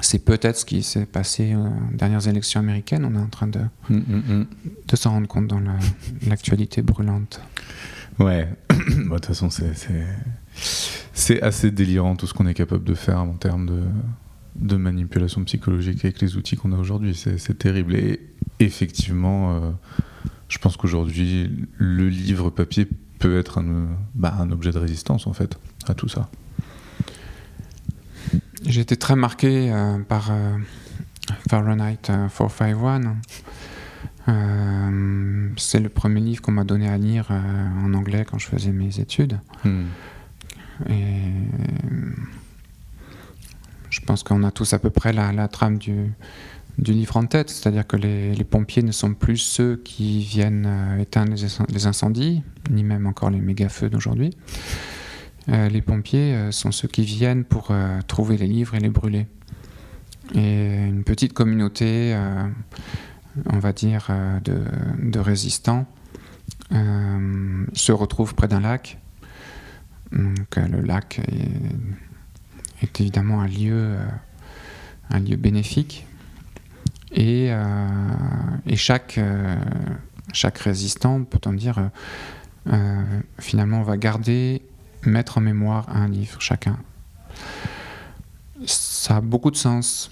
C'est 0.01 0.25
peut-être 0.25 0.57
ce 0.57 0.65
qui 0.65 0.81
s'est 0.83 1.05
passé 1.05 1.55
aux 1.55 1.95
dernières 1.95 2.27
élections 2.27 2.59
américaines. 2.59 3.05
On 3.05 3.13
est 3.15 3.21
en 3.23 3.27
train 3.27 3.47
de, 3.47 3.59
Mm, 3.89 3.95
mm, 3.95 4.23
mm. 4.39 4.45
de 4.87 4.95
s'en 4.95 5.11
rendre 5.11 5.27
compte 5.27 5.47
dans 5.47 5.59
la- 5.59 5.77
l'actualité 6.27 6.81
brûlante. 6.81 7.39
Ouais, 8.19 8.47
de 8.69 9.09
toute 9.09 9.25
façon, 9.25 9.49
c'est- 9.49 11.41
assez 11.41 11.71
délirant 11.71 12.15
tout 12.15 12.27
ce 12.27 12.33
qu'on 12.33 12.47
est 12.47 12.53
capable 12.53 12.83
de 12.83 12.93
faire 12.93 13.19
en 13.19 13.33
termes 13.33 13.65
de, 13.67 13.81
de 14.55 14.75
manipulation 14.75 15.43
psychologique 15.43 16.03
avec 16.05 16.21
les 16.21 16.37
outils 16.37 16.55
qu'on 16.55 16.71
a 16.73 16.77
aujourd'hui. 16.77 17.15
C'est 17.15 17.37
c'est 17.37 17.57
terrible. 17.57 17.95
Et 17.95 18.19
effectivement, 18.59 19.55
euh, 19.55 19.71
je 20.49 20.57
pense 20.59 20.77
qu'aujourd'hui, 20.77 21.51
le 21.77 22.09
livre 22.09 22.49
papier 22.49 22.87
peut 23.19 23.37
être 23.37 23.59
un, 23.59 23.87
bah, 24.15 24.35
un 24.39 24.51
objet 24.51 24.71
de 24.71 24.77
résistance, 24.79 25.27
en 25.27 25.33
fait, 25.33 25.57
à 25.87 25.93
tout 25.93 26.07
ça. 26.09 26.29
J'ai 28.65 28.81
été 28.81 28.95
très 28.95 29.15
marqué 29.15 29.71
euh, 29.71 29.99
par 29.99 30.31
euh, 30.31 30.57
Fahrenheit 31.49 32.09
euh, 32.09 32.27
451. 32.29 33.17
Euh, 34.29 35.49
c'est 35.57 35.79
le 35.79 35.89
premier 35.89 36.21
livre 36.21 36.41
qu'on 36.41 36.53
m'a 36.53 36.63
donné 36.63 36.87
à 36.87 36.97
lire 36.97 37.29
en 37.31 37.93
anglais 37.93 38.25
quand 38.29 38.39
je 38.39 38.47
faisais 38.47 38.71
mes 38.71 38.99
études. 38.99 39.39
Hmm. 39.65 39.87
Et 40.89 41.31
je 43.89 43.99
pense 44.01 44.23
qu'on 44.23 44.43
a 44.43 44.51
tous 44.51 44.73
à 44.73 44.79
peu 44.79 44.89
près 44.89 45.11
la, 45.11 45.33
la 45.33 45.49
trame 45.49 45.77
du, 45.77 46.13
du 46.77 46.93
livre 46.93 47.17
en 47.17 47.25
tête, 47.25 47.49
c'est-à-dire 47.49 47.85
que 47.85 47.97
les, 47.97 48.33
les 48.33 48.43
pompiers 48.45 48.81
ne 48.81 48.93
sont 48.93 49.13
plus 49.13 49.37
ceux 49.37 49.75
qui 49.75 50.21
viennent 50.21 50.97
éteindre 50.99 51.33
les, 51.33 51.73
les 51.73 51.85
incendies, 51.85 52.43
ni 52.71 52.83
même 52.83 53.05
encore 53.07 53.29
les 53.29 53.41
méga-feux 53.41 53.89
d'aujourd'hui. 53.89 54.35
Euh, 55.49 55.67
les 55.69 55.81
pompiers 55.81 56.33
euh, 56.33 56.51
sont 56.51 56.71
ceux 56.71 56.87
qui 56.87 57.03
viennent 57.03 57.43
pour 57.43 57.67
euh, 57.71 57.99
trouver 58.07 58.37
les 58.37 58.47
livres 58.47 58.75
et 58.75 58.79
les 58.79 58.89
brûler. 58.89 59.27
Et 60.33 60.75
une 60.87 61.03
petite 61.03 61.33
communauté, 61.33 62.17
on 63.51 63.59
va 63.59 63.73
dire, 63.73 64.07
de, 64.43 65.19
résistants 65.19 65.85
se 66.71 67.91
retrouve 67.91 68.33
près 68.33 68.47
d'un 68.47 68.61
lac. 68.61 68.99
Donc 70.13 70.55
le 70.55 70.79
lac 70.79 71.19
est, 72.81 73.01
évidemment 73.01 73.41
un 73.41 73.47
lieu, 73.47 73.97
bénéfique. 75.37 76.07
Et, 77.11 77.53
chaque, 78.75 79.19
résistant, 80.57 81.25
peut-on 81.25 81.51
dire, 81.53 81.91
finalement, 83.39 83.83
va 83.83 83.97
garder, 83.97 84.61
mettre 85.05 85.37
en 85.37 85.41
mémoire 85.41 85.87
un 85.89 86.07
livre 86.07 86.41
chacun. 86.41 86.77
Ça 88.65 89.17
a 89.17 89.21
beaucoup 89.21 89.51
de 89.51 89.55
sens. 89.55 90.11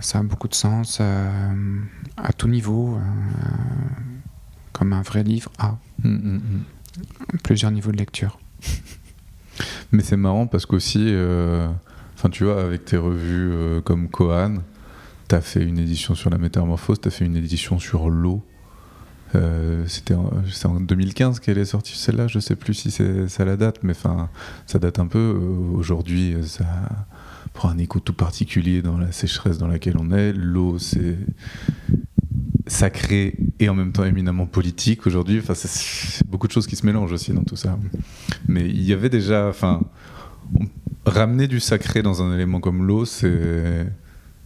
Ça 0.00 0.18
a 0.18 0.22
beaucoup 0.22 0.48
de 0.48 0.54
sens 0.54 0.98
euh, 1.00 1.80
à 2.16 2.32
tout 2.32 2.48
niveau, 2.48 2.96
euh, 2.96 3.00
comme 4.72 4.92
un 4.92 5.02
vrai 5.02 5.22
livre 5.22 5.50
a 5.58 5.76
Hmm, 6.04 6.14
hmm, 6.14 6.36
hmm. 6.36 7.38
plusieurs 7.42 7.72
niveaux 7.72 7.90
de 7.90 7.96
lecture. 7.96 8.38
Mais 9.92 10.04
c'est 10.04 10.16
marrant 10.16 10.46
parce 10.46 10.64
qu'aussi, 10.64 11.00
euh, 11.00 11.68
tu 12.30 12.44
vois, 12.44 12.62
avec 12.62 12.84
tes 12.84 12.96
revues 12.96 13.82
comme 13.82 14.08
Kohan, 14.08 14.58
t'as 15.26 15.40
fait 15.40 15.64
une 15.64 15.78
édition 15.78 16.14
sur 16.14 16.30
la 16.30 16.38
métamorphose, 16.38 17.00
t'as 17.00 17.10
fait 17.10 17.24
une 17.24 17.36
édition 17.36 17.80
sur 17.80 18.10
l'eau. 18.10 18.44
Euh, 19.34 19.84
C'était 19.86 20.14
en, 20.14 20.30
en 20.64 20.80
2015 20.80 21.40
qu'elle 21.40 21.58
est 21.58 21.64
sortie 21.66 21.96
celle-là, 21.96 22.28
je 22.28 22.38
sais 22.38 22.56
plus 22.56 22.74
si 22.74 22.90
c'est 22.90 23.28
ça 23.28 23.44
la 23.44 23.56
date, 23.56 23.80
mais 23.82 23.92
enfin 23.92 24.28
ça 24.66 24.78
date 24.78 24.98
un 24.98 25.06
peu. 25.06 25.18
Euh, 25.18 25.76
Aujourd'hui, 25.76 26.34
euh, 26.34 26.42
ça 26.42 26.64
prend 27.52 27.68
un 27.70 27.78
écho 27.78 28.00
tout 28.00 28.12
particulier 28.14 28.82
dans 28.82 28.96
la 28.98 29.12
sécheresse 29.12 29.58
dans 29.58 29.68
laquelle 29.68 29.96
on 29.98 30.12
est. 30.12 30.32
L'eau, 30.32 30.78
c'est 30.78 31.16
sacré 32.66 33.36
et 33.60 33.68
en 33.68 33.74
même 33.74 33.92
temps 33.92 34.04
éminemment 34.04 34.46
politique 34.46 35.06
aujourd'hui. 35.06 35.38
Enfin, 35.40 35.54
c'est- 35.54 36.22
beaucoup 36.26 36.46
de 36.46 36.52
choses 36.52 36.66
qui 36.66 36.76
se 36.76 36.84
mélangent 36.86 37.12
aussi 37.12 37.32
dans 37.32 37.42
tout 37.44 37.56
ça. 37.56 37.78
Mais 38.46 38.66
il 38.68 38.82
y 38.82 38.92
avait 38.92 39.08
déjà, 39.08 39.52
ramener 41.06 41.48
du 41.48 41.60
sacré 41.60 42.02
dans 42.02 42.22
un 42.22 42.34
élément 42.34 42.60
comme 42.60 42.86
l'eau, 42.86 43.04
c'est 43.04 43.86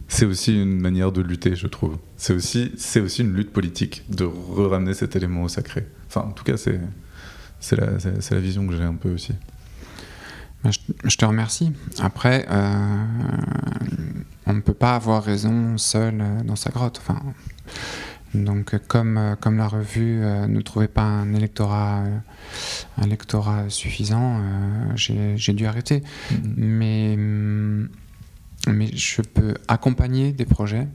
c'est 0.07 0.25
aussi 0.25 0.53
une 0.61 0.79
manière 0.79 1.11
de 1.11 1.21
lutter, 1.21 1.55
je 1.55 1.67
trouve. 1.67 1.97
C'est 2.17 2.33
aussi 2.33 2.71
c'est 2.77 2.99
aussi 2.99 3.21
une 3.21 3.33
lutte 3.33 3.51
politique 3.51 4.03
de 4.09 4.25
ramener 4.25 4.93
cet 4.93 5.15
élément 5.15 5.43
au 5.43 5.47
sacré. 5.49 5.87
Enfin, 6.07 6.21
en 6.21 6.31
tout 6.31 6.43
cas, 6.43 6.57
c'est 6.57 6.79
c'est 7.59 7.75
la, 7.75 7.87
la 8.31 8.39
vision 8.39 8.67
que 8.67 8.75
j'ai 8.75 8.83
un 8.83 8.95
peu 8.95 9.11
aussi. 9.13 9.33
Ben, 10.63 10.71
Je, 10.71 10.79
je 11.09 11.17
te 11.17 11.25
remercie. 11.25 11.71
Après, 11.99 12.45
euh, 12.49 13.03
on 14.45 14.53
ne 14.53 14.61
peut 14.61 14.73
pas 14.73 14.95
avoir 14.95 15.23
raison 15.23 15.77
seul 15.77 16.19
euh, 16.21 16.43
dans 16.43 16.55
sa 16.55 16.69
grotte. 16.71 16.99
Enfin, 17.01 17.21
donc, 18.33 18.75
comme, 18.87 19.17
euh, 19.17 19.35
comme 19.35 19.57
la 19.57 19.67
revue 19.67 20.21
euh, 20.23 20.47
ne 20.47 20.61
trouvait 20.61 20.87
pas 20.87 21.03
un 21.03 21.33
électorat, 21.33 22.03
euh, 22.03 22.17
un 22.97 23.07
lectorat 23.07 23.69
suffisant, 23.69 24.41
j'ai 24.95 25.53
dû 25.53 25.65
arrêter. 25.65 26.03
Mais, 26.55 27.13
hum, 27.15 27.89
mais 28.67 28.95
je 28.95 29.21
peux 29.21 29.53
accompagner 29.67 30.31
des 30.31 30.45
projets. 30.45 30.87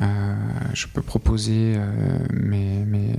Euh, 0.00 0.34
je 0.74 0.86
peux 0.88 1.02
proposer 1.02 1.74
euh, 1.76 2.18
mes, 2.32 2.84
mes, 2.84 3.16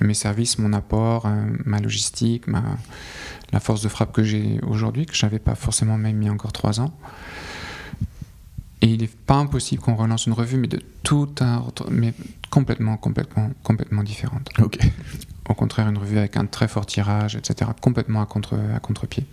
mes 0.00 0.14
services, 0.14 0.58
mon 0.58 0.72
apport, 0.72 1.26
euh, 1.26 1.44
ma 1.64 1.78
logistique, 1.78 2.46
ma, 2.46 2.62
la 3.52 3.60
force 3.60 3.82
de 3.82 3.88
frappe 3.88 4.12
que 4.12 4.22
j'ai 4.22 4.60
aujourd'hui, 4.66 5.06
que 5.06 5.14
je 5.14 5.24
n'avais 5.26 5.38
pas 5.38 5.54
forcément 5.54 5.98
même 5.98 6.22
a 6.26 6.30
encore 6.30 6.52
trois 6.52 6.80
ans. 6.80 6.96
Et 8.80 8.86
il 8.86 9.00
n'est 9.00 9.08
pas 9.08 9.36
impossible 9.36 9.80
qu'on 9.80 9.94
relance 9.94 10.26
une 10.26 10.32
revue, 10.32 10.56
mais 10.56 10.66
de 10.66 10.80
tout 11.04 11.32
un 11.40 11.58
autre, 11.58 11.86
mais 11.90 12.14
complètement, 12.50 12.96
complètement, 12.96 13.50
complètement 13.62 14.02
différente. 14.02 14.50
Ok. 14.58 14.78
Au 15.48 15.54
contraire, 15.54 15.88
une 15.88 15.98
revue 15.98 16.18
avec 16.18 16.36
un 16.36 16.46
très 16.46 16.66
fort 16.66 16.86
tirage, 16.86 17.36
etc., 17.36 17.70
complètement 17.80 18.22
à 18.22 18.26
contre 18.26 18.58
à 18.74 18.80
contre-pied. 18.80 19.24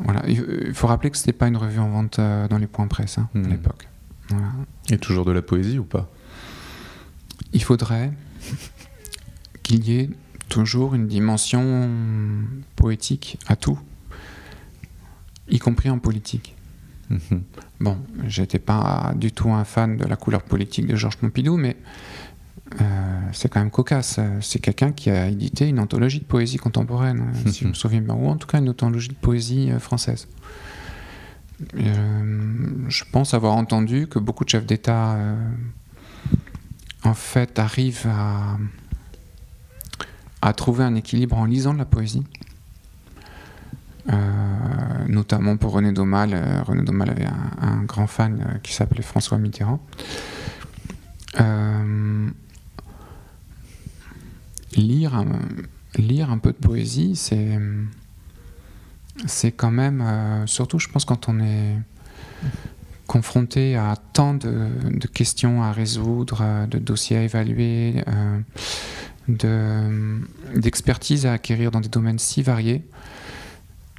Voilà. 0.00 0.22
Il 0.28 0.74
faut 0.74 0.86
rappeler 0.86 1.10
que 1.10 1.16
c'était 1.16 1.32
pas 1.32 1.48
une 1.48 1.56
revue 1.56 1.78
en 1.78 1.90
vente 1.90 2.18
euh, 2.18 2.48
dans 2.48 2.58
les 2.58 2.66
points 2.66 2.86
presse 2.86 3.18
hein, 3.18 3.28
à 3.34 3.48
l'époque. 3.48 3.88
Voilà. 4.28 4.52
Et 4.90 4.98
toujours 4.98 5.24
de 5.24 5.32
la 5.32 5.42
poésie 5.42 5.78
ou 5.78 5.84
pas? 5.84 6.10
Il 7.52 7.62
faudrait 7.62 8.12
qu'il 9.62 9.84
y 9.84 9.98
ait 9.98 10.10
toujours 10.48 10.94
une 10.94 11.06
dimension 11.06 11.90
poétique 12.76 13.38
à 13.46 13.56
tout, 13.56 13.78
y 15.48 15.58
compris 15.58 15.90
en 15.90 15.98
politique. 15.98 16.54
Mhm. 17.10 17.42
Bon, 17.80 17.98
j'étais 18.26 18.58
pas 18.58 19.12
du 19.16 19.32
tout 19.32 19.50
un 19.50 19.64
fan 19.64 19.96
de 19.96 20.04
la 20.04 20.16
couleur 20.16 20.42
politique 20.42 20.86
de 20.86 20.96
Georges 20.96 21.16
Pompidou, 21.16 21.56
mais 21.56 21.76
c'est 23.32 23.48
quand 23.48 23.60
même 23.60 23.70
cocasse. 23.70 24.20
C'est 24.40 24.58
quelqu'un 24.58 24.92
qui 24.92 25.10
a 25.10 25.28
édité 25.28 25.68
une 25.68 25.80
anthologie 25.80 26.20
de 26.20 26.24
poésie 26.24 26.58
contemporaine, 26.58 27.32
euh, 27.46 27.50
si 27.50 27.64
je 27.64 27.68
me 27.68 27.74
souviens 27.74 28.00
bien, 28.00 28.14
ou 28.14 28.28
en 28.28 28.36
tout 28.36 28.46
cas 28.46 28.58
une 28.58 28.68
anthologie 28.68 29.08
de 29.08 29.14
poésie 29.14 29.70
euh, 29.70 29.78
française. 29.78 30.28
Euh, 31.76 32.56
je 32.88 33.04
pense 33.12 33.34
avoir 33.34 33.54
entendu 33.54 34.06
que 34.08 34.18
beaucoup 34.18 34.44
de 34.44 34.50
chefs 34.50 34.66
d'État, 34.66 35.14
euh, 35.14 35.36
en 37.04 37.14
fait, 37.14 37.58
arrivent 37.58 38.06
à, 38.08 38.56
à 40.40 40.52
trouver 40.52 40.84
un 40.84 40.94
équilibre 40.94 41.36
en 41.36 41.44
lisant 41.44 41.72
de 41.72 41.78
la 41.78 41.84
poésie. 41.84 42.24
Euh, 44.12 44.14
notamment 45.06 45.56
pour 45.56 45.72
René 45.72 45.92
Daumal. 45.92 46.30
Euh, 46.34 46.62
René 46.64 46.82
Daumal 46.82 47.10
avait 47.10 47.26
un, 47.26 47.50
un 47.60 47.82
grand 47.84 48.08
fan 48.08 48.44
euh, 48.44 48.58
qui 48.58 48.72
s'appelait 48.72 49.02
François 49.02 49.38
Mitterrand. 49.38 49.80
Lire, 54.76 55.14
un, 55.14 55.26
lire 55.96 56.30
un 56.30 56.38
peu 56.38 56.52
de 56.52 56.56
poésie, 56.56 57.16
c'est 57.16 57.58
c'est 59.26 59.52
quand 59.52 59.70
même, 59.70 60.00
euh, 60.00 60.46
surtout 60.46 60.78
je 60.78 60.88
pense 60.88 61.04
quand 61.04 61.28
on 61.28 61.40
est 61.40 61.76
confronté 63.06 63.76
à 63.76 63.96
tant 64.12 64.34
de, 64.34 64.68
de 64.90 65.06
questions 65.06 65.62
à 65.62 65.72
résoudre, 65.72 66.38
euh, 66.40 66.66
de 66.66 66.78
dossiers 66.78 67.18
à 67.18 67.22
évaluer, 67.22 68.02
euh, 69.28 70.18
d'expertise 70.56 71.26
à 71.26 71.34
acquérir 71.34 71.70
dans 71.70 71.80
des 71.80 71.88
domaines 71.88 72.18
si 72.18 72.42
variés. 72.42 72.84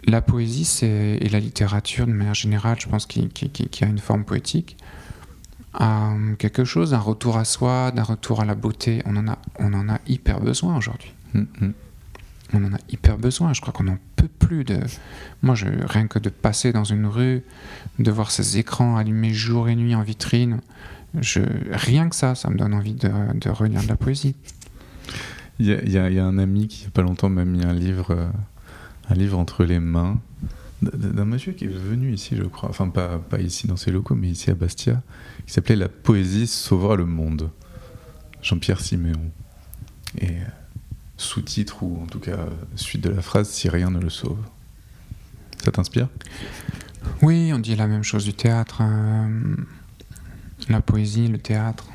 La 0.05 0.21
poésie 0.21 0.67
et 0.83 1.29
la 1.29 1.39
littérature, 1.39 2.05
de 2.05 2.11
manière 2.11 2.33
générale, 2.33 2.77
je 2.77 2.89
pense 2.89 3.05
qu'il 3.05 3.23
y 3.23 3.83
a 3.83 3.87
une 3.87 3.99
forme 3.99 4.25
poétique, 4.25 4.75
a 5.73 6.13
quelque 6.37 6.63
chose, 6.63 6.91
d'un 6.91 6.99
retour 6.99 7.37
à 7.37 7.45
soi, 7.45 7.91
d'un 7.91 8.03
retour 8.03 8.41
à 8.41 8.45
la 8.45 8.55
beauté. 8.55 9.01
On 9.05 9.15
en 9.15 9.27
a, 9.27 9.37
on 9.59 9.73
en 9.73 9.89
a 9.89 9.99
hyper 10.07 10.39
besoin 10.39 10.77
aujourd'hui. 10.77 11.13
Mm, 11.33 11.41
mm. 11.61 11.73
On 12.53 12.63
en 12.65 12.73
a 12.73 12.77
hyper 12.89 13.17
besoin. 13.17 13.53
Je 13.53 13.61
crois 13.61 13.73
qu'on 13.73 13.85
n'en 13.85 13.97
peut 14.15 14.27
plus 14.27 14.63
de. 14.63 14.79
Moi, 15.41 15.55
je, 15.55 15.65
rien 15.85 16.07
que 16.07 16.19
de 16.19 16.29
passer 16.29 16.71
dans 16.71 16.83
une 16.83 17.07
rue, 17.07 17.43
de 17.99 18.11
voir 18.11 18.29
ces 18.29 18.57
écrans 18.57 18.97
allumés 18.97 19.33
jour 19.33 19.69
et 19.69 19.75
nuit 19.75 19.95
en 19.95 20.03
vitrine, 20.03 20.59
je, 21.19 21.41
rien 21.71 22.09
que 22.09 22.15
ça, 22.15 22.35
ça 22.35 22.49
me 22.49 22.57
donne 22.57 22.73
envie 22.73 22.93
de, 22.93 23.09
de 23.33 23.49
relire 23.49 23.81
de 23.81 23.87
la 23.87 23.95
poésie. 23.95 24.35
Il 25.59 25.67
y, 25.67 25.97
a, 25.97 26.25
un 26.25 26.37
ami 26.39 26.67
qui, 26.67 26.79
il 26.79 26.81
n'y 26.81 26.87
a 26.87 26.91
pas 26.91 27.03
longtemps, 27.03 27.29
m'a 27.29 27.45
mis 27.45 27.63
un 27.63 27.73
livre, 27.73 28.11
euh, 28.11 28.27
un 29.09 29.13
livre 29.13 29.37
entre 29.37 29.63
les 29.63 29.79
mains 29.79 30.19
d'un 30.83 31.25
monsieur 31.25 31.53
qui 31.53 31.65
est 31.65 31.67
venu 31.67 32.13
ici, 32.13 32.35
je 32.35 32.43
crois, 32.43 32.69
enfin 32.69 32.89
pas, 32.89 33.17
pas 33.17 33.39
ici 33.39 33.67
dans 33.67 33.77
ses 33.77 33.91
locaux, 33.91 34.15
mais 34.15 34.29
ici 34.29 34.49
à 34.49 34.55
Bastia, 34.55 35.01
qui 35.45 35.53
s'appelait 35.53 35.75
La 35.75 35.89
poésie 35.89 36.47
sauvera 36.47 36.95
le 36.95 37.05
monde. 37.05 37.49
Jean-Pierre 38.41 38.81
Siméon. 38.81 39.31
Et 40.19 40.29
euh, 40.29 40.43
sous-titre, 41.17 41.81
ou 41.83 42.01
en 42.01 42.05
tout 42.05 42.19
cas 42.19 42.37
suite 42.75 43.01
de 43.01 43.09
la 43.09 43.21
phrase, 43.21 43.49
si 43.49 43.69
rien 43.69 43.89
ne 43.89 43.99
le 43.99 44.09
sauve. 44.09 44.39
Ça 45.63 45.71
t'inspire? 45.71 46.09
Oui, 47.21 47.51
on 47.53 47.59
dit 47.59 47.75
la 47.75 47.87
même 47.87 48.03
chose 48.03 48.25
du 48.25 48.33
théâtre. 48.33 48.81
Hein. 48.81 49.29
la 50.69 50.81
poésie, 50.81 51.27
le 51.27 51.37
théâtre 51.37 51.87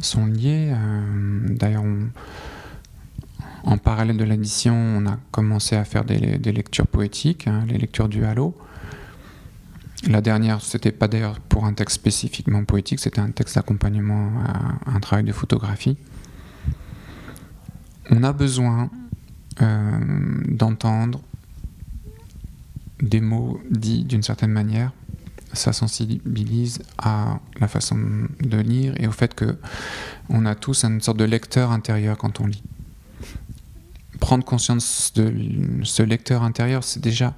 sont 0.00 0.26
liés. 0.26 0.72
Euh, 0.74 1.46
d'ailleurs, 1.50 1.84
en 3.64 3.78
parallèle 3.78 4.16
de 4.16 4.24
l'édition, 4.24 4.74
on 4.74 5.06
a 5.06 5.18
commencé 5.30 5.76
à 5.76 5.84
faire 5.84 6.04
des, 6.04 6.18
lectures 6.18 6.86
poétiques, 6.86 7.46
hein, 7.46 7.64
les 7.68 7.78
lectures 7.78 8.08
du 8.08 8.24
Halo. 8.24 8.56
La 10.08 10.20
dernière, 10.20 10.60
c'était 10.60 10.90
pas 10.90 11.06
d'ailleurs 11.06 11.38
pour 11.40 11.64
un 11.64 11.74
texte 11.74 11.96
spécifiquement 11.96 12.64
poétique, 12.64 12.98
c'était 12.98 13.20
un 13.20 13.30
texte 13.30 13.54
d'accompagnement 13.54 14.32
à 14.44 14.90
un 14.94 15.00
travail 15.00 15.24
de 15.24 15.32
photographie. 15.32 15.96
On 18.10 18.24
a 18.24 18.32
besoin 18.32 18.90
euh, 19.60 19.98
d'entendre 20.48 21.20
des 23.00 23.20
mots 23.20 23.60
dits 23.70 24.04
d'une 24.04 24.22
certaine 24.22 24.50
manière 24.50 24.92
ça 25.52 25.72
sensibilise 25.72 26.82
à 26.98 27.38
la 27.60 27.68
façon 27.68 27.98
de 28.40 28.58
lire 28.58 28.94
et 28.96 29.06
au 29.06 29.12
fait 29.12 29.34
que 29.34 29.56
on 30.28 30.46
a 30.46 30.54
tous 30.54 30.84
une 30.84 31.00
sorte 31.00 31.18
de 31.18 31.24
lecteur 31.24 31.72
intérieur 31.72 32.16
quand 32.16 32.40
on 32.40 32.46
lit. 32.46 32.62
Prendre 34.22 34.44
conscience 34.44 35.12
de 35.16 35.34
ce 35.82 36.04
lecteur 36.04 36.44
intérieur, 36.44 36.84
c'est 36.84 37.00
déjà, 37.00 37.34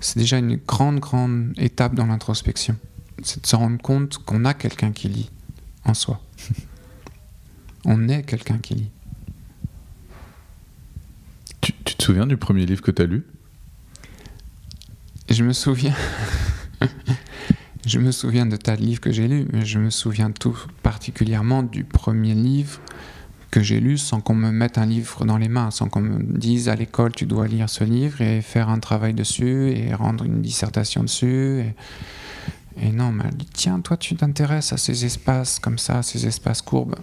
c'est 0.00 0.18
déjà 0.18 0.36
une 0.38 0.56
grande, 0.56 0.98
grande 0.98 1.52
étape 1.56 1.94
dans 1.94 2.06
l'introspection. 2.06 2.76
C'est 3.22 3.42
de 3.42 3.46
se 3.46 3.54
rendre 3.54 3.80
compte 3.80 4.18
qu'on 4.18 4.44
a 4.44 4.52
quelqu'un 4.52 4.90
qui 4.90 5.08
lit 5.08 5.30
en 5.84 5.94
soi. 5.94 6.20
on 7.84 8.08
est 8.08 8.24
quelqu'un 8.24 8.58
qui 8.58 8.74
lit. 8.74 8.90
Tu, 11.60 11.72
tu, 11.84 11.94
te 11.94 12.02
souviens 12.02 12.26
du 12.26 12.36
premier 12.36 12.66
livre 12.66 12.82
que 12.82 12.90
tu 12.90 13.02
as 13.02 13.06
lu? 13.06 13.24
Je 15.30 15.44
me 15.44 15.52
souviens. 15.52 15.94
Je 17.86 17.98
me 18.00 18.10
souviens 18.10 18.46
de 18.46 18.56
tas 18.56 18.76
de 18.76 18.82
livres 18.82 19.00
que 19.00 19.12
j'ai 19.12 19.28
lus, 19.28 19.46
mais 19.52 19.66
je 19.66 19.78
me 19.78 19.90
souviens 19.90 20.30
tout 20.30 20.58
particulièrement 20.82 21.62
du 21.62 21.84
premier 21.84 22.34
livre 22.34 22.80
que 23.54 23.62
j'ai 23.62 23.78
lu 23.78 23.98
sans 23.98 24.20
qu'on 24.20 24.34
me 24.34 24.50
mette 24.50 24.78
un 24.78 24.86
livre 24.86 25.24
dans 25.24 25.38
les 25.38 25.46
mains, 25.46 25.70
sans 25.70 25.88
qu'on 25.88 26.00
me 26.00 26.20
dise 26.20 26.68
à 26.68 26.74
l'école 26.74 27.12
tu 27.12 27.24
dois 27.24 27.46
lire 27.46 27.70
ce 27.70 27.84
livre 27.84 28.20
et 28.20 28.42
faire 28.42 28.68
un 28.68 28.80
travail 28.80 29.14
dessus 29.14 29.70
et 29.70 29.94
rendre 29.94 30.24
une 30.24 30.42
dissertation 30.42 31.04
dessus. 31.04 31.62
Et, 32.82 32.90
non, 32.90 33.04
on 33.04 33.12
m'a 33.12 33.30
dit 33.30 33.46
tiens, 33.52 33.78
toi 33.78 33.96
tu 33.96 34.16
t'intéresses 34.16 34.72
à 34.72 34.76
ces 34.76 35.04
espaces 35.04 35.60
comme 35.60 35.78
ça, 35.78 36.02
ces 36.02 36.26
espaces 36.26 36.62
courbes. 36.62 36.96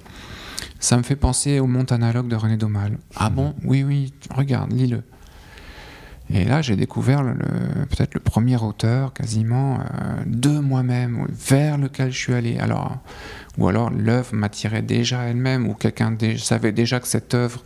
Ça 0.81 0.97
me 0.97 1.03
fait 1.03 1.15
penser 1.15 1.61
au 1.61 1.67
monde 1.67 1.89
analogue 1.93 2.27
de 2.27 2.35
René 2.35 2.57
Daumal. 2.57 2.97
Ah 3.15 3.29
bon? 3.29 3.55
Oui, 3.63 3.83
oui, 3.83 4.13
regarde, 4.35 4.73
lis-le. 4.73 5.03
Et 6.33 6.43
là, 6.43 6.61
j'ai 6.61 6.75
découvert 6.75 7.23
peut-être 7.89 8.13
le 8.13 8.19
premier 8.19 8.61
auteur 8.61 9.13
quasiment 9.13 9.79
euh, 9.79 10.23
de 10.25 10.59
moi-même, 10.59 11.27
vers 11.29 11.77
lequel 11.77 12.11
je 12.11 12.17
suis 12.17 12.33
allé. 12.33 12.57
Alors, 12.57 12.97
ou 13.57 13.67
alors 13.67 13.89
l'œuvre 13.89 14.33
m'attirait 14.33 14.81
déjà 14.81 15.23
elle-même, 15.23 15.67
ou 15.67 15.73
quelqu'un 15.73 16.15
savait 16.37 16.71
déjà 16.71 16.99
que 16.99 17.07
cette 17.07 17.33
œuvre 17.33 17.63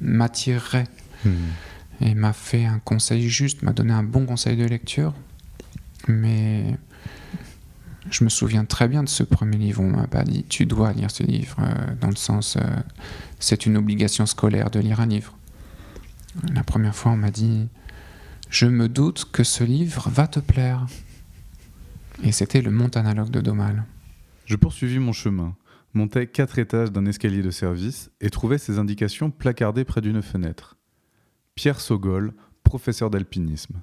m'attirerait. 0.00 0.86
Hmm. 1.24 1.30
Et 2.02 2.14
m'a 2.14 2.32
fait 2.32 2.66
un 2.66 2.78
conseil 2.78 3.28
juste, 3.28 3.62
m'a 3.62 3.72
donné 3.72 3.92
un 3.92 4.02
bon 4.02 4.26
conseil 4.26 4.56
de 4.56 4.64
lecture. 4.64 5.14
Mais 6.08 6.76
je 8.10 8.22
me 8.22 8.28
souviens 8.28 8.64
très 8.64 8.86
bien 8.86 9.02
de 9.02 9.08
ce 9.08 9.22
premier 9.22 9.56
livre. 9.56 9.82
On 9.82 9.90
m'a 9.90 10.06
pas 10.06 10.22
dit 10.22 10.44
tu 10.48 10.66
dois 10.66 10.92
lire 10.92 11.10
ce 11.10 11.22
livre, 11.22 11.56
euh, 11.60 11.94
dans 12.00 12.10
le 12.10 12.16
sens 12.16 12.56
euh, 12.56 12.60
c'est 13.40 13.66
une 13.66 13.76
obligation 13.76 14.26
scolaire 14.26 14.70
de 14.70 14.78
lire 14.80 15.00
un 15.00 15.06
livre. 15.06 15.36
La 16.52 16.62
première 16.62 16.94
fois, 16.94 17.12
on 17.12 17.16
m'a 17.16 17.30
dit 17.30 17.68
je 18.50 18.66
me 18.66 18.88
doute 18.88 19.28
que 19.32 19.42
ce 19.42 19.64
livre 19.64 20.08
va 20.10 20.26
te 20.26 20.40
plaire. 20.40 20.86
Et 22.22 22.32
c'était 22.32 22.62
le 22.62 22.70
monde 22.70 22.96
analogue 22.96 23.30
de 23.30 23.40
Domal. 23.40 23.84
Je 24.46 24.54
poursuivis 24.54 25.00
mon 25.00 25.12
chemin, 25.12 25.56
montais 25.92 26.28
quatre 26.28 26.60
étages 26.60 26.92
d'un 26.92 27.04
escalier 27.04 27.42
de 27.42 27.50
service 27.50 28.12
et 28.20 28.30
trouvais 28.30 28.58
ces 28.58 28.78
indications 28.78 29.32
placardées 29.32 29.84
près 29.84 30.00
d'une 30.00 30.22
fenêtre. 30.22 30.76
Pierre 31.56 31.80
Sogol, 31.80 32.32
professeur 32.62 33.10
d'alpinisme. 33.10 33.82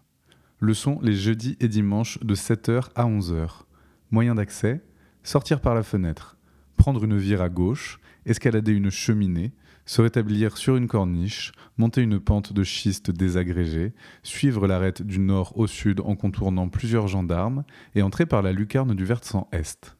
Leçon 0.61 0.99
les 1.01 1.15
jeudis 1.15 1.57
et 1.59 1.67
dimanches 1.67 2.17
de 2.21 2.33
7h 2.33 2.91
à 2.95 3.03
11h. 3.03 3.63
Moyen 4.09 4.35
d'accès 4.35 4.81
sortir 5.21 5.59
par 5.59 5.75
la 5.75 5.83
fenêtre, 5.83 6.37
prendre 6.77 7.03
une 7.03 7.17
vire 7.17 7.41
à 7.41 7.49
gauche, 7.49 7.99
escalader 8.25 8.71
une 8.71 8.89
cheminée, 8.89 9.51
se 9.85 10.01
rétablir 10.01 10.55
sur 10.55 10.77
une 10.77 10.87
corniche, 10.87 11.51
monter 11.77 12.01
une 12.01 12.21
pente 12.21 12.53
de 12.53 12.63
schiste 12.63 13.11
désagrégée, 13.11 13.93
suivre 14.21 14.65
l'arête 14.65 15.01
du 15.01 15.19
nord 15.19 15.57
au 15.57 15.67
sud 15.67 15.99
en 15.99 16.15
contournant 16.15 16.69
plusieurs 16.69 17.09
gendarmes 17.09 17.65
et 17.95 18.01
entrer 18.01 18.25
par 18.25 18.41
la 18.41 18.53
lucarne 18.53 18.95
du 18.95 19.03
versant 19.03 19.49
est. 19.51 19.97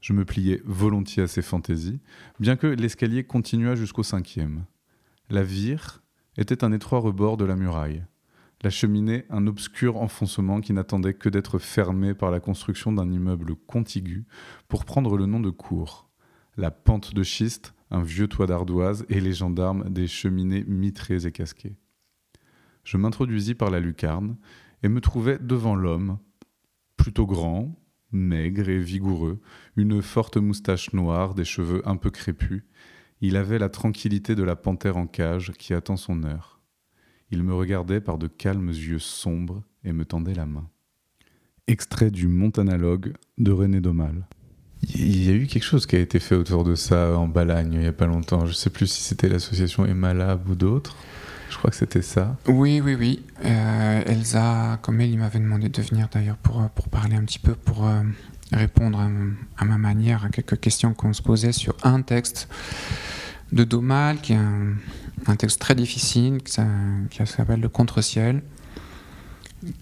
Je 0.00 0.12
me 0.12 0.24
pliais 0.24 0.62
volontiers 0.64 1.22
à 1.22 1.28
ces 1.28 1.42
fantaisies, 1.42 2.00
bien 2.38 2.56
que 2.56 2.66
l'escalier 2.66 3.24
continuât 3.24 3.74
jusqu'au 3.74 4.02
cinquième. 4.02 4.64
La 5.28 5.42
vire 5.42 6.02
était 6.36 6.64
un 6.64 6.72
étroit 6.72 7.00
rebord 7.00 7.36
de 7.36 7.44
la 7.44 7.56
muraille. 7.56 8.04
La 8.62 8.70
cheminée, 8.70 9.24
un 9.30 9.46
obscur 9.46 9.96
enfoncement 9.96 10.60
qui 10.60 10.72
n'attendait 10.72 11.14
que 11.14 11.28
d'être 11.28 11.58
fermé 11.58 12.14
par 12.14 12.30
la 12.30 12.40
construction 12.40 12.92
d'un 12.92 13.10
immeuble 13.10 13.56
contigu 13.56 14.26
pour 14.68 14.84
prendre 14.84 15.16
le 15.16 15.26
nom 15.26 15.40
de 15.40 15.50
cour. 15.50 16.10
La 16.56 16.70
pente 16.70 17.14
de 17.14 17.22
schiste, 17.22 17.74
un 17.90 18.02
vieux 18.02 18.28
toit 18.28 18.46
d'ardoise 18.46 19.06
et 19.08 19.20
les 19.20 19.32
gendarmes 19.32 19.88
des 19.88 20.06
cheminées 20.06 20.64
mitrées 20.64 21.26
et 21.26 21.32
casquées. 21.32 21.76
Je 22.84 22.96
m'introduisis 22.96 23.54
par 23.54 23.70
la 23.70 23.80
lucarne 23.80 24.36
et 24.82 24.88
me 24.88 25.00
trouvai 25.00 25.38
devant 25.38 25.74
l'homme, 25.74 26.18
plutôt 26.96 27.26
grand, 27.26 27.79
maigre 28.12 28.68
et 28.68 28.78
vigoureux, 28.78 29.40
une 29.76 30.02
forte 30.02 30.36
moustache 30.36 30.92
noire, 30.92 31.34
des 31.34 31.44
cheveux 31.44 31.82
un 31.88 31.96
peu 31.96 32.10
crépus. 32.10 32.64
Il 33.20 33.36
avait 33.36 33.58
la 33.58 33.68
tranquillité 33.68 34.34
de 34.34 34.42
la 34.42 34.56
panthère 34.56 34.96
en 34.96 35.06
cage 35.06 35.52
qui 35.58 35.74
attend 35.74 35.96
son 35.96 36.24
heure. 36.24 36.60
Il 37.30 37.42
me 37.42 37.54
regardait 37.54 38.00
par 38.00 38.18
de 38.18 38.26
calmes 38.26 38.70
yeux 38.70 38.98
sombres 38.98 39.62
et 39.84 39.92
me 39.92 40.04
tendait 40.04 40.34
la 40.34 40.46
main. 40.46 40.68
Extrait 41.66 42.10
du 42.10 42.26
Montanalogue 42.26 43.14
de 43.38 43.52
René 43.52 43.80
Daumal. 43.80 44.26
Il 44.82 45.24
y 45.24 45.30
a 45.30 45.34
eu 45.34 45.46
quelque 45.46 45.64
chose 45.64 45.86
qui 45.86 45.96
a 45.96 46.00
été 46.00 46.18
fait 46.18 46.34
autour 46.34 46.64
de 46.64 46.74
ça 46.74 47.16
en 47.16 47.28
Balagne 47.28 47.74
il 47.74 47.80
n'y 47.80 47.86
a 47.86 47.92
pas 47.92 48.06
longtemps. 48.06 48.46
Je 48.46 48.50
ne 48.50 48.56
sais 48.56 48.70
plus 48.70 48.86
si 48.86 49.02
c'était 49.02 49.28
l'association 49.28 49.84
Emalab 49.84 50.48
ou 50.48 50.54
d'autres. 50.54 50.96
Je 51.50 51.58
crois 51.58 51.70
que 51.70 51.76
c'était 51.76 52.02
ça. 52.02 52.36
Oui, 52.46 52.80
oui, 52.80 52.94
oui. 52.94 53.22
Euh, 53.44 54.02
Elsa, 54.06 54.78
comme 54.82 55.00
elle, 55.00 55.10
il 55.10 55.18
m'avait 55.18 55.40
demandé 55.40 55.68
de 55.68 55.82
venir 55.82 56.08
d'ailleurs 56.10 56.36
pour, 56.36 56.62
euh, 56.62 56.66
pour 56.74 56.88
parler 56.88 57.16
un 57.16 57.24
petit 57.24 57.40
peu, 57.40 57.54
pour 57.54 57.86
euh, 57.86 58.02
répondre 58.52 59.00
à, 59.58 59.64
ma 59.64 59.76
manière 59.76 60.24
à 60.24 60.28
quelques 60.28 60.60
questions 60.60 60.94
qu'on 60.94 61.12
se 61.12 61.22
posait 61.22 61.50
sur 61.50 61.74
un 61.82 62.02
texte 62.02 62.48
de 63.50 63.64
Domal, 63.64 64.20
qui 64.20 64.32
est 64.32 64.38
un, 65.26 65.36
texte 65.36 65.60
très 65.60 65.74
difficile, 65.74 66.38
qui, 66.38 66.52
s'appelle 67.26 67.60
Le 67.60 67.68
Contre-ciel 67.68 68.42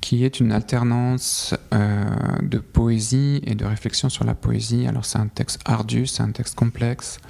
qui 0.00 0.24
est 0.24 0.40
une 0.40 0.50
alternance 0.50 1.54
de 1.70 2.58
poésie 2.58 3.40
et 3.44 3.54
de 3.54 3.64
réflexion 3.64 4.08
sur 4.08 4.24
la 4.24 4.34
poésie. 4.34 4.88
Alors 4.88 5.04
c'est 5.04 5.20
un 5.20 5.28
texte 5.28 5.60
ardu, 5.64 6.04
c'est 6.08 6.24
un 6.24 6.32
texte 6.32 6.56
complexe. 6.56 7.20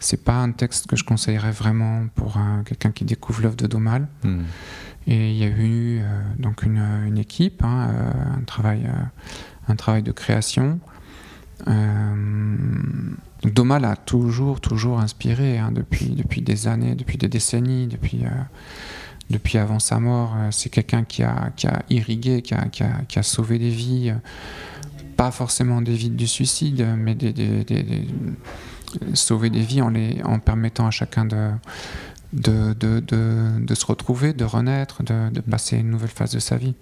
C'est 0.00 0.24
pas 0.24 0.36
un 0.36 0.52
texte 0.52 0.86
que 0.86 0.96
je 0.96 1.04
conseillerais 1.04 1.50
vraiment 1.50 2.06
pour 2.14 2.36
euh, 2.36 2.62
quelqu'un 2.64 2.90
qui 2.90 3.04
découvre 3.04 3.42
l'œuvre 3.42 3.56
de 3.56 3.66
Domal. 3.66 4.08
Hmm. 4.22 4.42
Et 5.06 5.30
il 5.32 5.36
y 5.36 5.44
a 5.44 5.48
eu 5.48 6.00
euh, 6.00 6.22
donc 6.38 6.62
une, 6.62 7.16
équipe, 7.16 7.64
hein, 7.64 7.90
un, 8.38 8.42
travail, 8.42 8.88
un 9.66 9.76
travail 9.76 10.02
de 10.02 10.12
création 10.12 10.80
Domal 13.44 13.84
a 13.84 13.96
toujours, 13.96 14.60
toujours 14.60 15.00
inspiré 15.00 15.58
hein, 15.58 15.70
depuis, 15.72 16.10
depuis 16.10 16.42
des 16.42 16.66
années, 16.66 16.94
depuis 16.94 17.18
des 17.18 17.28
décennies, 17.28 17.86
depuis, 17.86 18.22
depuis 19.30 19.58
avant 19.58 19.78
sa 19.78 19.98
mort. 20.00 20.34
C'est 20.50 20.70
quelqu'un 20.70 21.04
qui 21.04 21.22
a, 21.22 21.50
qui 21.56 21.66
a 21.66 21.82
irrigué, 21.90 22.42
qui 22.42 22.54
a, 22.54 22.66
qui, 22.66 22.82
a, 22.82 23.02
qui 23.08 23.18
a, 23.18 23.22
sauvé 23.22 23.58
des 23.58 23.70
vies, 23.70 24.12
pas 25.16 25.30
forcément 25.30 25.80
des 25.82 25.94
vies 25.94 26.10
du 26.10 26.26
suicide, 26.26 26.86
mais 26.96 27.14
des, 27.14 27.32
des, 27.32 27.64
des, 27.64 28.06
sauver 29.14 29.50
des 29.50 29.62
vies 29.62 29.82
en, 29.82 29.90
les, 29.90 30.22
en 30.24 30.38
permettant 30.38 30.86
à 30.86 30.90
chacun 30.90 31.24
de, 31.24 31.50
de, 32.32 32.74
de, 32.74 33.00
de, 33.00 33.74
se 33.74 33.86
retrouver, 33.86 34.32
de 34.32 34.44
renaître, 34.44 35.02
de, 35.02 35.40
passer 35.40 35.78
une 35.78 35.90
nouvelle 35.90 36.10
phase 36.10 36.32
de 36.32 36.38
sa 36.38 36.56
vie. 36.56 36.74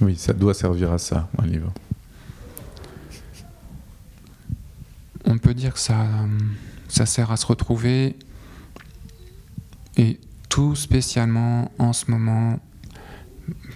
Oui, 0.00 0.16
ça 0.16 0.32
doit 0.32 0.54
servir 0.54 0.92
à 0.92 0.98
ça, 0.98 1.28
un 1.38 1.46
livre. 1.46 1.72
On 5.24 5.38
peut 5.38 5.54
dire 5.54 5.72
que 5.72 5.78
ça, 5.78 6.06
ça 6.88 7.06
sert 7.06 7.30
à 7.30 7.36
se 7.36 7.46
retrouver 7.46 8.16
et 9.96 10.20
tout 10.48 10.74
spécialement 10.76 11.70
en 11.78 11.92
ce 11.92 12.10
moment 12.10 12.58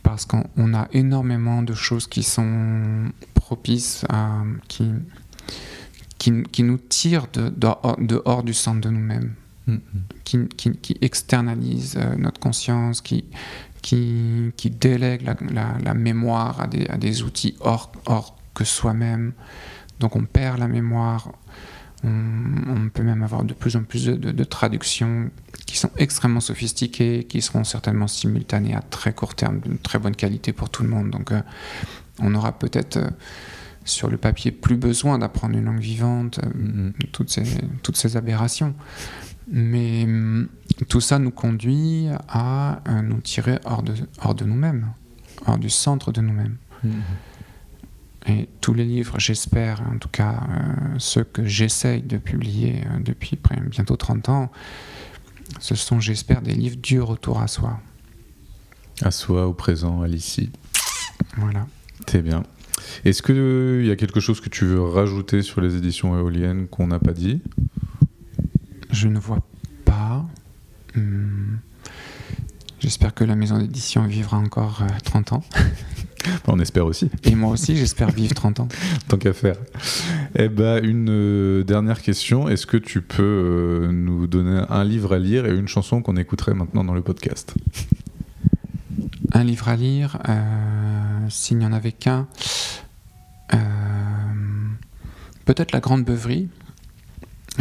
parce 0.03 0.27
qu'on 0.27 0.75
a 0.75 0.89
énormément 0.93 1.63
de 1.63 1.75
choses 1.75 2.07
qui 2.07 2.23
sont 2.23 3.11
propices 3.35 4.05
à 4.09 4.43
qui, 4.69 4.91
qui, 6.19 6.43
qui 6.43 6.63
nous 6.63 6.79
tirent 6.79 7.29
de, 7.33 7.53
dehors 7.99 8.43
du 8.43 8.55
centre 8.55 8.81
de 8.81 8.91
nous-mêmes. 8.91 9.35
Qui, 10.25 10.49
qui, 10.49 10.97
externalise 11.03 11.99
euh, 11.99 12.17
notre 12.17 12.41
conscience, 12.41 13.03
qui, 13.03 13.27
qui, 13.83 14.51
qui 14.57 14.71
délègue 14.71 15.23
la, 15.23 15.77
la, 15.85 15.93
mémoire 15.93 16.63
à 16.63 16.67
des, 16.67 16.87
à 16.87 16.97
des, 16.97 17.23
outils 17.23 17.55
hors, 17.61 17.93
hors 18.07 18.35
que 18.55 18.65
soi-même. 18.65 19.33
Donc 20.01 20.17
on 20.17 20.25
perd 20.25 20.59
la 20.59 20.69
mémoire. 20.69 21.33
On, 22.03 22.89
peut 22.95 23.03
même 23.03 23.23
avoir 23.23 23.45
de 23.45 23.53
plus 23.53 23.77
en 23.77 23.83
plus 23.83 24.07
de, 24.07 24.15
de, 24.15 24.45
traductions 24.45 25.31
qui 25.67 25.77
sont 25.77 25.91
extrêmement 25.99 26.41
sophistiquées, 26.41 27.25
qui 27.25 27.43
seront 27.43 27.65
certainement 27.65 28.07
simultanées 28.07 28.75
à 28.75 28.81
très 28.81 29.13
court 29.13 29.35
terme, 29.35 29.61
d'une 29.61 29.79
très 29.79 29.99
bonne 29.99 30.17
qualité 30.17 30.55
pour 30.55 30.71
tout 30.71 30.83
le 30.83 30.89
monde. 30.89 31.11
Donc 31.11 31.31
euh, 31.31 31.43
on 32.21 32.35
aura 32.35 32.53
peut-être... 32.53 32.97
Euh, 32.97 33.11
sur 33.89 34.09
le 34.11 34.17
papier 34.17 34.53
plus 34.53 34.77
besoin 34.77 35.19
d'apprendre 35.19 35.57
une 35.57 35.65
langue 35.65 35.81
vivante, 35.81 36.41
mm-hmm. 36.41 36.93
toutes, 37.13 37.31
ces, 37.31 37.45
toutes 37.83 37.97
ces 37.97 38.17
aberrations. 38.17 38.75
Mais 39.51 40.05
hum, 40.05 40.49
tout 40.89 41.01
ça 41.01 41.19
nous 41.19 41.31
conduit 41.31 42.07
à 42.29 42.81
euh, 42.89 43.03
nous 43.03 43.21
tirer 43.21 43.59
hors 43.65 43.83
de, 43.83 43.95
hors 44.23 44.35
de 44.35 44.45
nous-mêmes, 44.45 44.93
hors 45.47 45.59
du 45.59 45.71
centre 45.71 46.13
de 46.13 46.21
nous-mêmes. 46.21 46.57
Mhm. 46.85 47.03
Et 48.27 48.49
tous 48.61 48.75
les 48.75 48.85
livres, 48.85 49.19
j'espère, 49.19 49.81
en 49.91 49.97
tout 49.97 50.11
cas 50.11 50.43
euh, 50.51 50.95
ceux 50.99 51.25
que 51.25 51.47
j'essaye 51.47 52.03
de 52.03 52.19
publier 52.19 52.85
euh, 52.85 53.01
depuis 53.01 53.39
bientôt 53.71 53.97
30 53.97 54.29
ans, 54.29 54.53
ce 55.61 55.75
sont, 55.75 55.99
j'espère, 55.99 56.43
des 56.43 56.53
livres 56.53 56.77
du 56.77 57.01
retour 57.01 57.41
à 57.41 57.49
soi. 57.49 57.81
À 59.01 59.11
soi, 59.11 59.47
au 59.47 59.55
présent, 59.55 60.03
à 60.03 60.09
l'ici. 60.09 60.51
Voilà. 61.39 61.67
C'est 62.07 62.21
bien. 62.21 62.43
Est-ce 63.05 63.23
qu'il 63.23 63.87
y 63.87 63.91
a 63.91 63.97
quelque 63.97 64.21
chose 64.21 64.41
que 64.41 64.49
tu 64.49 64.65
veux 64.65 64.83
rajouter 64.83 65.43
sur 65.43 65.61
les 65.61 65.77
éditions 65.77 66.19
éoliennes 66.19 66.67
qu'on 66.69 66.87
n'a 66.87 66.99
pas 66.99 67.13
dit? 67.13 67.41
Je 68.91 69.09
ne 69.09 69.19
vois 69.19 69.43
pas. 69.85 70.27
Hmm. 70.95 71.57
J'espère 72.81 73.13
que 73.13 73.25
la 73.25 73.35
maison 73.35 73.59
d'édition 73.59 74.07
vivra 74.07 74.39
encore 74.39 74.83
30 75.05 75.33
euh, 75.33 75.37
ans. 75.37 75.45
On 76.47 76.59
espère 76.61 76.87
aussi. 76.87 77.11
Et 77.25 77.35
moi 77.35 77.51
aussi, 77.51 77.77
j'espère 77.77 78.11
vivre 78.11 78.35
30 78.35 78.61
ans. 78.61 78.69
Tant 79.09 79.17
qu'à 79.17 79.33
faire. 79.33 79.57
Eh 80.37 80.49
ben, 80.49 80.85
une 80.85 81.11
euh, 81.11 81.65
dernière 81.65 82.01
question. 82.03 82.49
Est-ce 82.49 82.67
que 82.67 82.77
tu 82.77 83.03
peux 83.03 83.23
euh, 83.23 83.93
nous 83.93 84.27
donner 84.27 84.63
un 84.69 84.85
livre 84.85 85.15
à 85.15 85.19
lire 85.19 85.47
et 85.47 85.57
une 85.57 85.69
chanson 85.69 86.03
qu'on 86.03 86.17
écouterait 86.17 86.55
maintenant 86.55 86.85
dans 86.85 86.95
le 86.95 87.03
podcast? 87.03 87.55
Un 89.33 89.45
livre 89.45 89.69
à 89.69 89.77
lire, 89.77 90.19
s'il 91.29 91.59
n'y 91.59 91.67
en 91.67 91.73
avait 91.73 91.93
qu'un. 91.93 92.27
Peut-être 95.45 95.73
La 95.73 95.81
Grande 95.81 96.05
Beuverie 96.05 96.49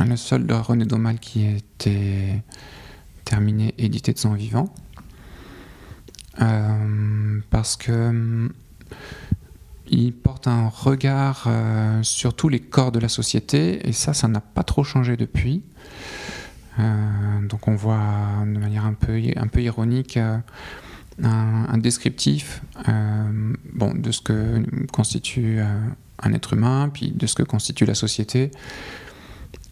le 0.05 0.15
seul 0.15 0.45
de 0.45 0.53
René 0.53 0.85
Daumal 0.85 1.19
qui 1.19 1.45
était 1.45 2.43
terminé, 3.25 3.73
édité 3.77 4.13
de 4.13 4.17
son 4.17 4.33
vivant. 4.33 4.73
Euh, 6.39 7.39
parce 7.49 7.75
que 7.75 7.91
euh, 7.91 8.47
il 9.89 10.13
porte 10.13 10.47
un 10.47 10.67
regard 10.67 11.45
euh, 11.47 12.03
sur 12.03 12.35
tous 12.35 12.49
les 12.49 12.59
corps 12.59 12.91
de 12.91 12.99
la 12.99 13.09
société, 13.09 13.88
et 13.88 13.91
ça, 13.91 14.13
ça 14.13 14.27
n'a 14.27 14.41
pas 14.41 14.63
trop 14.63 14.83
changé 14.83 15.17
depuis. 15.17 15.63
donc 17.49 17.67
on 17.67 17.75
voit 17.75 18.43
de 18.45 18.59
manière 18.59 18.85
un 18.85 18.93
peu 18.93 19.61
ironique 19.61 20.19
un, 21.24 21.78
descriptif 21.78 22.61
bon, 23.74 23.93
de 23.93 24.11
ce 24.11 24.22
que 24.22 24.63
constitue 24.91 25.59
un 26.20 26.34
être 26.34 26.53
humain, 26.53 26.89
puis 26.93 27.11
de 27.11 27.28
ce 27.28 27.36
que 27.36 27.43
constitue 27.43 27.86
la 27.86 27.95
société. 27.95 28.51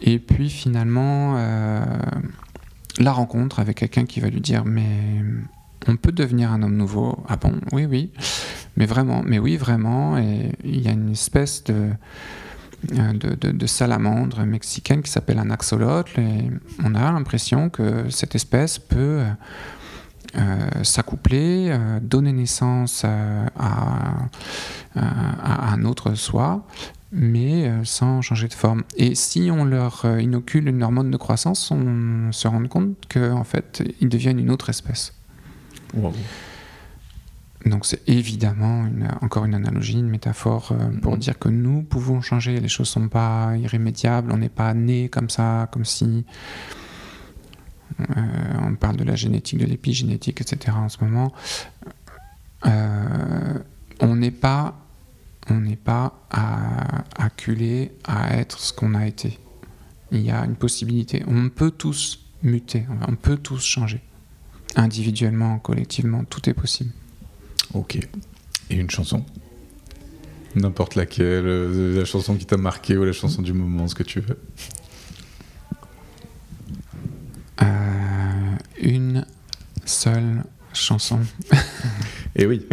Et 0.02 0.20
puis 0.20 0.50
finalement, 0.50 1.36
euh, 1.38 1.84
la 3.00 3.12
rencontre 3.12 3.60
avec 3.60 3.78
quelqu'un 3.78 4.06
qui 4.06 4.20
va 4.20 4.30
lui 4.30 4.42
dire 4.42 4.66
Mais 4.66 5.22
on 5.88 5.96
peut 5.96 6.12
devenir 6.12 6.52
un 6.52 6.64
homme 6.64 6.76
nouveau 6.76 7.24
Ah 7.28 7.38
bon 7.38 7.54
Oui, 7.72 7.86
oui. 7.86 8.12
Mais 8.78 8.86
vraiment, 8.86 9.24
mais 9.26 9.40
oui, 9.40 9.58
vraiment. 9.58 10.18
Et 10.18 10.52
il 10.64 10.82
y 10.82 10.88
a 10.88 10.92
une 10.92 11.12
espèce 11.12 11.64
de. 11.64 11.90
Euh, 12.94 13.66
salamandre 13.66 14.46
mexicaine 14.46 15.02
qui 15.02 15.10
s'appelle 15.10 15.40
un 15.40 15.50
axolotl 15.50 16.20
et 16.20 16.52
on 16.84 16.94
a 16.94 17.12
l'impression 17.12 17.72
que 17.72 18.12
cette 18.12 18.36
espèce 18.36 18.78
peut 18.78 19.22
euh, 19.22 19.26
s'accoupler, 20.84 21.78
donner 22.02 22.34
naissance 22.34 23.04
à, 23.04 23.48
à, 24.96 25.72
un 25.74 25.86
autre 25.86 26.16
soi 26.16 26.66
mais 27.16 27.68
euh, 27.68 27.84
sans 27.86 28.22
changer 28.22 28.48
de 28.48 28.54
forme. 28.54 28.84
Et 28.98 29.16
si 29.16 29.50
on 29.52 29.64
leur 29.64 30.04
euh, 30.04 30.22
inocule 30.22 30.68
une 30.68 30.84
hormone 30.84 31.12
de 31.12 31.18
croissance, 31.18 31.72
on 31.72 32.32
se 32.32 32.48
rend 32.48 32.68
compte 32.68 32.98
qu'en 33.12 33.46
fait, 33.46 33.84
ils 34.02 34.10
deviennent 34.10 34.40
une 34.40 34.52
autre 34.52 34.70
espèce. 34.70 35.14
Donc 37.66 37.86
c'est 37.86 38.08
évidemment 38.08 38.86
encore 39.22 39.46
une 39.46 39.56
analogie, 39.56 39.98
une 39.98 40.10
métaphore 40.10 40.72
euh, 40.72 40.90
pour 41.02 41.16
mm-hmm. 41.16 41.20
dire 41.20 41.40
que 41.40 41.50
nous 41.50 41.82
pouvons 41.82 42.22
changer, 42.22 42.60
les 42.60 42.68
choses 42.68 42.90
ne 42.90 43.04
sont 43.04 43.08
pas 43.08 43.56
irrémédiables, 43.58 44.32
on 44.32 44.38
n'est 44.38 44.50
pas 44.50 44.74
né 44.74 45.10
comme 45.10 45.30
ça, 45.30 45.70
comme 45.72 45.86
si... 45.86 46.26
on 48.62 48.76
parle 48.76 48.98
de 48.98 49.04
la 49.04 49.16
génétique, 49.16 49.60
de 49.60 49.66
l'épigénétique, 49.66 50.42
etc. 50.42 50.76
en 50.78 50.90
ce 50.90 51.04
moment. 51.04 51.34
on 52.64 54.16
n'est 54.16 54.32
pas 54.32 54.82
on 55.50 55.60
n'est 55.60 55.76
pas 55.76 56.26
à 56.32 57.04
acculé 57.18 57.92
à 58.04 58.38
être 58.38 58.60
ce 58.60 58.74
qu'on 58.74 58.96
a 58.96 59.08
été. 59.08 59.40
Il 60.12 60.22
y 60.22 60.32
a 60.32 60.44
une 60.46 60.56
possibilité. 60.56 61.24
On 61.28 61.50
peut 61.50 61.72
tous 61.72 62.20
muter, 62.44 62.86
on 63.08 63.16
peut 63.16 63.38
tous 63.38 63.64
changer. 63.64 64.02
Individuellement, 64.76 65.60
collectivement, 65.60 66.24
tout 66.26 66.50
est 66.50 66.54
possible. 66.54 66.92
Ok. 67.74 67.98
Et 68.70 68.76
une 68.76 68.90
chanson? 68.90 69.26
N'importe 70.56 70.96
laquelle, 70.96 71.46
euh, 71.46 72.00
la 72.00 72.06
chanson 72.06 72.36
qui 72.36 72.46
t'a 72.46 72.58
marqué 72.58 72.98
ou 72.98 73.04
la 73.04 73.12
chanson 73.12 73.42
du 73.42 73.54
moment, 73.54 73.88
ce 73.88 73.96
que 73.96 74.04
tu 74.04 74.22
veux. 74.22 74.40
Une 78.86 79.26
seule 79.86 80.44
chanson. 80.74 81.20
Et 82.36 82.44
eh 82.44 82.46
oui. 82.46 82.66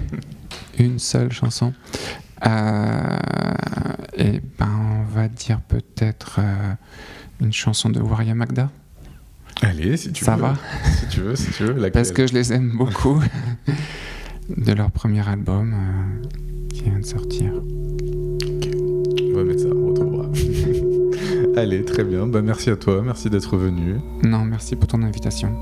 une 0.78 0.98
seule 0.98 1.32
chanson. 1.32 1.72
Euh, 2.46 3.16
et 4.16 4.40
ben, 4.58 4.68
on 4.68 5.14
va 5.14 5.28
dire 5.28 5.60
peut-être 5.62 6.40
euh, 6.40 6.74
une 7.40 7.52
chanson 7.52 7.88
de 7.88 8.00
Waria 8.00 8.34
Magda. 8.34 8.70
Allez, 9.62 9.96
si 9.96 10.12
tu 10.12 10.24
Ça 10.24 10.36
veux. 10.36 10.42
va 10.42 10.56
Si 10.98 11.08
tu 11.08 11.20
veux, 11.20 11.36
si 11.36 11.50
tu 11.52 11.64
veux. 11.64 11.90
Parce 11.90 12.12
que 12.12 12.26
je 12.26 12.34
les 12.34 12.52
aime 12.52 12.76
beaucoup. 12.76 13.22
de 14.56 14.72
leur 14.72 14.90
premier 14.90 15.26
album 15.28 15.74
euh, 15.74 16.68
qui 16.68 16.82
vient 16.82 16.98
de 16.98 17.04
sortir. 17.04 17.52
Ok, 17.54 18.68
on 19.32 19.36
va 19.36 19.44
mettre 19.44 19.62
ça, 19.62 19.68
on 19.74 19.88
retrouvera. 19.88 20.26
Allez, 21.56 21.84
très 21.84 22.04
bien. 22.04 22.26
Bah, 22.26 22.42
merci 22.42 22.70
à 22.70 22.76
toi, 22.76 23.02
merci 23.02 23.30
d'être 23.30 23.56
venu. 23.56 23.96
Non, 24.22 24.44
merci 24.44 24.76
pour 24.76 24.88
ton 24.88 25.02
invitation. 25.02 25.52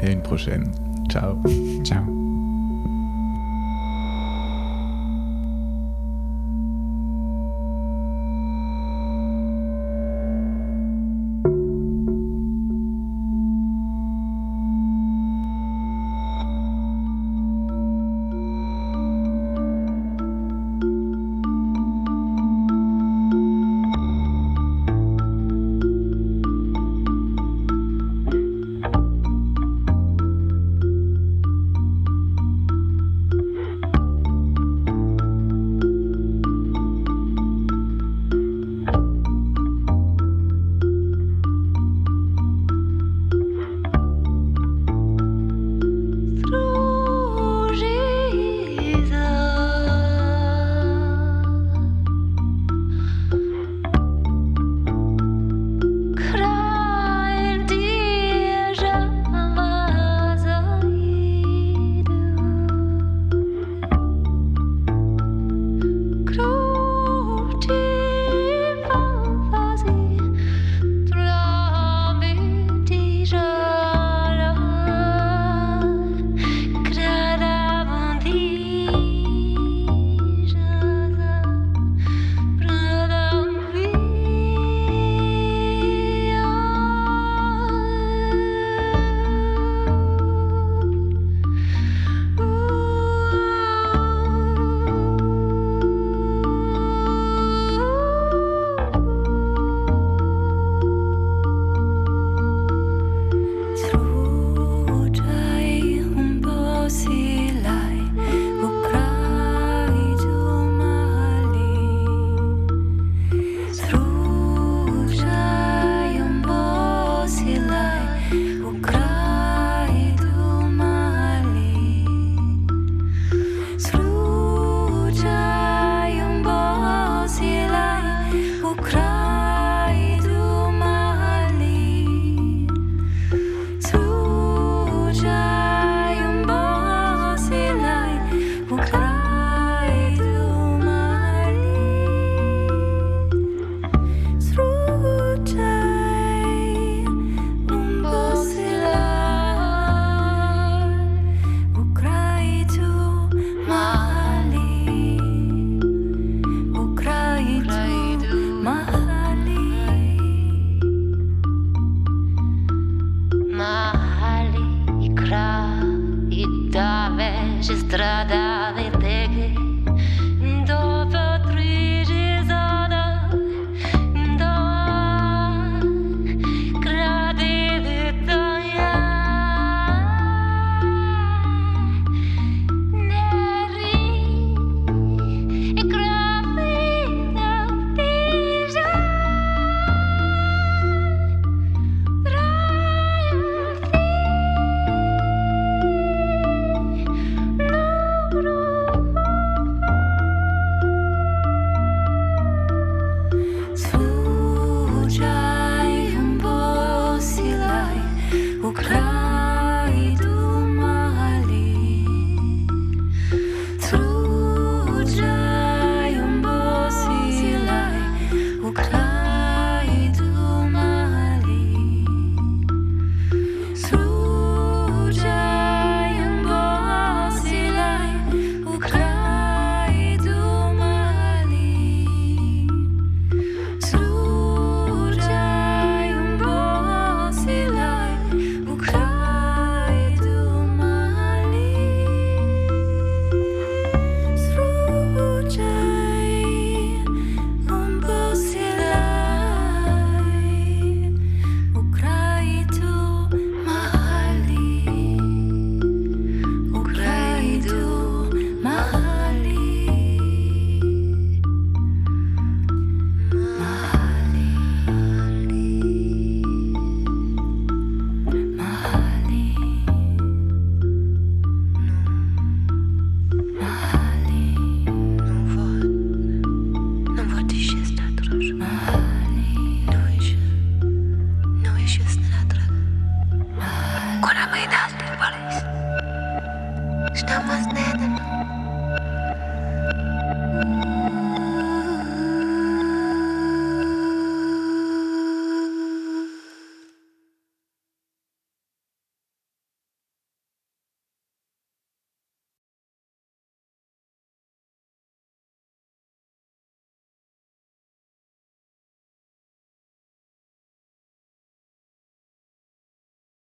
Et 0.00 0.06
à 0.06 0.10
une 0.10 0.22
prochaine. 0.22 0.70
Ciao. 1.10 1.36
Ciao. 1.82 2.19